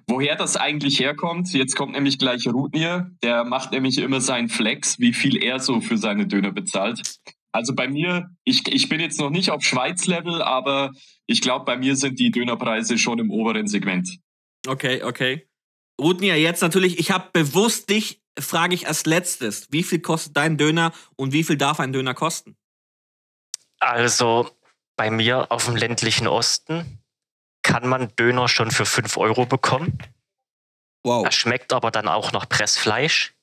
Woher 0.07 0.36
das 0.36 0.57
eigentlich 0.57 0.99
herkommt, 0.99 1.53
jetzt 1.53 1.76
kommt 1.76 1.93
nämlich 1.93 2.18
gleich 2.20 2.45
Rutnir. 2.47 3.12
Der 3.24 3.45
macht 3.45 3.72
nämlich 3.72 3.97
immer 3.97 4.20
seinen 4.20 4.49
Flex, 4.49 4.99
wie 4.99 5.14
viel 5.14 5.41
er 5.41 5.59
so 5.59 5.80
für 5.80 5.97
seine 5.97 6.28
Döner 6.28 6.51
bezahlt. 6.51 7.20
Also 7.53 7.74
bei 7.76 7.88
mir, 7.88 8.30
ich, 8.43 8.68
ich 8.68 8.89
bin 8.89 8.99
jetzt 8.99 9.20
noch 9.20 9.30
nicht 9.30 9.51
auf 9.51 9.64
Schweiz-Level, 9.64 10.41
aber 10.41 10.91
ich 11.28 11.41
glaube, 11.41 11.66
bei 11.66 11.78
mir 11.78 11.95
sind 11.95 12.20
die 12.20 12.32
Dönerpreise 12.32 12.97
schon 12.97 13.20
im 13.20 13.30
oberen 13.30 13.68
Segment. 13.68 14.18
Okay, 14.68 15.03
okay. 15.03 15.47
Rutnir, 15.99 16.38
jetzt 16.38 16.62
natürlich, 16.62 16.99
ich 16.99 17.12
habe 17.12 17.30
bewusst 17.34 17.89
dich, 17.89 18.22
frage 18.39 18.74
ich 18.74 18.88
als 18.88 19.05
letztes, 19.05 19.68
wie 19.72 19.84
viel 19.84 19.99
kostet 19.99 20.36
dein 20.36 20.57
Döner 20.57 20.93
und 21.16 21.34
wie 21.34 21.43
viel 21.43 21.57
darf 21.57 21.80
ein 21.80 21.93
Döner 21.93 22.14
kosten? 22.14 22.55
Also 23.82 24.49
bei 24.95 25.09
mir 25.09 25.51
auf 25.51 25.65
dem 25.65 25.75
ländlichen 25.75 26.27
Osten 26.27 26.99
kann 27.63 27.88
man 27.88 28.15
Döner 28.15 28.47
schon 28.47 28.71
für 28.71 28.86
5 28.86 29.17
Euro 29.17 29.45
bekommen. 29.45 29.97
Wow. 31.03 31.25
Er 31.25 31.32
schmeckt 31.32 31.73
aber 31.73 31.89
dann 31.89 32.07
auch 32.07 32.32
noch 32.32 32.47
Pressfleisch. 32.47 33.34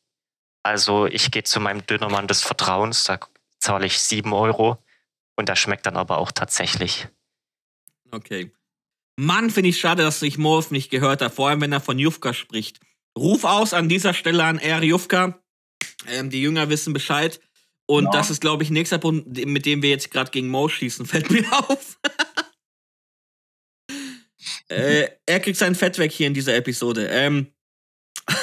Also 0.63 1.07
ich 1.07 1.31
gehe 1.33 1.43
zu 1.43 1.61
meinem 1.61 1.85
Dönermann 1.87 2.29
des 2.29 2.43
Vertrauens, 2.43 3.05
da 3.05 3.19
zahle 3.59 3.87
ich 3.87 3.99
7 3.99 4.33
Euro 4.33 4.79
und 5.37 5.49
der 5.49 5.57
schmeckt 5.57 5.87
dann 5.87 5.97
aber 5.97 6.19
auch 6.19 6.31
tatsächlich. 6.31 7.09
Okay. 8.13 8.53
Mann, 9.17 9.51
finde 9.51 9.71
ich 9.71 9.81
schade, 9.81 10.05
dass 10.05 10.23
ich 10.23 10.39
Morph 10.39 10.71
nicht 10.71 10.91
gehört 10.91 11.21
habe, 11.21 11.35
vor 11.35 11.49
allem 11.49 11.61
wenn 11.61 11.73
er 11.73 11.81
von 11.81 11.99
Jufka 11.99 12.33
spricht. 12.33 12.79
Ruf 13.17 13.43
aus 13.43 13.75
an 13.75 13.89
dieser 13.89 14.15
Stelle 14.15 14.45
an 14.45 14.59
R. 14.59 14.85
Jufka. 14.85 15.41
Ähm, 16.07 16.31
die 16.31 16.43
Jünger 16.43 16.69
wissen 16.69 16.93
Bescheid. 16.93 17.41
Und 17.91 18.05
ja. 18.05 18.11
das 18.11 18.29
ist, 18.29 18.43
glaube 18.43 18.63
ich, 18.63 18.71
nächster 18.71 18.99
Punkt, 18.99 19.27
mit 19.47 19.65
dem 19.65 19.81
wir 19.81 19.89
jetzt 19.89 20.11
gerade 20.11 20.31
gegen 20.31 20.49
Mo 20.49 20.69
schießen, 20.69 21.07
fällt 21.07 21.31
mir 21.31 21.45
auf. 21.51 21.99
äh, 24.69 25.09
er 25.25 25.41
kriegt 25.41 25.59
sein 25.59 25.75
Fett 25.75 25.99
weg 25.99 26.13
hier 26.13 26.27
in 26.27 26.35
dieser 26.35 26.55
Episode. 26.55 27.09
Ähm, 27.09 27.47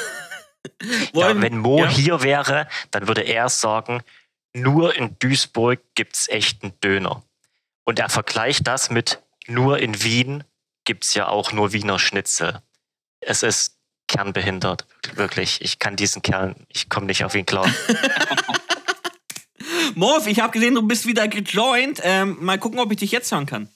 ja, 1.13 1.39
wenn 1.39 1.59
Mo 1.59 1.79
ja. 1.79 1.89
hier 1.89 2.23
wäre, 2.23 2.67
dann 2.89 3.07
würde 3.07 3.21
er 3.21 3.47
sagen, 3.49 4.01
nur 4.53 4.95
in 4.95 5.15
Duisburg 5.19 5.79
gibt's 5.93 6.27
echten 6.27 6.73
Döner. 6.83 7.23
Und 7.83 7.99
er 7.99 8.09
vergleicht 8.09 8.65
das 8.65 8.89
mit 8.89 9.21
nur 9.45 9.77
in 9.77 10.01
Wien 10.01 10.43
gibt's 10.85 11.13
ja 11.13 11.27
auch 11.27 11.51
nur 11.51 11.71
Wiener 11.71 11.99
Schnitzel. 11.99 12.61
Es 13.19 13.43
ist 13.43 13.77
kernbehindert, 14.07 14.87
wirklich. 15.13 15.61
Ich 15.61 15.77
kann 15.77 15.95
diesen 15.95 16.23
Kern, 16.23 16.55
ich 16.69 16.89
komme 16.89 17.05
nicht 17.05 17.23
auf 17.23 17.35
ihn 17.35 17.45
klar. 17.45 17.71
Morph, 19.95 20.27
ich 20.27 20.39
habe 20.39 20.51
gesehen, 20.51 20.75
du 20.75 20.81
bist 20.81 21.05
wieder 21.05 21.27
gejoint. 21.27 22.01
Ähm, 22.03 22.37
mal 22.41 22.59
gucken, 22.59 22.79
ob 22.79 22.91
ich 22.91 22.97
dich 22.97 23.11
jetzt 23.11 23.31
hören 23.31 23.45
kann. 23.45 23.69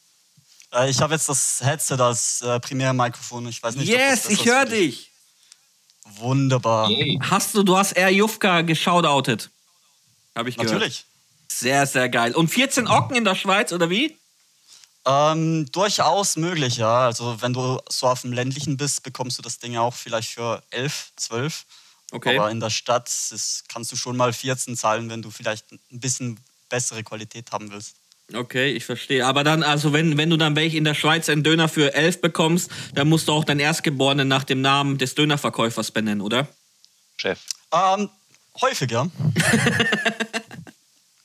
Äh, 0.73 0.89
ich 0.89 1.01
habe 1.01 1.13
jetzt 1.13 1.29
das 1.29 1.61
Headset 1.63 1.95
als 1.99 2.41
äh, 2.41 2.59
Primärmikrofon. 2.59 3.47
Ich 3.47 3.63
weiß 3.63 3.75
nicht, 3.75 3.87
yes, 3.87 4.29
ich 4.29 4.45
höre 4.45 4.65
dich. 4.65 5.11
Wunderbar. 6.17 6.89
Hast 7.21 7.55
du, 7.55 7.63
du 7.63 7.77
hast 7.77 7.93
eher 7.93 8.11
Jufka 8.11 8.61
geschaudoutet. 8.61 9.49
Habe 10.35 10.49
ich 10.49 10.57
gehört. 10.57 10.73
Natürlich. 10.73 11.05
Sehr, 11.51 11.85
sehr 11.87 12.09
geil. 12.09 12.35
Und 12.35 12.49
14 12.49 12.87
Ocken 12.87 13.15
in 13.15 13.25
der 13.25 13.35
Schweiz, 13.35 13.71
oder 13.71 13.89
wie? 13.89 14.17
Ähm, 15.05 15.65
durchaus 15.71 16.35
möglich, 16.35 16.77
ja. 16.77 17.05
Also 17.05 17.41
wenn 17.41 17.53
du 17.53 17.79
so 17.89 18.07
auf 18.07 18.21
dem 18.21 18.33
ländlichen 18.33 18.77
bist, 18.77 19.03
bekommst 19.03 19.37
du 19.37 19.41
das 19.41 19.59
Ding 19.59 19.77
auch 19.77 19.93
vielleicht 19.93 20.31
für 20.31 20.61
11, 20.71 21.11
12. 21.15 21.65
Okay. 22.11 22.37
Aber 22.37 22.49
in 22.49 22.59
der 22.59 22.69
Stadt 22.69 23.07
ist, 23.07 23.65
kannst 23.69 23.91
du 23.91 23.95
schon 23.95 24.17
mal 24.17 24.33
14 24.33 24.75
zahlen, 24.75 25.09
wenn 25.09 25.21
du 25.21 25.29
vielleicht 25.29 25.71
ein 25.71 25.99
bisschen 25.99 26.39
bessere 26.69 27.03
Qualität 27.03 27.51
haben 27.51 27.71
willst. 27.71 27.95
Okay, 28.33 28.71
ich 28.71 28.85
verstehe. 28.85 29.25
Aber 29.25 29.43
dann, 29.43 29.63
also 29.63 29.91
wenn, 29.91 30.17
wenn 30.17 30.29
du 30.29 30.37
dann 30.37 30.55
welche 30.55 30.77
in 30.77 30.83
der 30.83 30.93
Schweiz 30.93 31.29
einen 31.29 31.43
Döner 31.43 31.67
für 31.67 31.93
11 31.93 32.21
bekommst, 32.21 32.69
dann 32.93 33.09
musst 33.09 33.27
du 33.27 33.31
auch 33.31 33.43
deinen 33.43 33.59
Erstgeborenen 33.59 34.27
nach 34.27 34.43
dem 34.43 34.61
Namen 34.61 34.97
des 34.97 35.15
Dönerverkäufers 35.15 35.91
benennen, 35.91 36.21
oder? 36.21 36.47
Chef. 37.17 37.39
Ähm, 37.73 38.09
häufig, 38.61 38.91
ja. 38.91 39.07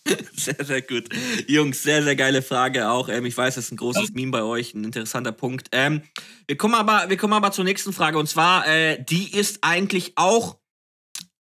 sehr, 0.35 0.65
sehr 0.65 0.83
gut. 0.83 1.09
Jungs, 1.47 1.83
sehr, 1.83 2.03
sehr 2.03 2.17
geile 2.17 2.43
Frage 2.43 2.89
auch. 2.91 3.09
Ähm, 3.09 3.27
ich 3.27 3.37
weiß, 3.37 3.55
das 3.57 3.67
ist 3.67 3.73
ein 3.73 3.77
großes 3.77 4.13
Meme 4.13 4.33
bei 4.33 4.43
euch, 4.43 4.75
ein 4.75 4.85
interessanter 4.85 5.33
Punkt. 5.33 5.69
Ähm, 5.73 6.03
wir, 6.47 6.57
kommen 6.57 6.75
aber, 6.75 7.11
wir 7.11 7.17
kommen 7.19 7.35
aber 7.35 7.53
zur 7.53 7.65
nächsten 7.65 7.93
Frage. 7.93 8.19
Und 8.19 8.29
zwar, 8.29 8.67
äh, 8.67 9.03
die 9.03 9.37
ist 9.37 9.59
eigentlich 9.63 10.15
auch 10.17 10.57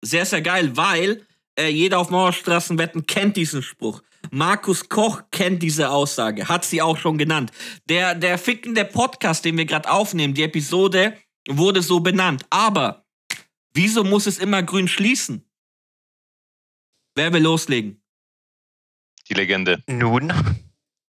sehr, 0.04 0.26
sehr 0.26 0.42
geil, 0.42 0.76
weil 0.76 1.26
äh, 1.58 1.70
jeder 1.70 2.00
auf 2.00 2.10
Mauerstraßenwetten 2.10 3.06
kennt 3.06 3.38
diesen 3.38 3.64
Spruch. 3.64 4.02
Markus 4.32 4.90
Koch 4.90 5.24
kennt 5.32 5.62
diese 5.62 5.90
Aussage, 5.90 6.48
hat 6.48 6.66
sie 6.66 6.82
auch 6.82 6.98
schon 6.98 7.18
genannt. 7.18 7.52
Der, 7.90 8.16
der 8.16 8.38
fickende 8.38 8.86
Podcast, 8.86 9.46
den 9.46 9.58
wir 9.58 9.66
gerade 9.66 9.90
aufnehmen, 9.90 10.34
die 10.34 10.44
Episode, 10.44 11.18
wurde 11.48 11.82
so 11.82 12.00
benannt. 12.00 12.46
Aber 12.50 13.06
wieso 13.74 14.04
muss 14.04 14.28
es 14.28 14.40
immer 14.40 14.64
grün 14.64 14.88
schließen? 14.88 15.44
Wer 17.16 17.32
will 17.34 17.44
loslegen? 17.44 18.02
Die 19.30 19.36
Legende. 19.36 19.84
Nun, 19.88 20.34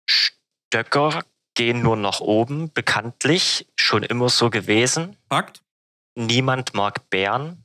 Stöcker 0.08 1.24
gehen 1.54 1.82
nur 1.82 1.96
nach 1.96 2.20
oben, 2.20 2.72
bekanntlich 2.72 3.66
schon 3.76 4.02
immer 4.02 4.28
so 4.28 4.50
gewesen. 4.50 5.16
Fakt. 5.28 5.62
Niemand 6.14 6.74
mag 6.74 7.08
Bären. 7.08 7.64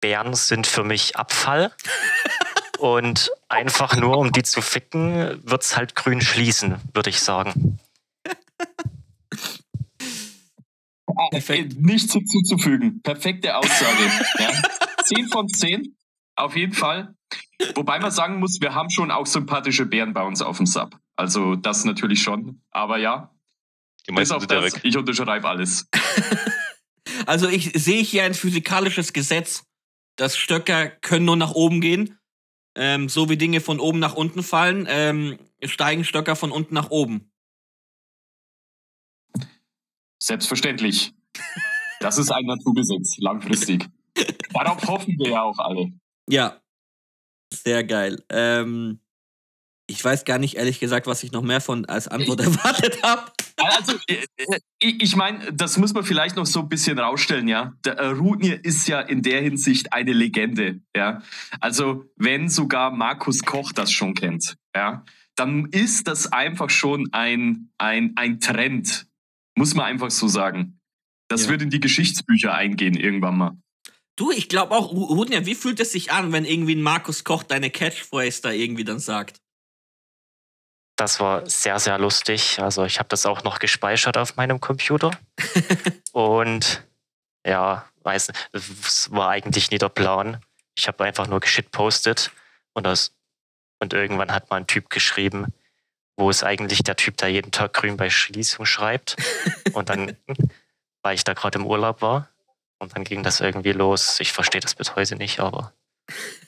Bären 0.00 0.34
sind 0.34 0.66
für 0.66 0.84
mich 0.84 1.16
Abfall. 1.16 1.72
Und 2.78 3.30
einfach 3.48 3.96
nur, 3.96 4.16
um 4.16 4.32
die 4.32 4.42
zu 4.42 4.62
ficken, 4.62 5.40
wird 5.44 5.62
es 5.62 5.76
halt 5.76 5.94
grün 5.94 6.22
schließen, 6.22 6.76
würde 6.94 7.10
ich 7.10 7.20
sagen. 7.20 7.78
Perfekt. 11.30 11.74
Nichts 11.78 12.12
hinzuzufügen. 12.12 13.02
Perfekte 13.02 13.56
Aussage. 13.56 14.10
ja. 14.38 14.50
10 15.04 15.28
von 15.28 15.48
10. 15.48 15.96
Auf 16.36 16.56
jeden 16.56 16.72
Fall. 16.72 17.14
Wobei 17.74 17.98
man 17.98 18.10
sagen 18.10 18.38
muss, 18.38 18.58
wir 18.60 18.74
haben 18.74 18.90
schon 18.90 19.10
auch 19.10 19.26
sympathische 19.26 19.84
Bären 19.86 20.14
bei 20.14 20.22
uns 20.22 20.40
auf 20.40 20.56
dem 20.56 20.66
Sub. 20.66 20.96
Also 21.16 21.56
das 21.56 21.84
natürlich 21.84 22.22
schon. 22.22 22.62
Aber 22.70 22.96
ja. 22.96 23.34
Die 24.08 24.12
meisten 24.12 24.34
auf 24.34 24.46
das. 24.46 24.74
Ich 24.82 24.96
unterschreibe 24.96 25.46
alles. 25.48 25.86
also 27.26 27.48
ich 27.48 27.72
sehe 27.74 28.02
hier 28.02 28.24
ein 28.24 28.34
physikalisches 28.34 29.12
Gesetz, 29.12 29.64
dass 30.20 30.36
Stöcker 30.36 30.88
können 30.88 31.24
nur 31.24 31.36
nach 31.36 31.52
oben 31.52 31.80
gehen 31.80 32.20
ähm, 32.74 33.08
so 33.08 33.28
wie 33.28 33.36
Dinge 33.36 33.60
von 33.60 33.80
oben 33.80 33.98
nach 33.98 34.14
unten 34.14 34.42
fallen, 34.42 34.86
ähm, 34.88 35.38
steigen 35.64 36.04
Stöcker 36.04 36.36
von 36.36 36.52
unten 36.52 36.74
nach 36.74 36.90
oben. 36.90 37.30
Selbstverständlich. 40.22 41.12
Das 42.00 42.18
ist 42.18 42.30
ein 42.30 42.44
Naturgesetz, 42.46 43.16
langfristig. 43.18 43.88
Darauf 44.52 44.86
hoffen 44.86 45.18
wir 45.18 45.30
ja 45.30 45.42
auch 45.42 45.58
alle. 45.58 45.92
Ja, 46.28 46.60
sehr 47.52 47.84
geil. 47.84 48.22
Ähm, 48.28 49.00
ich 49.86 50.04
weiß 50.04 50.24
gar 50.24 50.38
nicht, 50.38 50.56
ehrlich 50.56 50.78
gesagt, 50.78 51.06
was 51.06 51.22
ich 51.24 51.32
noch 51.32 51.42
mehr 51.42 51.60
von 51.60 51.84
als 51.86 52.08
Antwort 52.08 52.40
erwartet 52.40 53.02
habe. 53.02 53.32
Also, 53.60 53.98
äh, 54.06 54.26
äh, 54.36 54.58
ich 54.78 55.16
meine, 55.16 55.52
das 55.52 55.76
muss 55.76 55.94
man 55.94 56.04
vielleicht 56.04 56.36
noch 56.36 56.46
so 56.46 56.60
ein 56.60 56.68
bisschen 56.68 56.98
rausstellen, 56.98 57.48
ja. 57.48 57.74
Der 57.84 57.98
äh, 57.98 58.06
Rudnir 58.08 58.64
ist 58.64 58.88
ja 58.88 59.00
in 59.00 59.22
der 59.22 59.42
Hinsicht 59.42 59.92
eine 59.92 60.12
Legende, 60.12 60.80
ja. 60.96 61.22
Also, 61.60 62.04
wenn 62.16 62.48
sogar 62.48 62.90
Markus 62.90 63.42
Koch 63.42 63.72
das 63.72 63.92
schon 63.92 64.14
kennt, 64.14 64.56
ja, 64.74 65.04
dann 65.36 65.66
ist 65.66 66.08
das 66.08 66.32
einfach 66.32 66.70
schon 66.70 67.08
ein, 67.12 67.70
ein, 67.78 68.12
ein 68.16 68.40
Trend, 68.40 69.06
muss 69.56 69.74
man 69.74 69.86
einfach 69.86 70.10
so 70.10 70.28
sagen. 70.28 70.80
Das 71.28 71.44
ja. 71.44 71.50
wird 71.50 71.62
in 71.62 71.70
die 71.70 71.80
Geschichtsbücher 71.80 72.54
eingehen 72.54 72.94
irgendwann 72.94 73.38
mal. 73.38 73.56
Du, 74.16 74.30
ich 74.30 74.48
glaube 74.48 74.74
auch, 74.74 74.92
Rudnir, 74.92 75.46
wie 75.46 75.54
fühlt 75.54 75.80
es 75.80 75.92
sich 75.92 76.12
an, 76.12 76.32
wenn 76.32 76.44
irgendwie 76.44 76.74
ein 76.74 76.82
Markus 76.82 77.24
Koch 77.24 77.42
deine 77.42 77.70
Catchphrase 77.70 78.42
da 78.42 78.50
irgendwie 78.50 78.84
dann 78.84 78.98
sagt? 78.98 79.38
Das 81.00 81.18
war 81.18 81.48
sehr, 81.48 81.78
sehr 81.78 81.98
lustig. 81.98 82.60
Also 82.60 82.84
ich 82.84 82.98
habe 82.98 83.08
das 83.08 83.24
auch 83.24 83.42
noch 83.42 83.58
gespeichert 83.58 84.18
auf 84.18 84.36
meinem 84.36 84.60
Computer. 84.60 85.10
und 86.12 86.86
ja, 87.42 87.86
weiß, 88.02 88.30
es 88.52 89.10
war 89.10 89.30
eigentlich 89.30 89.70
nie 89.70 89.78
der 89.78 89.88
Plan. 89.88 90.42
Ich 90.76 90.88
habe 90.88 91.02
einfach 91.04 91.26
nur 91.26 91.40
geschitpostet 91.40 92.32
und 92.74 92.84
das 92.84 93.14
und 93.78 93.94
irgendwann 93.94 94.30
hat 94.30 94.50
mal 94.50 94.58
ein 94.58 94.66
Typ 94.66 94.90
geschrieben, 94.90 95.46
wo 96.18 96.28
es 96.28 96.44
eigentlich 96.44 96.82
der 96.82 96.96
Typ, 96.96 97.16
der 97.16 97.30
jeden 97.30 97.50
Tag 97.50 97.72
grün 97.72 97.96
bei 97.96 98.10
Schließung 98.10 98.66
schreibt. 98.66 99.16
Und 99.72 99.88
dann, 99.88 100.18
weil 101.00 101.14
ich 101.14 101.24
da 101.24 101.32
gerade 101.32 101.58
im 101.58 101.64
Urlaub 101.64 102.02
war, 102.02 102.28
und 102.78 102.94
dann 102.94 103.04
ging 103.04 103.22
das 103.22 103.40
irgendwie 103.40 103.72
los. 103.72 104.20
Ich 104.20 104.32
verstehe 104.32 104.60
das 104.60 104.74
bis 104.74 104.96
heute 104.96 105.16
nicht, 105.16 105.40
aber 105.40 105.72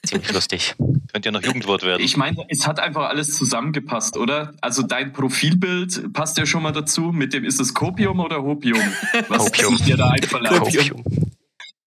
Ziemlich 0.05 0.33
lustig. 0.33 0.75
Könnte 1.13 1.29
ja 1.29 1.33
noch 1.33 1.43
Jugendwort 1.43 1.83
werden. 1.83 2.03
Ich 2.03 2.17
meine, 2.17 2.45
es 2.49 2.67
hat 2.67 2.81
einfach 2.81 3.09
alles 3.09 3.37
zusammengepasst, 3.37 4.17
oder? 4.17 4.55
Also 4.63 4.83
dein 4.83 5.13
Profilbild 5.13 6.13
passt 6.15 6.39
ja 6.39 6.47
schon 6.47 6.63
mal 6.63 6.73
dazu. 6.73 7.13
Mit 7.13 7.35
dem 7.35 7.45
ist 7.45 7.61
es 7.61 7.75
Kopium 7.75 8.21
oder 8.21 8.43
Hopium? 8.43 8.81
Was 9.29 9.47
Hopium. 9.47 9.77
dir 9.77 9.97
da 9.97 10.15
Hopium. 10.59 11.05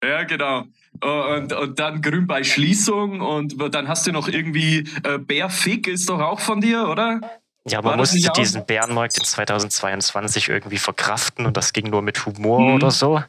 Ja, 0.03 0.23
genau. 0.23 0.65
Und, 1.01 1.53
und 1.53 1.79
dann 1.79 2.01
grün 2.01 2.27
bei 2.27 2.43
Schließung 2.43 3.21
und 3.21 3.55
dann 3.73 3.87
hast 3.87 4.05
du 4.07 4.11
noch 4.11 4.27
irgendwie 4.27 4.87
äh, 5.03 5.17
Bärfick 5.17 5.87
ist 5.87 6.09
doch 6.09 6.19
auch 6.19 6.39
von 6.39 6.61
dir, 6.61 6.87
oder? 6.87 7.21
Ja, 7.67 7.81
man 7.81 7.97
musste 7.97 8.19
diesen 8.35 8.65
Bärenmarkt 8.65 9.17
in 9.17 9.23
2022 9.23 10.49
irgendwie 10.49 10.77
verkraften 10.77 11.45
und 11.45 11.57
das 11.57 11.73
ging 11.73 11.89
nur 11.89 12.01
mit 12.01 12.25
Humor 12.25 12.61
mhm. 12.61 12.75
oder 12.75 12.91
so 12.91 13.21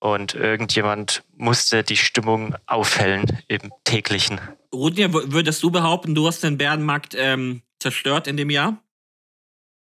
und 0.00 0.34
irgendjemand 0.34 1.22
musste 1.36 1.84
die 1.84 1.96
Stimmung 1.96 2.56
aufhellen 2.66 3.38
im 3.48 3.70
täglichen. 3.84 4.40
Rudnir, 4.72 5.12
würdest 5.12 5.62
du 5.62 5.70
behaupten, 5.70 6.14
du 6.14 6.26
hast 6.26 6.42
den 6.42 6.56
Bärenmarkt 6.56 7.14
ähm, 7.16 7.62
zerstört 7.78 8.26
in 8.26 8.36
dem 8.36 8.50
Jahr? 8.50 8.78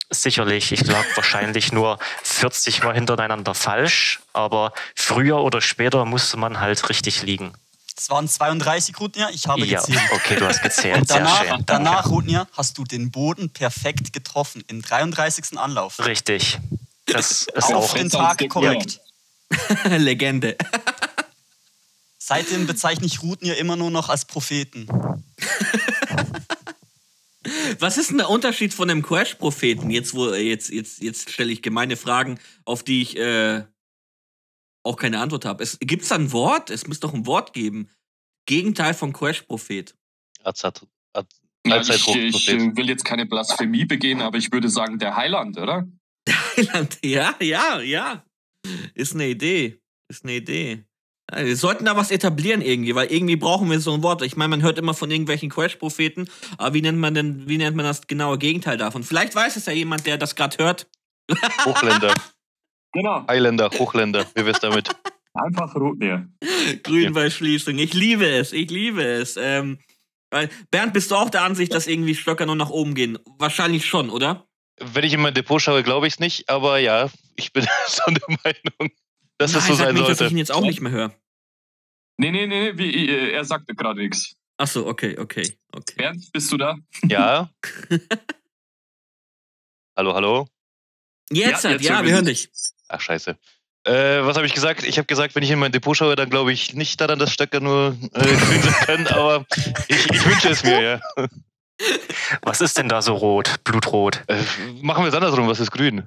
Sicherlich, 0.09 0.71
ich 0.71 0.85
lag 0.87 1.05
wahrscheinlich 1.15 1.71
nur 1.71 1.99
40 2.23 2.83
Mal 2.83 2.95
hintereinander 2.95 3.53
falsch, 3.53 4.21
aber 4.33 4.73
früher 4.95 5.39
oder 5.39 5.61
später 5.61 6.05
musste 6.05 6.37
man 6.37 6.59
halt 6.59 6.89
richtig 6.89 7.23
liegen. 7.23 7.53
Es 7.95 8.09
waren 8.09 8.29
32 8.29 8.97
Rudnir, 8.97 9.29
ich 9.33 9.47
habe 9.47 9.65
ja, 9.65 9.81
gezählt. 9.81 9.99
Okay, 10.13 10.37
du 10.37 10.47
hast 10.47 10.63
gezählt. 10.63 10.97
Und 11.01 11.09
danach, 11.09 11.41
Sehr 11.41 11.55
schön. 11.55 11.63
danach 11.65 12.07
Rudnir, 12.09 12.47
hast 12.53 12.77
du 12.77 12.85
den 12.85 13.11
Boden 13.11 13.49
perfekt 13.49 14.13
getroffen, 14.13 14.63
im 14.67 14.81
33. 14.81 15.59
Anlauf. 15.59 15.99
Richtig. 16.05 16.59
Das 17.05 17.43
ist 17.43 17.73
auf 17.73 17.73
auch 17.73 17.93
den 17.93 18.09
Tag 18.09 18.47
korrekt. 18.47 19.01
Legende. 19.83 20.55
Seitdem 22.29 22.67
bezeichne 22.67 23.07
ich 23.07 23.23
Routen 23.23 23.47
ja 23.47 23.55
immer 23.55 23.75
nur 23.75 23.89
noch 23.89 24.07
als 24.09 24.25
Propheten. 24.25 24.87
Was 27.79 27.97
ist 27.97 28.11
denn 28.11 28.19
der 28.19 28.29
Unterschied 28.29 28.71
von 28.71 28.87
dem 28.87 29.01
Crash-Propheten? 29.01 29.89
Jetzt, 29.89 30.13
wo, 30.13 30.31
jetzt, 30.35 30.69
jetzt, 30.69 31.01
jetzt 31.01 31.31
stelle 31.31 31.51
ich 31.51 31.63
gemeine 31.63 31.97
Fragen, 31.97 32.39
auf 32.65 32.83
die 32.83 33.01
ich 33.01 33.17
äh, 33.17 33.63
auch 34.83 34.95
keine 34.95 35.21
Antwort 35.21 35.43
habe. 35.45 35.65
Gibt 35.79 36.03
es 36.03 36.09
da 36.09 36.15
ein 36.15 36.31
Wort? 36.31 36.69
Es 36.69 36.85
muss 36.85 36.99
doch 36.99 37.15
ein 37.15 37.25
Wort 37.25 37.53
geben. 37.53 37.89
Gegenteil 38.45 38.93
von 38.93 39.11
Crash-Prophet. 39.11 39.95
Ja, 41.65 41.81
ich, 41.81 42.07
ich 42.15 42.47
will 42.75 42.89
jetzt 42.89 43.05
keine 43.05 43.25
Blasphemie 43.25 43.85
begehen, 43.85 44.21
aber 44.21 44.37
ich 44.37 44.51
würde 44.51 44.69
sagen, 44.69 44.99
der 44.99 45.15
Heiland, 45.15 45.57
oder? 45.57 45.87
Der 46.27 46.35
Heiland, 46.55 46.99
ja, 47.03 47.33
ja, 47.39 47.79
ja. 47.79 48.23
Ist 48.93 49.15
eine 49.15 49.29
Idee. 49.29 49.81
Ist 50.09 50.25
eine 50.25 50.35
Idee. 50.35 50.85
Wir 51.35 51.55
sollten 51.55 51.85
da 51.85 51.95
was 51.95 52.11
etablieren 52.11 52.61
irgendwie, 52.61 52.95
weil 52.95 53.11
irgendwie 53.11 53.35
brauchen 53.35 53.69
wir 53.69 53.79
so 53.79 53.93
ein 53.93 54.03
Wort. 54.03 54.21
Ich 54.23 54.35
meine, 54.35 54.49
man 54.49 54.61
hört 54.61 54.79
immer 54.79 54.93
von 54.93 55.11
irgendwelchen 55.11 55.49
Crash-Propheten, 55.49 56.27
aber 56.57 56.73
wie 56.73 56.81
nennt 56.81 56.97
man 56.97 57.13
denn, 57.13 57.47
wie 57.47 57.57
nennt 57.57 57.75
man 57.75 57.85
das 57.85 58.07
genaue 58.07 58.37
Gegenteil 58.37 58.77
davon? 58.77 59.03
Vielleicht 59.03 59.35
weiß 59.35 59.55
es 59.55 59.65
ja 59.65 59.73
jemand, 59.73 60.05
der 60.07 60.17
das 60.17 60.35
gerade 60.35 60.57
hört. 60.57 60.87
Hochländer. 61.65 62.13
genau. 62.93 63.25
Highlander, 63.27 63.69
Hochländer. 63.77 64.25
Wie 64.33 64.45
wär's 64.45 64.59
damit? 64.59 64.89
Einfach 65.33 65.75
rot, 65.75 66.01
ja. 66.01 66.25
Grünwaldschließung. 66.83 67.77
Ich 67.77 67.93
liebe 67.93 68.27
es, 68.27 68.51
ich 68.51 68.69
liebe 68.71 69.03
es. 69.03 69.37
Ähm, 69.37 69.79
weil, 70.31 70.49
Bernd, 70.71 70.93
bist 70.93 71.11
du 71.11 71.15
auch 71.15 71.29
der 71.29 71.43
Ansicht, 71.43 71.73
dass 71.73 71.87
irgendwie 71.87 72.15
Stöcker 72.15 72.45
nur 72.45 72.55
nach 72.55 72.69
oben 72.69 72.95
gehen? 72.95 73.19
Wahrscheinlich 73.37 73.85
schon, 73.85 74.09
oder? 74.09 74.47
Wenn 74.79 75.03
ich 75.03 75.13
in 75.13 75.21
mein 75.21 75.33
Depot 75.33 75.61
schaue, 75.61 75.83
glaube 75.83 76.07
ich 76.07 76.13
es 76.13 76.19
nicht, 76.19 76.49
aber 76.49 76.79
ja, 76.79 77.09
ich 77.35 77.53
bin 77.53 77.67
so 77.87 78.03
der 78.07 78.37
Meinung 78.43 78.91
dass 79.39 79.53
das 79.53 79.65
so 79.65 79.73
sein 79.73 79.93
nicht, 79.93 80.05
sollte. 80.05 80.19
dass 80.19 80.27
ich 80.27 80.31
ihn 80.31 80.37
jetzt 80.37 80.51
auch 80.51 80.61
nicht 80.61 80.81
mehr 80.81 80.91
höre. 80.91 81.13
Nee, 82.17 82.31
nee, 82.31 82.45
nee, 82.45 82.77
wie, 82.77 83.09
äh, 83.09 83.31
er 83.31 83.45
sagte 83.45 83.73
gerade 83.73 84.01
nichts. 84.01 84.35
Ach 84.57 84.67
so, 84.67 84.85
okay, 84.85 85.17
okay, 85.17 85.57
okay. 85.71 85.95
Bernd, 85.95 86.31
bist 86.33 86.51
du 86.51 86.57
da? 86.57 86.75
Ja. 87.07 87.49
hallo, 89.97 90.13
hallo? 90.13 90.47
Jetzt, 91.31 91.63
ja, 91.63 91.69
halt, 91.69 91.81
ja 91.81 92.03
wir 92.03 92.11
hören 92.11 92.25
dich. 92.25 92.49
Ach, 92.89 92.99
scheiße. 92.99 93.37
Äh, 93.85 94.25
was 94.25 94.35
habe 94.35 94.45
ich 94.45 94.53
gesagt? 94.53 94.83
Ich 94.83 94.97
habe 94.97 95.05
gesagt, 95.05 95.35
wenn 95.35 95.43
ich 95.43 95.51
in 95.51 95.59
mein 95.59 95.71
Depot 95.71 95.95
schaue, 95.95 96.17
dann 96.17 96.29
glaube 96.29 96.51
ich 96.51 96.73
nicht 96.73 96.99
daran, 96.99 97.17
dass 97.17 97.31
Stöcker 97.31 97.61
nur 97.61 97.95
äh, 98.13 98.19
grün 98.35 98.61
sein 98.61 98.73
können, 98.85 99.07
aber 99.07 99.45
ich, 99.87 100.11
ich 100.11 100.25
wünsche 100.25 100.49
es 100.49 100.63
mir, 100.63 100.81
ja. 100.81 100.99
Was 102.41 102.59
ist 102.59 102.77
denn 102.77 102.89
da 102.89 103.01
so 103.01 103.13
rot? 103.13 103.63
Blutrot? 103.63 104.21
Äh, 104.27 104.43
machen 104.81 105.05
wir 105.05 105.07
es 105.07 105.15
andersrum, 105.15 105.47
was 105.47 105.61
ist 105.61 105.71
grün? 105.71 106.03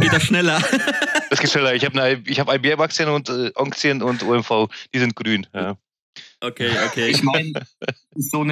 Geht 0.00 0.12
das 0.12 0.22
schneller? 0.24 0.60
Das 1.30 1.38
geht 1.38 1.52
schneller. 1.52 1.74
Ich 1.76 1.84
habe 1.84 2.00
hab 2.00 2.52
IBM-Aktien 2.52 3.08
und 3.08 3.28
äh, 3.28 3.52
Aktien 3.54 4.02
und 4.02 4.24
OMV, 4.24 4.68
die 4.92 4.98
sind 4.98 5.14
grün. 5.14 5.46
Ja. 5.54 5.76
Okay, 6.40 6.70
okay. 6.86 7.08
Ich 7.08 7.22
meine, 7.22 7.52
so, 8.16 8.44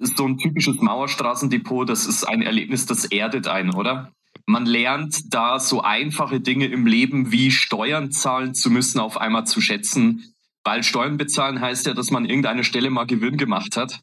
so 0.00 0.26
ein 0.26 0.36
typisches 0.36 0.76
Mauerstraßendepot, 0.80 1.88
das 1.88 2.04
ist 2.06 2.24
ein 2.24 2.42
Erlebnis, 2.42 2.84
das 2.84 3.04
erdet 3.04 3.46
einen, 3.46 3.74
oder? 3.74 4.10
Man 4.44 4.66
lernt 4.66 5.32
da 5.32 5.60
so 5.60 5.82
einfache 5.82 6.40
Dinge 6.40 6.66
im 6.66 6.86
Leben 6.86 7.30
wie 7.30 7.52
Steuern 7.52 8.10
zahlen 8.10 8.54
zu 8.54 8.70
müssen, 8.70 8.98
auf 8.98 9.18
einmal 9.18 9.46
zu 9.46 9.60
schätzen. 9.60 10.34
Weil 10.64 10.82
Steuern 10.82 11.16
bezahlen 11.16 11.60
heißt 11.60 11.86
ja, 11.86 11.94
dass 11.94 12.10
man 12.10 12.24
irgendeine 12.24 12.64
Stelle 12.64 12.90
mal 12.90 13.06
Gewinn 13.06 13.36
gemacht 13.36 13.76
hat. 13.76 14.00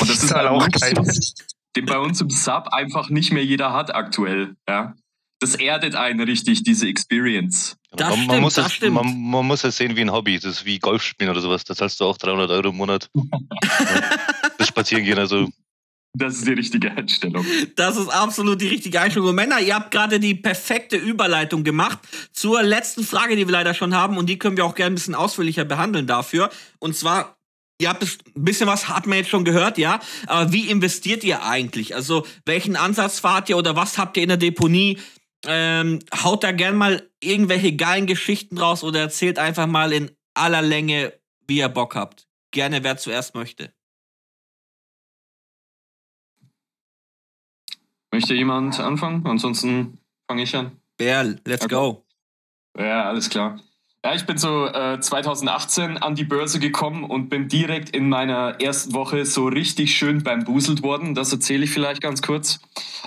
Und 0.00 0.10
das 0.10 0.24
ist 0.24 0.34
halt 0.34 0.48
auch 0.48 0.66
Luxus, 0.66 1.34
den 1.76 1.86
bei 1.86 1.98
uns 1.98 2.20
im 2.20 2.30
Sub 2.30 2.68
einfach 2.72 3.10
nicht 3.10 3.32
mehr 3.32 3.44
jeder 3.44 3.72
hat 3.72 3.94
aktuell. 3.94 4.56
Ja 4.68 4.94
das 5.40 5.54
erdet 5.54 5.94
einen 5.94 6.20
richtig, 6.20 6.62
diese 6.62 6.86
Experience. 6.86 7.76
Das 7.92 8.10
man, 8.10 8.12
stimmt, 8.12 8.28
man 8.28 8.40
muss 8.42 8.54
das 8.54 8.66
es, 8.66 8.72
stimmt. 8.74 8.94
Man, 8.94 9.30
man, 9.30 9.46
muss 9.46 9.64
es 9.64 9.76
sehen 9.76 9.96
wie 9.96 10.02
ein 10.02 10.12
Hobby. 10.12 10.38
Das 10.38 10.58
ist 10.58 10.64
wie 10.66 10.78
Golf 10.78 11.02
spielen 11.02 11.30
oder 11.30 11.40
sowas. 11.40 11.64
Da 11.64 11.74
zahlst 11.74 11.98
du 11.98 12.04
auch 12.04 12.18
300 12.18 12.50
Euro 12.50 12.68
im 12.68 12.76
Monat. 12.76 13.10
das 14.58 14.68
Spazieren 14.68 15.02
gehen, 15.04 15.18
also. 15.18 15.48
Das 16.12 16.36
ist 16.36 16.46
die 16.46 16.52
richtige 16.52 16.90
Einstellung. 16.90 17.44
Das 17.76 17.96
ist 17.96 18.08
absolut 18.08 18.60
die 18.60 18.68
richtige 18.68 19.00
Einstellung. 19.00 19.30
Und 19.30 19.36
Männer, 19.36 19.60
ihr 19.60 19.74
habt 19.74 19.92
gerade 19.92 20.20
die 20.20 20.34
perfekte 20.34 20.96
Überleitung 20.96 21.64
gemacht 21.64 22.00
zur 22.32 22.62
letzten 22.62 23.04
Frage, 23.04 23.34
die 23.34 23.46
wir 23.46 23.52
leider 23.52 23.74
schon 23.74 23.94
haben. 23.94 24.18
Und 24.18 24.26
die 24.26 24.38
können 24.38 24.56
wir 24.56 24.66
auch 24.66 24.74
gerne 24.74 24.92
ein 24.92 24.96
bisschen 24.96 25.14
ausführlicher 25.14 25.64
behandeln 25.64 26.06
dafür. 26.06 26.50
Und 26.80 26.96
zwar, 26.96 27.36
Ihr 27.80 27.88
habt 27.88 28.02
ein 28.02 28.44
bisschen 28.44 28.66
was 28.66 28.88
hat 28.88 29.06
man 29.06 29.16
jetzt 29.16 29.30
schon 29.30 29.42
gehört, 29.42 29.78
ja. 29.78 30.00
Aber 30.26 30.52
wie 30.52 30.68
investiert 30.68 31.24
ihr 31.24 31.42
eigentlich? 31.42 31.94
Also 31.94 32.26
welchen 32.44 32.76
Ansatz 32.76 33.20
fahrt 33.20 33.48
ihr 33.48 33.56
oder 33.56 33.74
was 33.74 33.96
habt 33.96 34.18
ihr 34.18 34.22
in 34.22 34.28
der 34.28 34.36
Deponie? 34.36 34.98
Ähm, 35.46 36.00
haut 36.14 36.44
da 36.44 36.52
gern 36.52 36.76
mal 36.76 37.08
irgendwelche 37.20 37.74
geilen 37.74 38.06
Geschichten 38.06 38.58
raus 38.58 38.84
oder 38.84 39.00
erzählt 39.00 39.38
einfach 39.38 39.66
mal 39.66 39.92
in 39.92 40.10
aller 40.34 40.62
Länge, 40.62 41.14
wie 41.46 41.58
ihr 41.58 41.68
Bock 41.68 41.94
habt. 41.94 42.28
Gerne, 42.50 42.84
wer 42.84 42.96
zuerst 42.96 43.34
möchte. 43.34 43.72
Möchte 48.12 48.34
jemand 48.34 48.78
anfangen? 48.80 49.24
Ansonsten 49.26 49.98
fange 50.28 50.42
ich 50.42 50.54
an. 50.56 50.76
Berl, 50.96 51.40
let's 51.46 51.64
okay. 51.64 51.74
go. 51.74 52.04
Ja, 52.76 53.08
alles 53.08 53.30
klar. 53.30 53.60
Ja, 54.02 54.14
ich 54.14 54.24
bin 54.24 54.38
so 54.38 54.66
äh, 54.66 54.98
2018 54.98 55.98
an 55.98 56.14
die 56.14 56.24
Börse 56.24 56.58
gekommen 56.58 57.04
und 57.04 57.28
bin 57.28 57.48
direkt 57.48 57.90
in 57.90 58.08
meiner 58.08 58.58
ersten 58.58 58.94
Woche 58.94 59.26
so 59.26 59.46
richtig 59.46 59.94
schön 59.94 60.22
beim 60.22 60.44
Buselt 60.44 60.82
worden. 60.82 61.14
Das 61.14 61.32
erzähle 61.32 61.64
ich 61.64 61.70
vielleicht 61.70 62.00
ganz 62.00 62.22
kurz. 62.22 62.60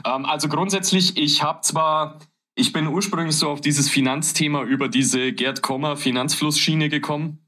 Ähm, 0.05 0.25
also 0.25 0.47
grundsätzlich, 0.47 1.17
ich 1.17 1.41
habe 1.41 1.61
zwar, 1.61 2.19
ich 2.53 2.73
bin 2.73 2.85
ursprünglich 2.85 3.35
so 3.35 3.49
auf 3.49 3.59
dieses 3.59 3.89
Finanzthema 3.89 4.61
über 4.61 4.87
diese 4.87 5.33
Gerd 5.33 5.63
Kommer 5.63 5.97
Finanzflussschiene 5.97 6.89
gekommen, 6.89 7.39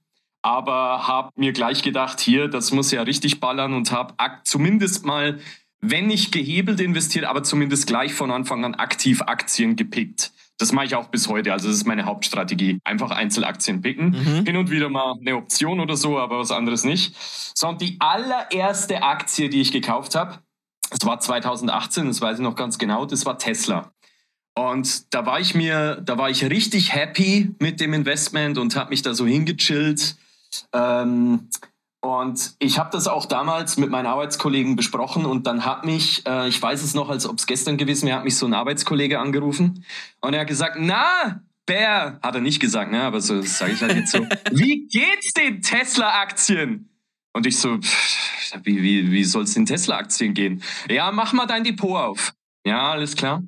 aber 0.42 1.08
habe 1.08 1.30
mir 1.36 1.54
gleich 1.54 1.84
gedacht, 1.84 2.20
hier, 2.22 2.48
das 2.48 2.72
muss 2.72 2.90
ja 2.90 3.04
richtig 3.04 3.40
ballern 3.40 3.74
und 3.74 3.92
habe 3.92 4.16
zumindest 4.44 5.06
mal, 5.06 5.40
wenn 5.82 6.08
nicht 6.08 6.32
gehebelt 6.32 6.80
investiert, 6.80 7.26
aber 7.26 7.44
zumindest 7.44 7.86
gleich 7.86 8.16
von 8.16 8.32
Anfang 8.32 8.66
an 8.66 8.74
aktiv 8.74 9.22
Aktien 9.22 9.76
gepickt. 9.76 10.32
Das 10.58 10.72
mache 10.72 10.86
ich 10.86 10.96
auch 10.96 11.08
bis 11.08 11.28
heute. 11.28 11.52
Also 11.52 11.68
das 11.68 11.78
ist 11.78 11.86
meine 11.86 12.06
Hauptstrategie. 12.06 12.80
Einfach 12.84 13.12
Einzelaktien 13.12 13.82
picken. 13.82 14.12
Mhm. 14.12 14.46
Hin 14.46 14.58
und 14.58 14.72
wieder 14.72 14.90
mal 14.90 15.16
eine 15.20 15.36
Option 15.36 15.80
oder 15.80 15.98
so, 15.98 16.18
aber 16.18 16.40
was 16.40 16.52
anderes 16.52 16.84
nicht. 16.84 17.14
So, 17.54 17.68
und 17.68 17.82
die 17.82 17.98
allererste 18.00 19.04
Aktie, 19.04 19.50
die 19.50 19.62
ich 19.62 19.72
gekauft 19.72 20.16
habe, 20.16 20.40
das 20.90 21.06
war 21.06 21.20
2018, 21.20 22.08
das 22.08 22.22
weiß 22.22 22.38
ich 22.38 22.44
noch 22.44 22.56
ganz 22.56 22.78
genau, 22.78 23.06
das 23.06 23.26
war 23.26 23.38
Tesla. 23.38 23.92
Und 24.58 25.14
da 25.14 25.26
war 25.26 25.40
ich 25.40 25.56
mir, 25.56 26.02
da 26.02 26.18
war 26.18 26.30
ich 26.30 26.46
richtig 26.46 26.94
happy 26.94 27.54
mit 27.60 27.82
dem 27.82 27.94
Investment 27.94 28.58
und 28.58 28.76
habe 28.78 28.92
mich 28.92 29.02
da 29.02 29.14
so 29.14 29.26
hingechillt. 29.26 30.16
Ähm, 30.72 31.50
und 32.06 32.56
ich 32.60 32.78
habe 32.78 32.92
das 32.92 33.08
auch 33.08 33.26
damals 33.26 33.78
mit 33.78 33.90
meinen 33.90 34.06
Arbeitskollegen 34.06 34.76
besprochen 34.76 35.26
und 35.26 35.48
dann 35.48 35.66
hat 35.66 35.86
mich, 35.86 36.26
äh, 36.28 36.48
ich 36.48 36.62
weiß 36.62 36.84
es 36.84 36.94
noch, 36.94 37.10
als 37.10 37.28
ob 37.28 37.40
es 37.40 37.48
gestern 37.48 37.78
gewesen 37.78 38.06
wäre, 38.06 38.18
hat 38.18 38.26
mich 38.26 38.38
so 38.38 38.46
ein 38.46 38.54
Arbeitskollege 38.54 39.20
angerufen 39.20 39.84
und 40.22 40.34
er 40.36 40.42
hat 40.42 40.48
gesagt, 40.48 40.76
na, 40.80 41.42
Bär, 41.66 42.20
hat 42.22 42.36
er 42.36 42.42
nicht 42.42 42.60
gesagt, 42.60 42.92
ne, 42.92 43.02
aber 43.02 43.22
so 43.22 43.42
sage 43.42 43.72
ich 43.74 43.82
halt 43.82 43.96
jetzt 43.96 44.12
so, 44.12 44.20
wie 44.52 44.88
geht's 44.88 45.34
den 45.34 45.62
Tesla-Aktien? 45.62 46.90
Und 47.34 47.48
ich 47.48 47.58
so, 47.58 47.80
pff, 47.80 48.54
wie, 48.64 48.84
wie, 48.84 49.12
wie 49.12 49.24
soll 49.24 49.44
es 49.44 49.56
den 49.56 49.66
Tesla-Aktien 49.66 50.36
gehen? 50.36 50.62
Ja, 50.88 51.12
mach 51.12 51.34
mal 51.34 51.48
dein 51.48 51.64
Depot 51.64 51.98
auf. 51.98 52.34
Ja, 52.66 52.92
alles 52.92 53.16
klar. 53.16 53.42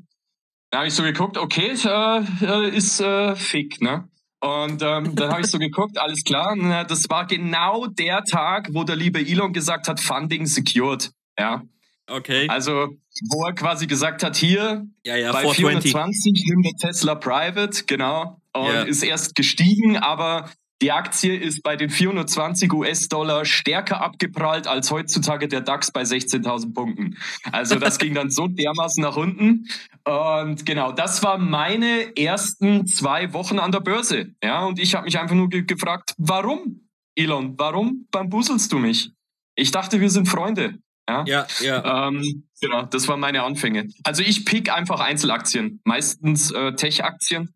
Da 0.72 0.80
habe 0.80 0.88
ich 0.88 0.95
so 0.95 1.03
geguckt, 1.03 1.38
okay, 1.38 1.74
äh, 1.86 2.24
äh 2.41 2.76
ist 2.76 2.99
äh, 2.99 3.36
fick, 3.36 3.82
ne? 3.82 4.10
Und 4.39 4.81
ähm, 4.83 5.15
dann 5.15 5.31
habe 5.31 5.41
ich 5.41 5.47
so 5.47 5.57
geguckt, 5.57 5.97
alles 5.99 6.23
klar. 6.23 6.55
Das 6.85 7.09
war 7.09 7.25
genau 7.25 7.88
der 7.88 8.23
Tag, 8.23 8.69
wo 8.71 8.83
der 8.83 8.95
liebe 8.95 9.19
Elon 9.19 9.53
gesagt 9.53 9.88
hat, 9.88 9.99
Funding 9.99 10.45
secured. 10.45 11.11
Ja. 11.39 11.63
Okay. 12.09 12.47
Also, 12.47 12.95
wo 13.29 13.45
er 13.45 13.53
quasi 13.53 13.85
gesagt 13.85 14.23
hat, 14.23 14.38
hier 14.38 14.85
ja, 15.05 15.15
ja, 15.17 15.31
bei 15.31 15.49
420 15.49 16.45
nimmt 16.47 16.65
der 16.65 16.89
Tesla 16.89 17.15
Private, 17.15 17.83
genau, 17.85 18.41
und 18.53 18.65
ja. 18.65 18.83
ist 18.83 19.03
erst 19.03 19.35
gestiegen, 19.35 19.97
aber 19.97 20.49
die 20.82 20.91
Aktie 20.91 21.36
ist 21.36 21.63
bei 21.63 21.75
den 21.75 21.89
420 21.89 22.71
US-Dollar 22.71 23.45
stärker 23.45 24.01
abgeprallt 24.01 24.67
als 24.67 24.91
heutzutage 24.91 25.47
der 25.47 25.61
DAX 25.61 25.91
bei 25.91 26.03
16.000 26.03 26.73
Punkten. 26.73 27.17
Also 27.51 27.75
das 27.75 27.97
ging 27.99 28.13
dann 28.13 28.30
so 28.30 28.47
dermaßen 28.47 29.01
nach 29.01 29.15
unten. 29.15 29.67
Und 30.03 30.65
genau, 30.65 30.91
das 30.91 31.23
war 31.23 31.39
meine 31.39 32.15
ersten 32.15 32.86
zwei 32.86 33.34
Wochen 33.34 33.57
an 33.57 33.71
der 33.71 33.80
Börse. 33.80 34.36
Ja, 34.43 34.65
und 34.65 34.80
ich 34.80 34.93
habe 34.93 35.05
mich 35.05 35.17
einfach 35.17 35.36
nur 35.36 35.49
ge 35.49 35.63
gefragt, 35.63 36.13
warum, 36.17 36.88
Elon, 37.15 37.55
warum 37.57 38.07
bambuselst 38.11 38.71
du 38.71 38.78
mich? 38.78 39.11
Ich 39.55 39.71
dachte, 39.71 39.99
wir 39.99 40.11
sind 40.11 40.28
Freunde. 40.28 40.75
Ja, 41.09 41.23
ja. 41.25 41.47
ja. 41.61 42.07
Ähm, 42.07 42.43
genau, 42.61 42.84
das 42.84 43.07
waren 43.07 43.19
meine 43.19 43.43
Anfänge. 43.43 43.88
Also 44.03 44.21
ich 44.21 44.45
pick 44.45 44.71
einfach 44.71 44.99
Einzelaktien, 44.99 45.80
meistens 45.86 46.51
äh, 46.51 46.73
Tech-Aktien 46.73 47.53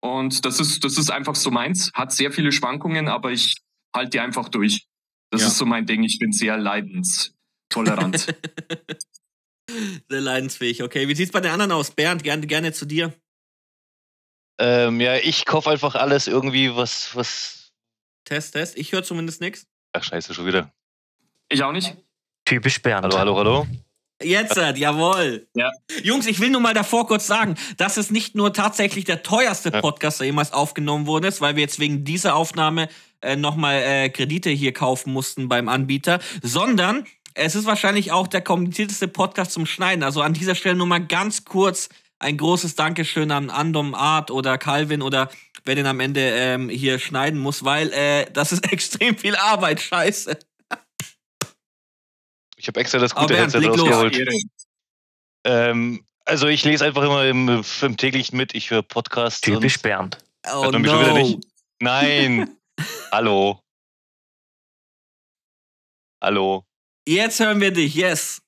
und 0.00 0.44
das 0.44 0.60
ist, 0.60 0.82
das 0.84 0.96
ist 0.96 1.10
einfach 1.10 1.34
so 1.34 1.50
meins. 1.50 1.92
Hat 1.94 2.12
sehr 2.12 2.32
viele 2.32 2.52
Schwankungen, 2.52 3.08
aber 3.08 3.30
ich 3.30 3.56
halte 3.94 4.10
die 4.10 4.20
einfach 4.20 4.48
durch. 4.48 4.86
Das 5.30 5.42
ja. 5.42 5.46
ist 5.48 5.58
so 5.58 5.66
mein 5.66 5.86
Ding. 5.86 6.02
Ich 6.02 6.18
bin 6.18 6.32
sehr 6.32 6.56
leidenstolerant. 6.56 8.18
sehr 10.08 10.20
leidensfähig. 10.20 10.82
Okay, 10.82 11.06
wie 11.08 11.14
sieht 11.14 11.26
es 11.26 11.32
bei 11.32 11.40
den 11.40 11.52
anderen 11.52 11.72
aus? 11.72 11.90
Bernd, 11.90 12.22
gerne, 12.22 12.46
gerne 12.46 12.72
zu 12.72 12.86
dir. 12.86 13.14
Ähm, 14.58 15.00
ja, 15.00 15.16
ich 15.16 15.46
kaufe 15.46 15.70
einfach 15.70 15.94
alles 15.94 16.26
irgendwie, 16.26 16.74
was, 16.74 17.14
was. 17.14 17.72
Test, 18.24 18.52
Test. 18.52 18.76
Ich 18.76 18.92
höre 18.92 19.02
zumindest 19.02 19.40
nichts. 19.40 19.66
Ach, 19.92 20.02
scheiße, 20.02 20.34
schon 20.34 20.46
wieder. 20.46 20.72
Ich 21.48 21.62
auch 21.62 21.72
nicht. 21.72 21.96
Typisch 22.44 22.80
Bernd. 22.80 23.04
Hallo, 23.04 23.18
hallo, 23.18 23.36
hallo. 23.36 23.66
Jetzt, 24.22 24.56
äh, 24.56 24.74
jawohl. 24.76 25.46
Ja. 25.54 25.70
Jungs, 26.02 26.26
ich 26.26 26.40
will 26.40 26.50
nur 26.50 26.60
mal 26.60 26.74
davor 26.74 27.06
kurz 27.06 27.26
sagen, 27.26 27.54
dass 27.78 27.96
es 27.96 28.10
nicht 28.10 28.34
nur 28.34 28.52
tatsächlich 28.52 29.04
der 29.04 29.22
teuerste. 29.22 29.70
Podcast, 29.70 30.20
der 30.20 30.26
jemals 30.26 30.52
aufgenommen 30.52 31.06
worden 31.06 31.24
ist, 31.24 31.40
weil 31.40 31.56
wir 31.56 31.62
jetzt 31.62 31.78
wegen 31.78 32.04
dieser 32.04 32.34
Aufnahme 32.34 32.88
äh, 33.22 33.36
nochmal 33.36 33.82
äh, 33.82 34.08
Kredite 34.10 34.50
hier 34.50 34.72
kaufen 34.72 35.12
mussten 35.12 35.48
beim 35.48 35.68
Anbieter, 35.68 36.20
sondern 36.42 37.06
es 37.34 37.54
ist 37.54 37.66
wahrscheinlich 37.66 38.12
auch 38.12 38.26
der 38.26 38.42
komplizierteste 38.42 39.08
Podcast 39.08 39.52
zum 39.52 39.66
Schneiden. 39.66 40.02
Also 40.02 40.20
an 40.20 40.34
dieser 40.34 40.54
Stelle 40.54 40.76
nur 40.76 40.86
mal 40.86 41.04
ganz 41.04 41.44
kurz 41.44 41.88
ein 42.18 42.36
großes 42.36 42.74
Dankeschön 42.74 43.30
an 43.30 43.48
Andom 43.48 43.94
Art 43.94 44.30
oder 44.30 44.58
Calvin 44.58 45.00
oder 45.00 45.30
wer 45.64 45.74
den 45.74 45.86
am 45.86 46.00
Ende 46.00 46.20
ähm, 46.20 46.68
hier 46.68 46.98
schneiden 46.98 47.40
muss, 47.40 47.64
weil 47.64 47.92
äh, 47.92 48.26
das 48.32 48.52
ist 48.52 48.70
extrem 48.72 49.16
viel 49.16 49.36
Arbeit, 49.36 49.80
scheiße. 49.80 50.38
Ich 52.60 52.68
habe 52.68 52.78
extra 52.78 52.98
das 52.98 53.14
gute 53.14 53.36
Headset 53.36 53.66
rausgeholt. 53.66 54.22
Ähm, 55.44 56.04
also 56.26 56.46
ich 56.46 56.62
lese 56.64 56.84
einfach 56.84 57.02
immer 57.02 57.24
im, 57.24 57.64
im 57.80 57.96
täglichen 57.96 58.36
mit, 58.36 58.54
ich 58.54 58.70
höre 58.70 58.82
Podcasts. 58.82 59.40
Typisch 59.40 59.80
Bernd. 59.80 60.18
Oh 60.52 60.70
no. 60.70 60.78
nicht? 60.78 61.38
Nein. 61.80 62.56
Hallo. 63.12 63.60
Hallo. 66.22 66.64
Jetzt 67.08 67.40
hören 67.40 67.62
wir 67.62 67.72
dich, 67.72 67.94
yes. 67.94 68.42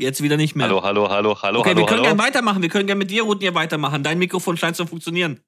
Jetzt 0.00 0.22
wieder 0.22 0.38
nicht 0.38 0.56
mehr. 0.56 0.68
Hallo, 0.68 0.82
hallo, 0.82 1.10
hallo, 1.10 1.42
hallo, 1.42 1.60
okay, 1.60 1.70
hallo, 1.70 1.80
wir 1.80 1.86
können 1.86 2.02
gerne 2.02 2.18
weitermachen. 2.18 2.62
Wir 2.62 2.70
können 2.70 2.86
gerne 2.86 3.00
mit 3.00 3.10
dir, 3.10 3.24
Ruten, 3.24 3.40
hier 3.40 3.54
weitermachen. 3.54 4.02
Dein 4.02 4.18
Mikrofon 4.18 4.56
scheint 4.56 4.76
zu 4.76 4.86
funktionieren. 4.86 5.42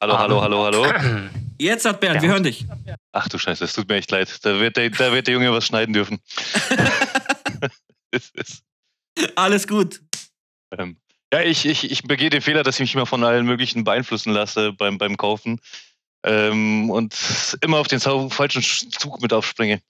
Hallo, 0.00 0.18
hallo, 0.18 0.40
hallo, 0.40 0.64
hallo. 0.64 1.30
Jetzt 1.58 1.84
hat 1.84 2.00
Bernd, 2.00 2.22
wir 2.22 2.28
hören 2.28 2.42
dich. 2.42 2.66
Ach 3.12 3.28
du 3.28 3.38
Scheiße, 3.38 3.64
es 3.64 3.72
tut 3.72 3.88
mir 3.88 3.96
echt 3.96 4.10
leid. 4.10 4.44
Da 4.44 4.58
wird 4.58 4.76
der, 4.76 4.90
da 4.90 5.12
wird 5.12 5.26
der 5.26 5.34
Junge 5.34 5.52
was 5.52 5.66
schneiden 5.66 5.92
dürfen. 5.92 6.18
Alles 9.36 9.66
gut. 9.66 10.00
ähm, 10.76 10.96
ja, 11.32 11.42
ich, 11.42 11.66
ich, 11.66 11.90
ich 11.90 12.02
begehe 12.02 12.30
den 12.30 12.42
Fehler, 12.42 12.62
dass 12.62 12.76
ich 12.76 12.80
mich 12.80 12.94
immer 12.94 13.06
von 13.06 13.24
allen 13.24 13.46
möglichen 13.46 13.84
beeinflussen 13.84 14.32
lasse 14.32 14.72
beim, 14.72 14.98
beim 14.98 15.16
Kaufen 15.16 15.60
ähm, 16.24 16.90
und 16.90 17.16
immer 17.60 17.78
auf 17.78 17.88
den 17.88 18.00
falschen 18.00 18.62
Zug 18.62 19.20
mit 19.20 19.32
aufspringe. 19.32 19.80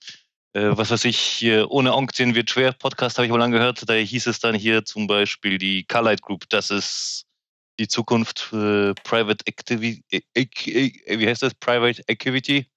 Äh, 0.53 0.77
was 0.77 0.89
weiß 0.91 1.05
ich, 1.05 1.45
ohne 1.67 1.93
Aktien 1.93 2.35
wird 2.35 2.49
schwer. 2.49 2.71
Podcast 2.71 3.17
habe 3.17 3.25
ich 3.25 3.31
mal 3.31 3.37
lang 3.37 3.51
gehört. 3.51 3.87
Da 3.87 3.93
hieß 3.93 4.27
es 4.27 4.39
dann 4.39 4.55
hier 4.55 4.85
zum 4.85 5.07
Beispiel 5.07 5.57
die 5.57 5.83
Carlight 5.83 6.21
Group. 6.21 6.49
Das 6.49 6.71
ist 6.71 7.24
die 7.79 7.87
Zukunft 7.87 8.49
äh, 8.53 8.93
Private 9.03 9.45
Activity. 9.45 10.03
Wie 10.33 11.27
heißt 11.27 11.43
das? 11.43 11.53
Private 11.55 12.03
Activity. 12.07 12.67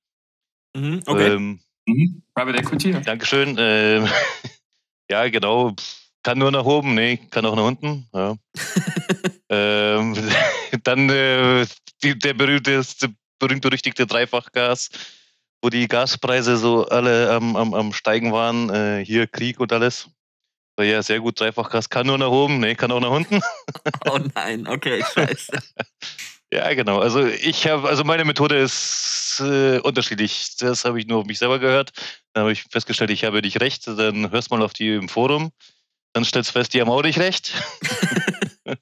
Mhm, 0.77 1.03
okay. 1.07 1.33
Ähm, 1.33 1.61
Mhm. 1.89 2.23
Private 2.35 2.59
Equity. 2.59 2.91
ja. 2.91 3.01
Dankeschön. 3.01 3.57
Ähm, 3.59 4.07
ja, 5.11 5.29
genau. 5.29 5.75
Kann 6.23 6.39
nur 6.39 6.51
nach 6.51 6.65
oben, 6.65 6.95
nee, 6.95 7.17
kann 7.31 7.47
auch 7.47 7.57
nach 7.57 7.65
unten. 7.65 8.07
Ja. 8.13 8.37
ähm, 9.49 10.15
dann 10.85 11.09
äh, 11.09 11.67
die, 12.03 12.19
der 12.19 12.35
berühmteste, 12.35 13.09
berühmt-berüchtigte 13.39 14.07
Dreifachgas, 14.07 14.91
wo 15.63 15.71
die 15.71 15.89
Gaspreise 15.89 16.59
so 16.59 16.87
alle 16.87 17.33
am, 17.33 17.57
am, 17.57 17.73
am 17.73 17.93
Steigen 17.93 18.33
waren. 18.33 18.69
Äh, 18.69 19.05
hier 19.05 19.27
Krieg 19.27 19.59
und 19.61 19.73
alles. 19.73 20.11
So, 20.79 20.85
ja, 20.85 21.03
sehr 21.03 21.19
gut, 21.19 21.41
Dreifachgas 21.41 21.91
kann 21.91 22.07
nur 22.07 22.19
nach 22.19 22.31
oben, 22.31 22.61
nee, 22.61 22.77
kann 22.77 22.93
auch 22.93 23.01
nach 23.01 23.11
unten. 23.11 23.41
oh 24.09 24.21
nein, 24.37 24.69
okay, 24.69 25.05
scheiße. 25.13 25.53
Ja, 26.51 26.73
genau. 26.73 26.99
Also 26.99 27.27
ich 27.27 27.67
habe, 27.67 27.87
also 27.87 28.05
meine 28.05 28.25
Methode 28.25 28.57
ist 28.57 29.39
äh, 29.45 29.81
unterschiedlich. 29.81 30.57
Das 30.57 30.87
habe 30.87 30.99
ich 30.99 31.07
nur 31.07 31.19
auf 31.19 31.27
mich 31.27 31.39
selber 31.39 31.59
gehört. 31.59 31.93
Dann 32.33 32.45
habe 32.45 32.53
ich 32.53 32.63
festgestellt, 32.63 33.11
ich 33.11 33.25
habe 33.25 33.43
nicht 33.43 33.61
recht. 33.61 33.87
Dann 33.87 34.31
hörst 34.31 34.51
mal 34.51 34.63
auf 34.63 34.73
die 34.73 34.95
im 34.95 35.11
Forum. 35.11 35.53
Dann 36.15 36.25
stellst 36.25 36.53
fest, 36.53 36.73
die 36.73 36.81
haben 36.81 36.89
auch 36.89 37.03
nicht 37.03 37.19
recht. 37.19 37.53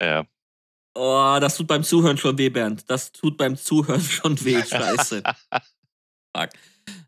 ja. 0.00 0.24
Oh, 0.94 1.36
das 1.38 1.58
tut 1.58 1.66
beim 1.66 1.84
Zuhören 1.84 2.16
schon 2.16 2.38
weh, 2.38 2.48
Bernd. 2.48 2.88
Das 2.88 3.12
tut 3.12 3.36
beim 3.36 3.58
Zuhören 3.58 4.00
schon 4.00 4.42
weh, 4.42 4.62
scheiße. 4.62 5.22
Fuck. 6.34 6.48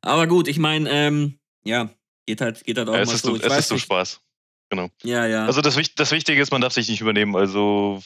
Aber 0.02 0.26
gut, 0.26 0.48
ich 0.48 0.58
meine, 0.58 0.90
ähm, 0.90 1.38
ja, 1.64 1.88
geht 2.26 2.40
halt, 2.40 2.64
geht 2.64 2.76
halt 2.78 2.88
auch 2.88 2.94
ja 2.94 2.98
mal 2.98 3.04
es 3.04 3.14
ist 3.14 3.24
so. 3.24 3.36
so, 3.36 3.42
es 3.42 3.58
ist 3.58 3.68
so. 3.68 3.78
Spaß. 3.78 4.20
Ja, 5.04 5.26
ja. 5.26 5.46
Also 5.46 5.62
das, 5.62 5.78
das 5.94 6.10
Wichtige 6.10 6.42
ist, 6.42 6.50
man 6.50 6.60
darf 6.60 6.72
sich 6.72 6.88
nicht 6.88 7.00
übernehmen. 7.00 7.36
Also 7.36 8.02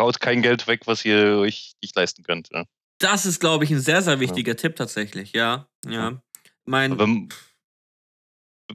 haut 0.00 0.20
kein 0.20 0.42
Geld 0.42 0.66
weg, 0.66 0.82
was 0.86 1.04
ihr 1.04 1.38
euch 1.38 1.74
nicht 1.82 1.96
leisten 1.96 2.22
könnt. 2.22 2.50
Ja. 2.52 2.64
das 2.98 3.26
ist, 3.26 3.40
glaube 3.40 3.64
ich, 3.64 3.70
ein 3.70 3.80
sehr, 3.80 4.02
sehr 4.02 4.20
wichtiger 4.20 4.56
Tipp 4.56 4.76
tatsächlich, 4.76 5.32
ja. 5.32 5.68
Ja. 5.84 6.20
Mein, 6.64 6.98
Wenn, 6.98 7.28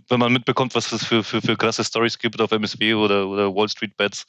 wenn 0.07 0.19
man 0.19 0.33
mitbekommt, 0.33 0.75
was 0.75 0.91
es 0.91 1.05
für, 1.05 1.23
für, 1.23 1.41
für 1.41 1.57
krasse 1.57 1.83
Stories 1.83 2.17
gibt 2.17 2.39
auf 2.39 2.51
MSW 2.51 2.93
oder, 2.93 3.27
oder 3.27 3.53
Wall 3.53 3.69
Street 3.69 3.95
Bets, 3.97 4.25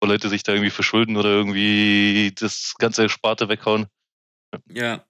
wo 0.00 0.08
Leute 0.08 0.28
sich 0.28 0.42
da 0.42 0.52
irgendwie 0.52 0.70
verschulden 0.70 1.16
oder 1.16 1.28
irgendwie 1.28 2.32
das 2.34 2.74
ganze 2.78 3.08
Sparte 3.08 3.48
weghauen, 3.48 3.86
ja. 4.70 5.04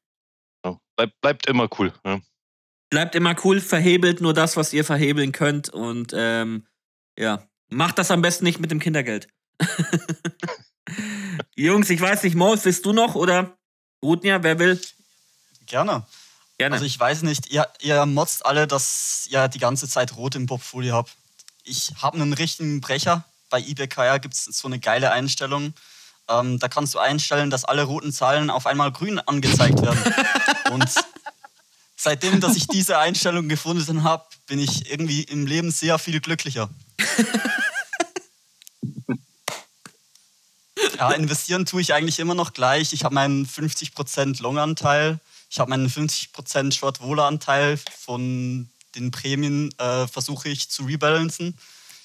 ja. 0.65 0.81
bleibt, 0.97 1.21
bleibt 1.21 1.47
immer 1.47 1.69
cool. 1.79 1.93
Ja. 2.05 2.21
Bleibt 2.91 3.15
immer 3.15 3.35
cool, 3.45 3.61
verhebelt 3.61 4.21
nur 4.21 4.35
das, 4.35 4.57
was 4.57 4.73
ihr 4.73 4.85
verhebeln 4.85 5.33
könnt 5.33 5.69
und 5.69 6.13
ähm, 6.15 6.67
ja, 7.19 7.47
macht 7.69 7.99
das 7.99 8.11
am 8.11 8.23
besten 8.23 8.45
nicht 8.45 8.61
mit 8.61 8.71
dem 8.71 8.81
Kindergeld. 8.81 9.29
Jungs, 11.57 11.91
ich 11.91 12.01
weiß 12.01 12.23
nicht, 12.23 12.37
Maus, 12.37 12.65
willst 12.65 12.85
du 12.85 12.93
noch 12.93 13.15
oder 13.15 13.57
Rutnia, 14.03 14.43
wer 14.43 14.59
will? 14.59 14.81
Gerne. 15.67 16.07
Gerne. 16.59 16.75
Also 16.75 16.85
ich 16.85 16.99
weiß 16.99 17.23
nicht, 17.23 17.51
ihr, 17.51 17.67
ihr 17.81 18.07
motzt 18.07 18.47
alle, 18.47 18.67
dass 18.67 19.27
ihr 19.31 19.49
die 19.49 19.59
ganze 19.59 19.89
Zeit 19.89 20.17
rot 20.17 20.37
im 20.37 20.47
Portfolio 20.47 20.95
habt. 20.95 21.17
Ich 21.65 21.93
habe 22.01 22.21
einen 22.21 22.33
richtigen 22.33 22.81
Brecher. 22.81 23.25
Bei 23.51 23.61
eBay 23.61 23.89
gibt 24.21 24.35
es 24.35 24.45
so 24.45 24.69
eine 24.69 24.79
geile 24.79 25.11
Einstellung. 25.11 25.75
Ähm, 26.29 26.59
da 26.59 26.69
kannst 26.69 26.95
du 26.95 26.99
einstellen, 26.99 27.51
dass 27.51 27.65
alle 27.65 27.83
roten 27.85 28.13
Zahlen 28.13 28.51
auf 28.51 28.67
einmal 28.67 28.93
grün 28.93 29.19
angezeigt 29.19 29.83
werden. 29.83 29.99
Und 30.71 30.89
seitdem, 32.05 32.39
dass 32.39 32.55
ich 32.55 32.67
diese 32.67 32.99
Einstellung 32.99 33.49
gefunden 33.49 34.05
habe, 34.05 34.25
bin 34.47 34.59
ich 34.59 34.91
irgendwie 34.91 35.23
im 35.23 35.47
Leben 35.47 35.71
sehr 35.71 35.99
viel 35.99 36.21
glücklicher. 36.21 36.71
Ja, 40.99 41.11
investieren 41.11 41.67
tue 41.67 41.81
ich 41.81 41.93
eigentlich 41.93 42.21
immer 42.21 42.37
noch 42.37 42.53
gleich. 42.53 42.93
Ich 42.93 43.03
habe 43.03 43.17
meinen 43.17 43.47
50% 43.47 44.41
Long-Anteil, 44.41 45.19
ich 45.51 45.59
habe 45.59 45.71
meinen 45.71 45.89
50% 45.89 46.73
Short-Wohler-Anteil 46.73 47.79
von 47.99 48.69
den 48.95 49.11
Prämien, 49.11 49.77
äh, 49.79 50.07
versuche 50.07 50.49
ich 50.51 50.71
zu 50.71 50.85
rebalancen. 50.85 51.59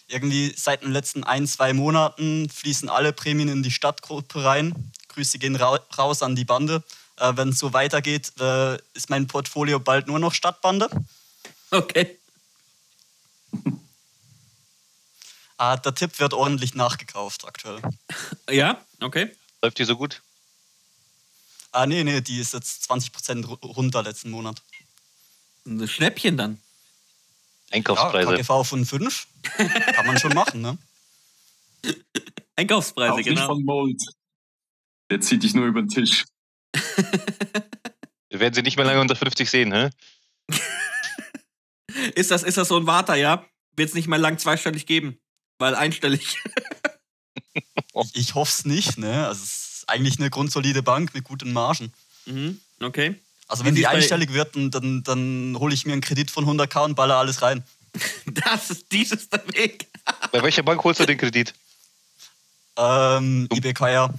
Irgendwie 0.08 0.54
seit 0.58 0.82
den 0.82 0.92
letzten 0.92 1.24
ein, 1.24 1.46
zwei 1.46 1.72
Monaten 1.74 2.50
fließen 2.50 2.90
alle 2.90 3.14
Prämien 3.14 3.50
in 3.50 3.62
die 3.62 3.72
Stadtgruppe 3.72 4.44
rein. 4.44 4.92
Grüße 5.10 5.38
gehen 5.38 5.56
ra 5.56 5.80
raus 5.98 6.24
an 6.24 6.36
die 6.36 6.46
Bande. 6.46 6.84
Äh, 7.20 7.36
Wenn 7.38 7.50
es 7.50 7.60
so 7.60 7.74
weitergeht, 7.74 8.32
äh, 8.40 8.78
ist 8.94 9.10
mein 9.10 9.28
Portfolio 9.28 9.80
bald 9.80 10.08
nur 10.08 10.20
noch 10.20 10.34
Stadtbande. 10.34 10.90
okay. 11.72 12.18
Ah, 15.58 15.76
der 15.76 15.94
Tipp 15.94 16.20
wird 16.20 16.34
ordentlich 16.34 16.74
nachgekauft 16.74 17.46
aktuell. 17.46 17.82
Ja, 18.50 18.80
okay. 19.02 19.36
Läuft 19.62 19.78
die 19.78 19.84
so 19.84 19.98
gut? 19.98 20.22
Ah, 21.74 21.86
nee, 21.86 22.04
nee, 22.06 22.22
die 22.22 22.40
ist 22.40 22.54
jetzt 22.54 22.90
20% 22.90 23.44
ru- 23.46 23.66
runter 23.66 24.02
letzten 24.02 24.30
Monat. 24.32 24.62
Ein 25.66 25.86
Schnäppchen 25.86 26.38
dann. 26.38 26.62
Ja, 27.72 27.76
Einkaufspreise. 27.76 28.36
KGV 28.38 28.64
von 28.66 28.86
5 28.86 29.28
kann 29.96 30.06
man 30.08 30.18
schon 30.18 30.34
machen, 30.34 30.62
ne? 30.62 30.78
Einkaufspreise, 32.56 33.12
Auch 33.14 33.18
nicht 33.18 33.28
genau. 33.28 33.48
von 33.48 33.64
Mold. 33.66 34.02
Der 35.10 35.20
zieht 35.20 35.44
dich 35.44 35.54
nur 35.54 35.66
über 35.66 35.82
den 35.82 35.90
Tisch. 35.90 36.24
Wir 38.30 38.40
werden 38.40 38.54
sie 38.54 38.62
nicht 38.62 38.78
mehr 38.78 38.86
lange 38.86 39.02
unter 39.02 39.16
50 39.16 39.50
sehen, 39.50 39.74
hä? 39.74 39.90
Ist 42.16 42.32
das, 42.32 42.44
ist 42.44 42.58
das 42.58 42.68
so 42.68 42.78
ein 42.78 42.86
Warter, 42.86 43.16
ja? 43.16 43.46
Wird 43.76 43.90
es 43.90 43.96
nicht 43.96 44.08
mehr 44.08 44.20
lang 44.20 44.38
zweistellig 44.38 44.86
geben? 44.86 45.20
Weil 45.58 45.76
einstellig. 45.76 46.38
Ich, 48.02 48.16
ich 48.16 48.36
hoffe 48.36 48.52
es 48.52 48.66
nicht, 48.66 48.98
ne? 48.98 49.28
Also 49.28 49.44
es 49.44 49.80
ist 49.80 49.90
eigentlich 49.90 50.20
eine 50.20 50.30
grundsolide 50.30 50.82
Bank 50.84 51.14
mit 51.14 51.26
guten 51.26 51.52
Margen. 51.52 51.92
mhm, 52.26 52.62
okay. 52.82 53.16
Also 53.48 53.64
Wie 53.64 53.68
wenn 53.70 53.76
die 53.76 53.88
einstellig 53.88 54.32
wird, 54.32 54.56
dann, 54.56 55.04
dann, 55.04 55.58
hole 55.60 55.74
ich 55.74 55.86
mir 55.86 55.94
einen 55.94 56.02
Kredit 56.02 56.32
von 56.32 56.46
100k 56.46 56.86
und 56.86 56.96
baller 56.96 57.18
alles 57.18 57.42
rein. 57.42 57.64
Das 58.26 58.70
ist, 58.70 58.92
dies 58.92 59.12
ist 59.12 59.34
der 59.34 59.46
Weg. 59.54 59.88
Bei 60.32 60.42
welcher 60.44 60.64
Bank 60.64 60.82
holst 60.84 61.00
du 61.02 61.06
den 61.06 61.18
Kredit? 61.18 61.54
Ähm, 62.78 63.48
Du- 63.50 63.58
IBKR. 63.58 64.14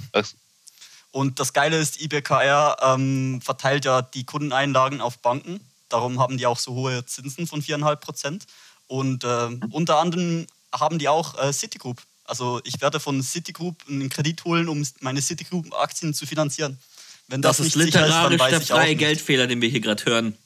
Und 1.13 1.41
das 1.41 1.53
Geile 1.53 1.79
ist, 1.79 2.01
IBKR 2.01 2.77
ähm, 2.83 3.41
verteilt 3.43 3.85
ja 3.85 4.03
die 4.03 4.25
Kundeneinlagen 4.25 5.01
auf 5.01 5.19
Banken. 5.19 5.61
Darum 5.89 6.21
haben 6.21 6.39
die 6.39 6.47
auch 6.47 6.59
so 6.59 6.75
hohe 6.75 7.05
Zinsen 7.05 7.47
von 7.47 7.63
4,5 7.63 7.97
Prozent. 7.97 8.47
Und 8.87 9.25
äh, 9.25 9.49
unter 9.71 9.99
anderem 9.99 10.47
haben 10.73 10.99
die 10.99 11.09
auch 11.09 11.37
äh, 11.39 11.53
Citigroup 11.53 12.01
Also 12.25 12.61
ich 12.65 12.81
werde 12.81 13.01
von 13.01 13.23
Citigroup 13.23 13.77
einen 13.89 14.09
Kredit 14.09 14.45
holen, 14.45 14.69
um 14.69 14.87
meine 15.01 15.21
Citigroup-Aktien 15.21 16.15
zu 16.15 16.27
finanzieren. 16.27 16.79
Wenn 17.27 17.43
das, 17.43 17.57
Das, 17.57 17.67
nicht 17.67 17.77
ist 17.77 17.83
sicher 17.85 18.07
ist, 18.07 18.13
dann 18.13 18.33
literarisch 18.33 18.41
weiß 18.41 18.51
der 18.51 18.61
ich 18.61 18.73
auch 18.73 18.77
freie 18.77 18.89
nicht. 18.91 18.99
Geldfehler, 18.99 19.47
den 19.47 19.61
wir 19.61 19.69
hier 19.69 19.81
gerade 19.81 20.05
hören. 20.05 20.37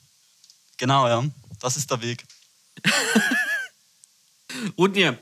Genau, 0.79 1.09
ja. 1.09 1.25
Das 1.61 1.77
ist 1.77 1.91
der 1.91 2.01
Weg. 2.03 2.25
Rudnir, 4.79 5.19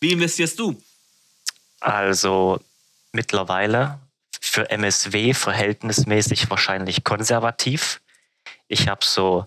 wie 0.00 0.12
investierst 0.12 0.58
du? 0.58 0.80
Also 1.80 2.60
mittlerweile 3.12 3.98
für 4.50 4.70
MSW 4.70 5.34
verhältnismäßig 5.34 6.50
wahrscheinlich 6.50 7.04
konservativ. 7.04 8.00
Ich 8.68 8.88
habe 8.88 9.04
so 9.04 9.46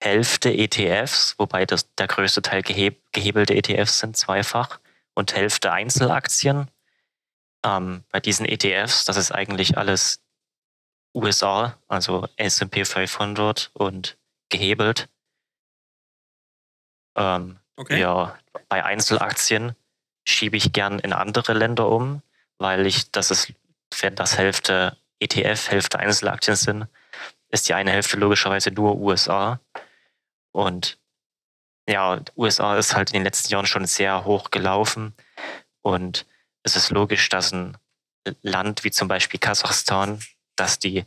Hälfte 0.00 0.52
ETFs, 0.52 1.34
wobei 1.38 1.64
das, 1.66 1.92
der 1.94 2.06
größte 2.06 2.42
Teil 2.42 2.62
geheb, 2.62 3.00
gehebelte 3.12 3.54
ETFs 3.54 4.00
sind 4.00 4.16
zweifach 4.16 4.78
und 5.14 5.34
Hälfte 5.34 5.72
Einzelaktien. 5.72 6.70
Ähm, 7.64 8.04
bei 8.10 8.20
diesen 8.20 8.46
ETFs, 8.46 9.04
das 9.04 9.16
ist 9.16 9.32
eigentlich 9.32 9.78
alles 9.78 10.20
USA, 11.14 11.78
also 11.88 12.28
S&P 12.36 12.84
500 12.84 13.70
und 13.72 14.18
gehebelt. 14.50 15.08
Ähm, 17.16 17.58
Okay. 17.76 18.00
ja, 18.00 18.36
bei 18.68 18.84
Einzelaktien 18.84 19.76
schiebe 20.24 20.56
ich 20.56 20.72
gern 20.72 20.98
in 20.98 21.12
andere 21.12 21.52
Länder 21.52 21.88
um, 21.88 22.22
weil 22.58 22.86
ich, 22.86 23.10
das 23.10 23.30
ist, 23.30 23.52
wenn 24.00 24.14
das 24.14 24.36
Hälfte 24.38 24.96
ETF, 25.20 25.70
Hälfte 25.70 25.98
Einzelaktien 25.98 26.56
sind, 26.56 26.86
ist 27.48 27.68
die 27.68 27.74
eine 27.74 27.92
Hälfte 27.92 28.16
logischerweise 28.16 28.70
nur 28.70 28.96
USA. 28.96 29.60
Und 30.52 30.98
ja, 31.88 32.20
USA 32.36 32.76
ist 32.76 32.94
halt 32.94 33.10
in 33.10 33.20
den 33.20 33.24
letzten 33.24 33.52
Jahren 33.52 33.66
schon 33.66 33.86
sehr 33.86 34.24
hoch 34.24 34.50
gelaufen. 34.50 35.14
Und 35.82 36.26
es 36.62 36.76
ist 36.76 36.90
logisch, 36.90 37.28
dass 37.28 37.52
ein 37.52 37.76
Land 38.42 38.84
wie 38.84 38.90
zum 38.90 39.08
Beispiel 39.08 39.38
Kasachstan, 39.38 40.20
dass 40.56 40.78
die 40.78 41.04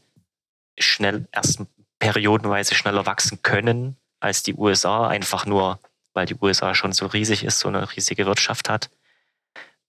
schnell 0.78 1.28
erst 1.32 1.62
periodenweise 2.00 2.76
schneller 2.76 3.06
wachsen 3.06 3.42
können 3.42 3.98
als 4.22 4.44
die 4.44 4.54
USA, 4.54 5.08
einfach 5.08 5.46
nur, 5.46 5.80
weil 6.14 6.26
die 6.26 6.36
USA 6.36 6.74
schon 6.74 6.94
so 6.94 7.06
riesig 7.08 7.44
ist, 7.44 7.60
so 7.60 7.68
eine 7.68 7.94
riesige 7.94 8.26
Wirtschaft 8.26 8.70
hat. 8.70 8.90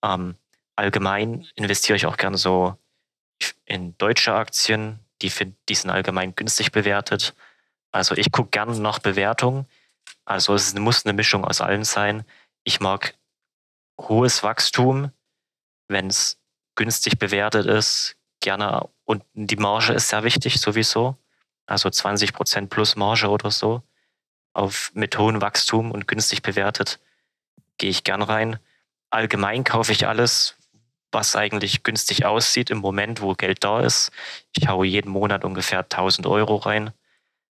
Ähm, 0.03 0.35
allgemein 0.81 1.47
investiere 1.57 1.97
ich 1.97 2.07
auch 2.07 2.17
gerne 2.17 2.39
so 2.39 2.75
in 3.67 3.97
deutsche 3.99 4.33
Aktien, 4.33 4.99
die, 5.21 5.29
find, 5.29 5.55
die 5.69 5.75
sind 5.75 5.91
allgemein 5.91 6.35
günstig 6.35 6.73
bewertet. 6.73 7.35
Also 7.93 8.15
ich 8.17 8.33
gucke 8.33 8.49
gerne 8.51 8.79
nach 8.79 8.99
Bewertung. 8.99 9.67
Also 10.25 10.55
es 10.55 10.75
muss 10.75 11.05
eine 11.05 11.13
Mischung 11.13 11.45
aus 11.45 11.61
allem 11.61 11.85
sein. 11.85 12.25
Ich 12.65 12.81
mag 12.81 13.15
hohes 14.01 14.43
Wachstum, 14.43 15.13
wenn 15.89 16.07
es 16.07 16.39
günstig 16.77 17.19
bewertet 17.19 17.67
ist, 17.67 18.17
gerne. 18.41 18.89
Und 19.05 19.23
die 19.35 19.57
Marge 19.57 19.93
ist 19.93 20.09
sehr 20.09 20.25
wichtig 20.25 20.61
sowieso. 20.61 21.17
Also 21.67 21.91
20% 21.91 22.69
plus 22.69 22.97
Marge 22.97 23.29
oder 23.29 23.51
so. 23.51 23.83
Auf, 24.55 24.93
mit 24.95 25.19
hohem 25.19 25.43
Wachstum 25.43 25.91
und 25.91 26.09
günstig 26.09 26.41
bewertet 26.41 27.01
gehe 27.77 27.91
ich 27.91 28.03
gern 28.03 28.23
rein. 28.23 28.59
Allgemein 29.11 29.63
kaufe 29.65 29.93
ich 29.93 30.09
alles, 30.09 30.57
was 31.13 31.37
eigentlich 31.37 31.83
günstig 31.83 32.25
aussieht 32.25 32.71
im 32.71 32.79
Moment, 32.79 33.21
wo 33.21 33.35
Geld 33.35 33.65
da 33.65 33.81
ist. 33.81 34.11
Ich 34.57 34.69
haue 34.69 34.87
jeden 34.87 35.11
Monat 35.11 35.45
ungefähr 35.45 35.81
1000 35.81 36.27
Euro 36.27 36.57
rein. 36.57 36.93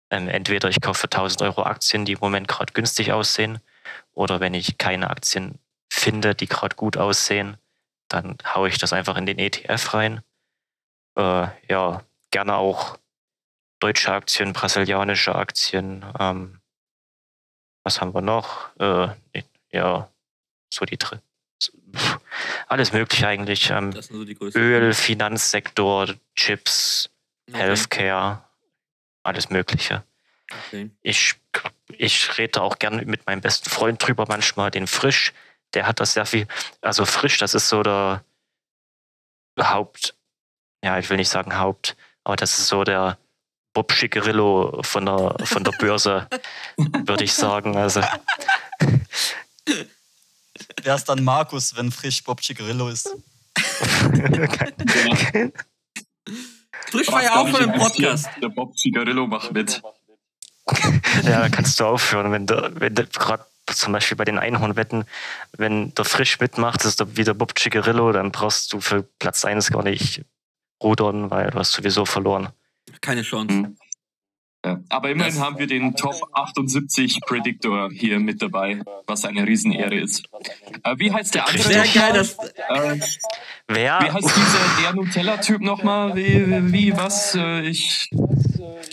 Ähm, 0.10 0.28
entweder 0.28 0.70
ich 0.70 0.82
kaufe 0.82 1.02
für 1.02 1.08
1000 1.08 1.42
Euro 1.44 1.64
Aktien, 1.64 2.06
die 2.06 2.14
im 2.14 2.20
Moment 2.20 2.48
gerade 2.48 2.74
günstig 2.74 3.12
aussehen, 3.12 3.60
oder 4.14 4.40
wenn 4.40 4.54
ich 4.54 4.78
keine 4.78 5.10
Aktien 5.10 5.60
finde, 5.90 6.36
die 6.36 6.48
gerade 6.48 6.76
gut 6.76 6.98
aussehen, 6.98 7.58
dann 8.08 8.38
haue 8.54 8.70
ich 8.70 8.78
das 8.78 8.94
einfach 8.94 9.18
in 9.18 9.26
den 9.26 9.40
ETF 9.40 9.94
rein. 9.94 10.22
Äh, 11.18 11.48
ja, 11.70 12.04
gerne 12.32 12.56
auch 12.56 12.98
deutsche 13.80 14.12
Aktien, 14.12 14.54
brasilianische 14.54 15.36
Aktien. 15.36 16.06
Ähm, 16.20 16.62
was 17.84 18.02
haben 18.02 18.14
wir 18.14 18.22
noch? 18.22 18.76
Äh, 18.80 19.10
ja, 19.72 20.10
so 20.74 20.86
die 20.86 20.98
Alles 22.68 22.94
mögliche 22.94 23.28
eigentlich. 23.28 23.70
Ähm, 23.70 23.92
so. 23.92 24.26
Öl, 24.56 24.94
Finanzsektor, 24.94 26.08
Chips, 26.36 27.10
Okay. 27.48 27.60
Healthcare, 27.60 28.44
alles 29.24 29.50
Mögliche. 29.50 30.04
Okay. 30.68 30.90
Ich, 31.02 31.36
ich 31.90 32.38
rede 32.38 32.62
auch 32.62 32.80
gerne 32.80 33.06
mit 33.06 33.26
meinem 33.26 33.42
besten 33.42 33.70
Freund 33.70 34.06
drüber, 34.06 34.26
manchmal 34.28 34.72
den 34.72 34.88
Frisch. 34.88 35.34
Der 35.74 35.88
hat 35.88 36.00
das 36.00 36.14
sehr 36.14 36.26
viel. 36.26 36.48
Also 36.82 37.06
Frisch, 37.06 37.38
das 37.38 37.54
ist 37.54 37.70
so 37.70 37.84
der 37.84 38.24
Haupt. 39.60 40.16
Ja, 40.84 40.98
ich 41.00 41.10
will 41.10 41.18
nicht 41.18 41.30
sagen 41.30 41.58
Haupt, 41.58 41.96
aber 42.24 42.36
das 42.36 42.58
ist 42.58 42.68
so 42.68 42.84
der 42.84 43.18
Bob 43.74 43.92
Schickerillo 43.92 44.82
von 44.84 45.06
der, 45.06 45.36
von 45.44 45.64
der 45.64 45.72
Börse, 45.72 46.28
würde 46.78 47.24
ich 47.24 47.34
sagen. 47.34 47.76
Also, 47.76 48.02
Wer 50.84 50.96
ist 50.96 51.06
dann 51.06 51.24
Markus, 51.24 51.76
wenn 51.76 51.92
frisch 51.92 52.24
Bob 52.24 52.42
Chicarillo 52.42 52.90
ist? 52.90 53.10
Frisch 56.92 57.08
war 57.12 57.24
ja 57.24 57.36
auch 57.36 57.48
schon 57.48 57.70
im 57.70 57.74
Podcast. 57.74 58.28
Der 58.42 58.50
Bob 58.50 58.78
Cigarillo 58.78 59.28
macht 59.28 59.52
mit. 59.52 59.82
ja, 61.24 61.42
da 61.42 61.50
kannst 61.50 61.80
du 61.80 61.86
aufhören, 61.86 62.32
wenn 62.32 62.48
du, 62.48 62.72
wenn 62.76 62.96
du 62.96 63.06
gerade 63.08 63.46
zum 63.68 63.94
Beispiel 63.94 64.18
bei 64.18 64.26
den 64.26 64.38
Einhornwetten, 64.38 65.06
wenn 65.58 65.94
der 65.96 66.06
Frisch 66.06 66.40
mitmacht, 66.40 66.86
ist 66.86 67.00
da 67.00 67.16
wieder 67.16 67.34
Bob 67.34 67.58
Cigarillo, 67.58 68.12
dann 68.12 68.32
brauchst 68.32 68.74
du 68.74 68.82
für 68.82 69.04
Platz 69.20 69.46
1 69.46 69.72
gar 69.72 69.84
nicht 69.84 70.24
rudern, 70.82 71.32
weil 71.32 71.50
du 71.50 71.60
hast 71.60 71.72
sowieso 71.72 72.06
verloren. 72.06 72.50
Keine 73.02 73.24
Chance. 73.24 73.54
Mhm. 73.54 73.78
Ja. 74.66 74.80
Aber 74.90 75.12
immerhin 75.12 75.36
Das- 75.36 75.44
haben 75.44 75.60
wir 75.60 75.68
den 75.68 75.96
Top 75.96 76.16
78 76.34 77.20
Predictor 77.28 77.92
hier 77.92 78.20
mit 78.20 78.42
dabei, 78.42 78.82
was 79.06 79.24
eine 79.24 79.46
Riesenehre 79.46 79.94
ist. 79.94 80.26
Äh, 80.84 80.96
wie 80.98 81.12
heißt 81.12 81.36
der 81.36 81.48
andere? 81.48 81.62
Sehr 81.64 81.86
geil, 81.86 82.14
dass. 82.14 82.34
Äh, 82.40 83.00
Wer? 83.68 84.00
wie 84.02 84.12
heißt 84.12 84.36
dieser 84.36 84.82
der 84.82 84.94
Nutella-Typ 84.96 85.62
nochmal? 85.62 86.16
Wie, 86.16 86.48
wie, 86.48 86.74
wie, 86.74 86.98
was? 86.98 87.36
Äh, 87.36 87.62
ich. 87.62 88.10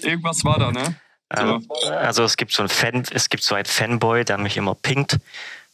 Irgendwas 0.03 0.45
war 0.45 0.59
da, 0.59 0.73
ne? 0.73 0.97
Also, 1.31 1.61
also 1.91 2.25
es 2.25 2.37
gibt 2.37 2.53
so 2.53 2.63
ein 2.63 2.69
Fan, 2.69 3.05
es 3.11 3.31
gibt 3.31 3.43
so 3.43 3.55
einen 3.55 3.65
Fanboy, 3.65 4.25
der 4.27 4.37
mich 4.37 4.59
immer 4.59 4.75
pinkt. 4.75 5.19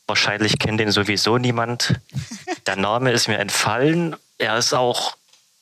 Wahrscheinlich 0.07 0.61
kennt 0.61 0.79
den 0.79 0.93
sowieso 0.93 1.39
niemand. 1.39 1.99
Der 2.67 2.77
Name 2.77 3.11
ist 3.11 3.27
mir 3.27 3.39
entfallen. 3.39 4.15
Er 4.39 4.57
ist 4.59 4.73
auch 4.73 5.17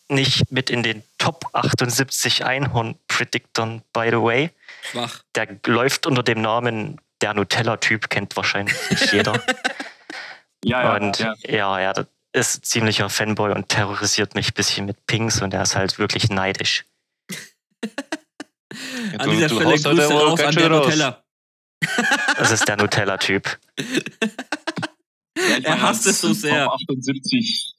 nicht 0.09 0.51
mit 0.53 0.71
in 0.71 0.83
den 0.83 1.03
Top 1.19 1.47
78 1.53 2.45
Einhorn-Predictern, 2.45 3.83
by 3.93 4.09
the 4.11 4.23
way. 4.23 4.51
Schwach. 4.83 5.23
Der 5.35 5.59
läuft 5.67 6.07
unter 6.07 6.23
dem 6.23 6.41
Namen 6.43 7.01
der 7.21 7.35
Nutella-Typ, 7.35 8.09
kennt 8.11 8.37
wahrscheinlich 8.37 8.77
nicht 8.91 9.13
jeder. 9.13 9.43
Ja, 10.65 10.83
ja. 10.83 10.97
und 10.97 11.19
ja. 11.21 11.35
ja, 11.47 11.81
ja, 11.81 11.93
das 11.93 12.07
ist 12.33 12.57
ein 12.57 12.63
ziemlicher 12.65 13.09
Fanboy 13.09 13.53
und 13.53 13.69
terrorisiert 13.69 14.35
mich 14.35 14.49
ein 14.49 14.55
bisschen 14.55 14.87
mit 14.87 15.07
Pings 15.07 15.41
und 15.41 15.55
er 15.55 15.63
ist 15.63 15.77
halt 15.77 15.99
wirklich 16.01 16.29
neidisch. 16.29 16.85
An 19.19 19.31
dieser 19.31 19.49
Stelle 19.49 19.79
Grüße 19.79 20.13
raus 20.13 20.41
an 20.41 20.55
der 20.57 20.71
raus. 20.71 20.87
Nutella. 20.87 21.25
Das 22.37 22.51
ist 22.51 22.67
der 22.67 22.77
Nutella-Typ. 22.79 23.59
Ja, 23.79 25.59
Er 25.63 25.83
hasst 25.83 26.07
es 26.07 26.21
so 26.21 26.33
sehr. 26.33 26.65
Top 26.65 26.75
78, 26.75 27.75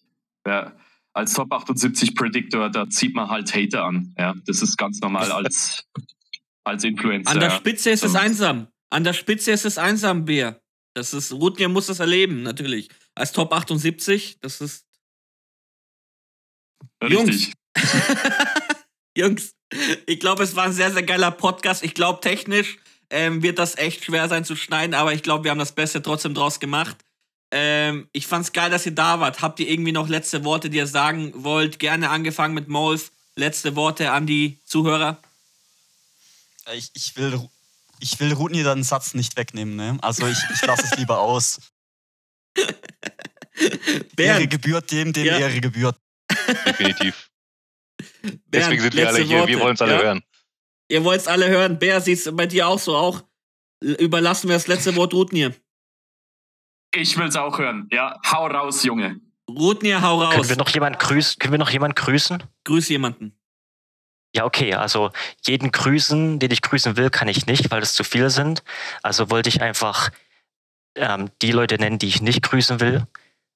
ja, 0.47 0.71
als 1.17 1.33
Top 1.33 1.51
78 1.51 2.15
Predictor, 2.15 2.69
da 2.69 2.87
zieht 2.89 3.15
man 3.15 3.27
halt 3.27 3.53
Hater 3.53 3.85
an. 3.85 4.13
Ja, 4.17 4.35
das 4.45 4.61
ist 4.61 4.77
ganz 4.77 4.99
normal 4.99 5.31
als, 5.31 5.83
als 6.63 6.83
Influencer. 6.83 7.31
An 7.31 7.39
der. 7.39 7.49
Spitze 7.49 7.89
ist 7.89 8.03
es 8.03 8.15
einsam. 8.15 8.67
An 8.91 9.03
der 9.03 9.13
Spitze 9.13 9.51
ist 9.51 9.65
es 9.65 9.79
einsam, 9.79 10.25
Bär. 10.25 10.61
Das 10.93 11.13
ist, 11.13 11.33
Rudnir 11.33 11.69
muss 11.69 11.87
das 11.87 11.99
erleben, 11.99 12.43
natürlich. 12.43 12.89
Als 13.15 13.31
Top 13.31 13.51
78, 13.51 14.39
das 14.41 14.61
ist. 14.61 14.85
Richtig. 17.03 17.53
Jungs, 19.17 19.55
ich 20.05 20.19
glaube, 20.19 20.43
es 20.43 20.55
war 20.55 20.65
ein 20.65 20.73
sehr, 20.73 20.91
sehr 20.91 21.03
geiler 21.03 21.31
Podcast. 21.31 21.83
Ich 21.83 21.95
glaube, 21.95 22.21
technisch 22.21 22.77
ähm, 23.09 23.41
wird 23.41 23.57
das 23.57 23.75
echt 23.75 24.05
schwer 24.05 24.29
sein 24.29 24.45
zu 24.45 24.55
schneiden, 24.55 24.93
aber 24.93 25.13
ich 25.13 25.23
glaube, 25.23 25.45
wir 25.45 25.51
haben 25.51 25.59
das 25.59 25.73
Beste 25.73 26.03
trotzdem 26.03 26.35
draus 26.35 26.59
gemacht. 26.59 26.97
Ähm, 27.51 28.09
ich 28.11 28.27
fand's 28.27 28.51
geil, 28.51 28.69
dass 28.69 28.85
ihr 28.85 28.93
da 28.93 29.19
wart. 29.19 29.41
Habt 29.41 29.59
ihr 29.59 29.69
irgendwie 29.69 29.91
noch 29.93 30.09
letzte 30.09 30.43
Worte, 30.43 30.69
die 30.69 30.77
ihr 30.77 30.87
sagen 30.87 31.31
wollt? 31.43 31.79
Gerne 31.79 32.09
angefangen 32.09 32.53
mit 32.53 32.67
Molf. 32.67 33.11
Letzte 33.35 33.75
Worte 33.75 34.11
an 34.11 34.25
die 34.25 34.59
Zuhörer. 34.65 35.21
Ich, 36.73 36.89
ich 36.93 37.15
will, 37.15 37.39
ich 37.99 38.19
will 38.19 38.33
Rudni 38.33 38.63
deinen 38.63 38.83
Satz 38.83 39.13
nicht 39.13 39.37
wegnehmen, 39.37 39.75
ne? 39.75 39.97
Also 40.01 40.27
ich, 40.27 40.37
ich 40.53 40.61
lasse 40.65 40.83
es 40.91 40.97
lieber 40.97 41.19
aus. 41.19 41.59
Ehre 44.17 44.47
gebührt 44.47 44.91
dem, 44.91 45.13
dem 45.13 45.25
Ja. 45.25 45.37
Ehre 45.37 45.59
gebührt. 45.61 45.97
Definitiv. 46.65 47.29
Bernd, 48.21 48.41
Deswegen 48.51 48.81
sind 48.81 48.95
wir 48.95 49.07
alle 49.07 49.23
hier. 49.23 49.37
Worte. 49.39 49.47
Wir 49.51 49.59
wollen 49.59 49.75
es 49.75 49.81
alle 49.81 49.93
Ja? 49.93 50.01
hören. 50.01 50.23
Ihr 50.89 51.03
wollt 51.03 51.21
es 51.21 51.27
alle 51.27 51.47
hören. 51.49 51.79
Bär, 51.79 52.01
sieht's 52.01 52.29
bei 52.33 52.45
dir 52.45 52.67
auch 52.67 52.79
so 52.79 52.95
auch? 52.95 53.23
Überlassen 53.81 54.47
wir 54.49 54.55
das 54.55 54.67
letzte 54.67 54.95
Wort 54.95 55.13
Rudnir. 55.13 55.53
Ich 56.93 57.17
will's 57.17 57.35
auch 57.35 57.59
hören. 57.59 57.87
Ja, 57.91 58.19
hau 58.31 58.47
raus, 58.47 58.83
Junge. 58.83 59.19
Rutnir, 59.49 60.01
hau 60.01 60.21
raus. 60.21 60.33
Können 60.33 60.49
wir 60.49 60.57
noch 60.57 60.69
jemand 60.69 60.99
grüßen? 60.99 61.39
Können 61.39 61.53
wir 61.53 61.59
noch 61.59 61.69
jemand 61.69 61.95
grüßen? 61.95 62.43
Grüß 62.65 62.89
jemanden. 62.89 63.37
Ja, 64.35 64.45
okay. 64.45 64.73
Also 64.73 65.11
jeden 65.45 65.71
grüßen, 65.71 66.39
den 66.39 66.51
ich 66.51 66.61
grüßen 66.61 66.97
will, 66.97 67.09
kann 67.09 67.27
ich 67.27 67.45
nicht, 67.45 67.71
weil 67.71 67.81
es 67.81 67.93
zu 67.93 68.03
viele 68.03 68.29
sind. 68.29 68.63
Also 69.03 69.29
wollte 69.29 69.49
ich 69.49 69.61
einfach 69.61 70.09
ähm, 70.95 71.29
die 71.41 71.51
Leute 71.51 71.75
nennen, 71.77 71.99
die 71.99 72.07
ich 72.07 72.21
nicht 72.21 72.43
grüßen 72.43 72.79
will. 72.79 73.07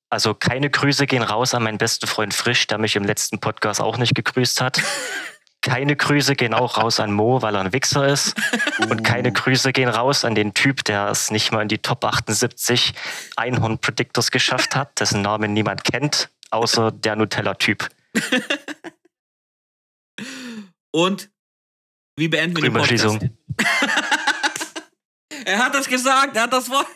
Also 0.09 0.33
keine 0.33 0.69
Grüße 0.69 1.07
gehen 1.07 1.23
raus 1.23 1.53
an 1.53 1.63
meinen 1.63 1.77
besten 1.77 2.07
Freund 2.07 2.33
Frisch, 2.33 2.67
der 2.67 2.77
mich 2.77 2.95
im 2.95 3.03
letzten 3.03 3.39
Podcast 3.39 3.79
auch 3.79 3.97
nicht 3.97 4.15
gegrüßt 4.15 4.61
hat. 4.61 4.81
Keine 5.61 5.95
Grüße 5.95 6.35
gehen 6.35 6.55
auch 6.55 6.77
raus 6.77 6.99
an 6.99 7.11
Mo, 7.11 7.43
weil 7.43 7.55
er 7.55 7.61
ein 7.61 7.71
Wichser 7.71 8.07
ist. 8.07 8.35
Und 8.89 9.03
keine 9.03 9.31
Grüße 9.31 9.71
gehen 9.71 9.89
raus 9.89 10.25
an 10.25 10.33
den 10.33 10.55
Typ, 10.55 10.83
der 10.83 11.09
es 11.09 11.29
nicht 11.29 11.51
mal 11.51 11.61
in 11.61 11.67
die 11.67 11.77
Top 11.77 12.03
78 12.03 12.93
Einhorn 13.35 13.77
Predictors 13.77 14.31
geschafft 14.31 14.75
hat, 14.75 14.99
dessen 14.99 15.21
Namen 15.21 15.53
niemand 15.53 15.83
kennt, 15.83 16.31
außer 16.49 16.91
der 16.91 17.15
Nutella-Typ. 17.15 17.87
Und 20.91 21.29
wie 22.17 22.27
beenden 22.27 22.57
wir 22.57 22.63
den 22.63 22.73
Podcast? 22.73 23.19
er 25.45 25.59
hat 25.59 25.75
das 25.75 25.87
gesagt, 25.87 26.35
er 26.35 26.43
hat 26.43 26.53
das 26.53 26.69
Wort. 26.69 26.87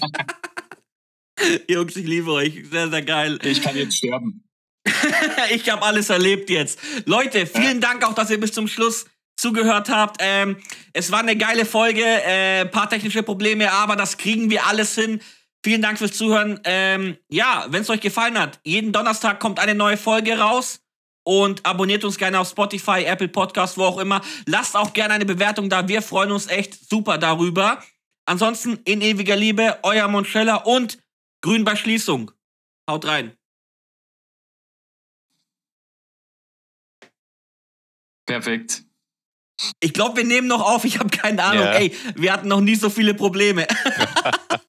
Jungs, 1.68 1.96
ich 1.96 2.06
liebe 2.06 2.32
euch. 2.32 2.64
Sehr, 2.70 2.88
sehr 2.88 3.02
geil. 3.02 3.38
Ich 3.42 3.62
kann 3.62 3.76
jetzt 3.76 3.96
sterben. 3.96 4.44
ich 5.50 5.68
habe 5.70 5.82
alles 5.82 6.10
erlebt 6.10 6.50
jetzt. 6.50 6.78
Leute, 7.06 7.46
vielen 7.46 7.80
Dank 7.80 8.04
auch, 8.04 8.14
dass 8.14 8.30
ihr 8.30 8.40
bis 8.40 8.52
zum 8.52 8.68
Schluss 8.68 9.06
zugehört 9.36 9.88
habt. 9.88 10.16
Ähm, 10.20 10.56
es 10.92 11.10
war 11.10 11.20
eine 11.20 11.36
geile 11.36 11.64
Folge, 11.64 12.04
äh, 12.04 12.66
paar 12.66 12.88
technische 12.88 13.22
Probleme, 13.22 13.70
aber 13.72 13.96
das 13.96 14.18
kriegen 14.18 14.50
wir 14.50 14.66
alles 14.66 14.94
hin. 14.94 15.20
Vielen 15.64 15.82
Dank 15.82 15.98
fürs 15.98 16.12
Zuhören. 16.12 16.60
Ähm, 16.64 17.16
ja, 17.28 17.66
wenn 17.68 17.82
es 17.82 17.90
euch 17.90 18.00
gefallen 18.00 18.38
hat, 18.38 18.60
jeden 18.64 18.92
Donnerstag 18.92 19.38
kommt 19.38 19.60
eine 19.60 19.74
neue 19.74 19.96
Folge 19.96 20.38
raus. 20.38 20.80
Und 21.24 21.64
abonniert 21.64 22.04
uns 22.04 22.18
gerne 22.18 22.40
auf 22.40 22.48
Spotify, 22.48 23.04
Apple 23.04 23.28
Podcast, 23.28 23.78
wo 23.78 23.84
auch 23.84 23.98
immer. 23.98 24.20
Lasst 24.46 24.76
auch 24.76 24.92
gerne 24.92 25.14
eine 25.14 25.24
Bewertung 25.24 25.70
da. 25.70 25.86
Wir 25.86 26.02
freuen 26.02 26.32
uns 26.32 26.48
echt 26.48 26.88
super 26.90 27.16
darüber. 27.16 27.80
Ansonsten 28.26 28.80
in 28.84 29.00
ewiger 29.00 29.36
Liebe, 29.36 29.78
euer 29.84 30.08
Monschella 30.08 30.56
und 30.56 30.98
Grün 31.40 31.62
bei 31.62 31.76
Schließung. 31.76 32.32
Haut 32.88 33.04
rein. 33.04 33.36
Perfekt. 38.26 38.84
Ich 39.80 39.92
glaube, 39.92 40.16
wir 40.16 40.24
nehmen 40.24 40.48
noch 40.48 40.62
auf. 40.62 40.84
Ich 40.84 40.98
habe 40.98 41.10
keine 41.10 41.42
Ahnung. 41.42 41.64
Ja. 41.64 41.72
Ey, 41.74 41.94
wir 42.16 42.32
hatten 42.32 42.48
noch 42.48 42.60
nie 42.60 42.74
so 42.74 42.90
viele 42.90 43.14
Probleme. 43.14 43.66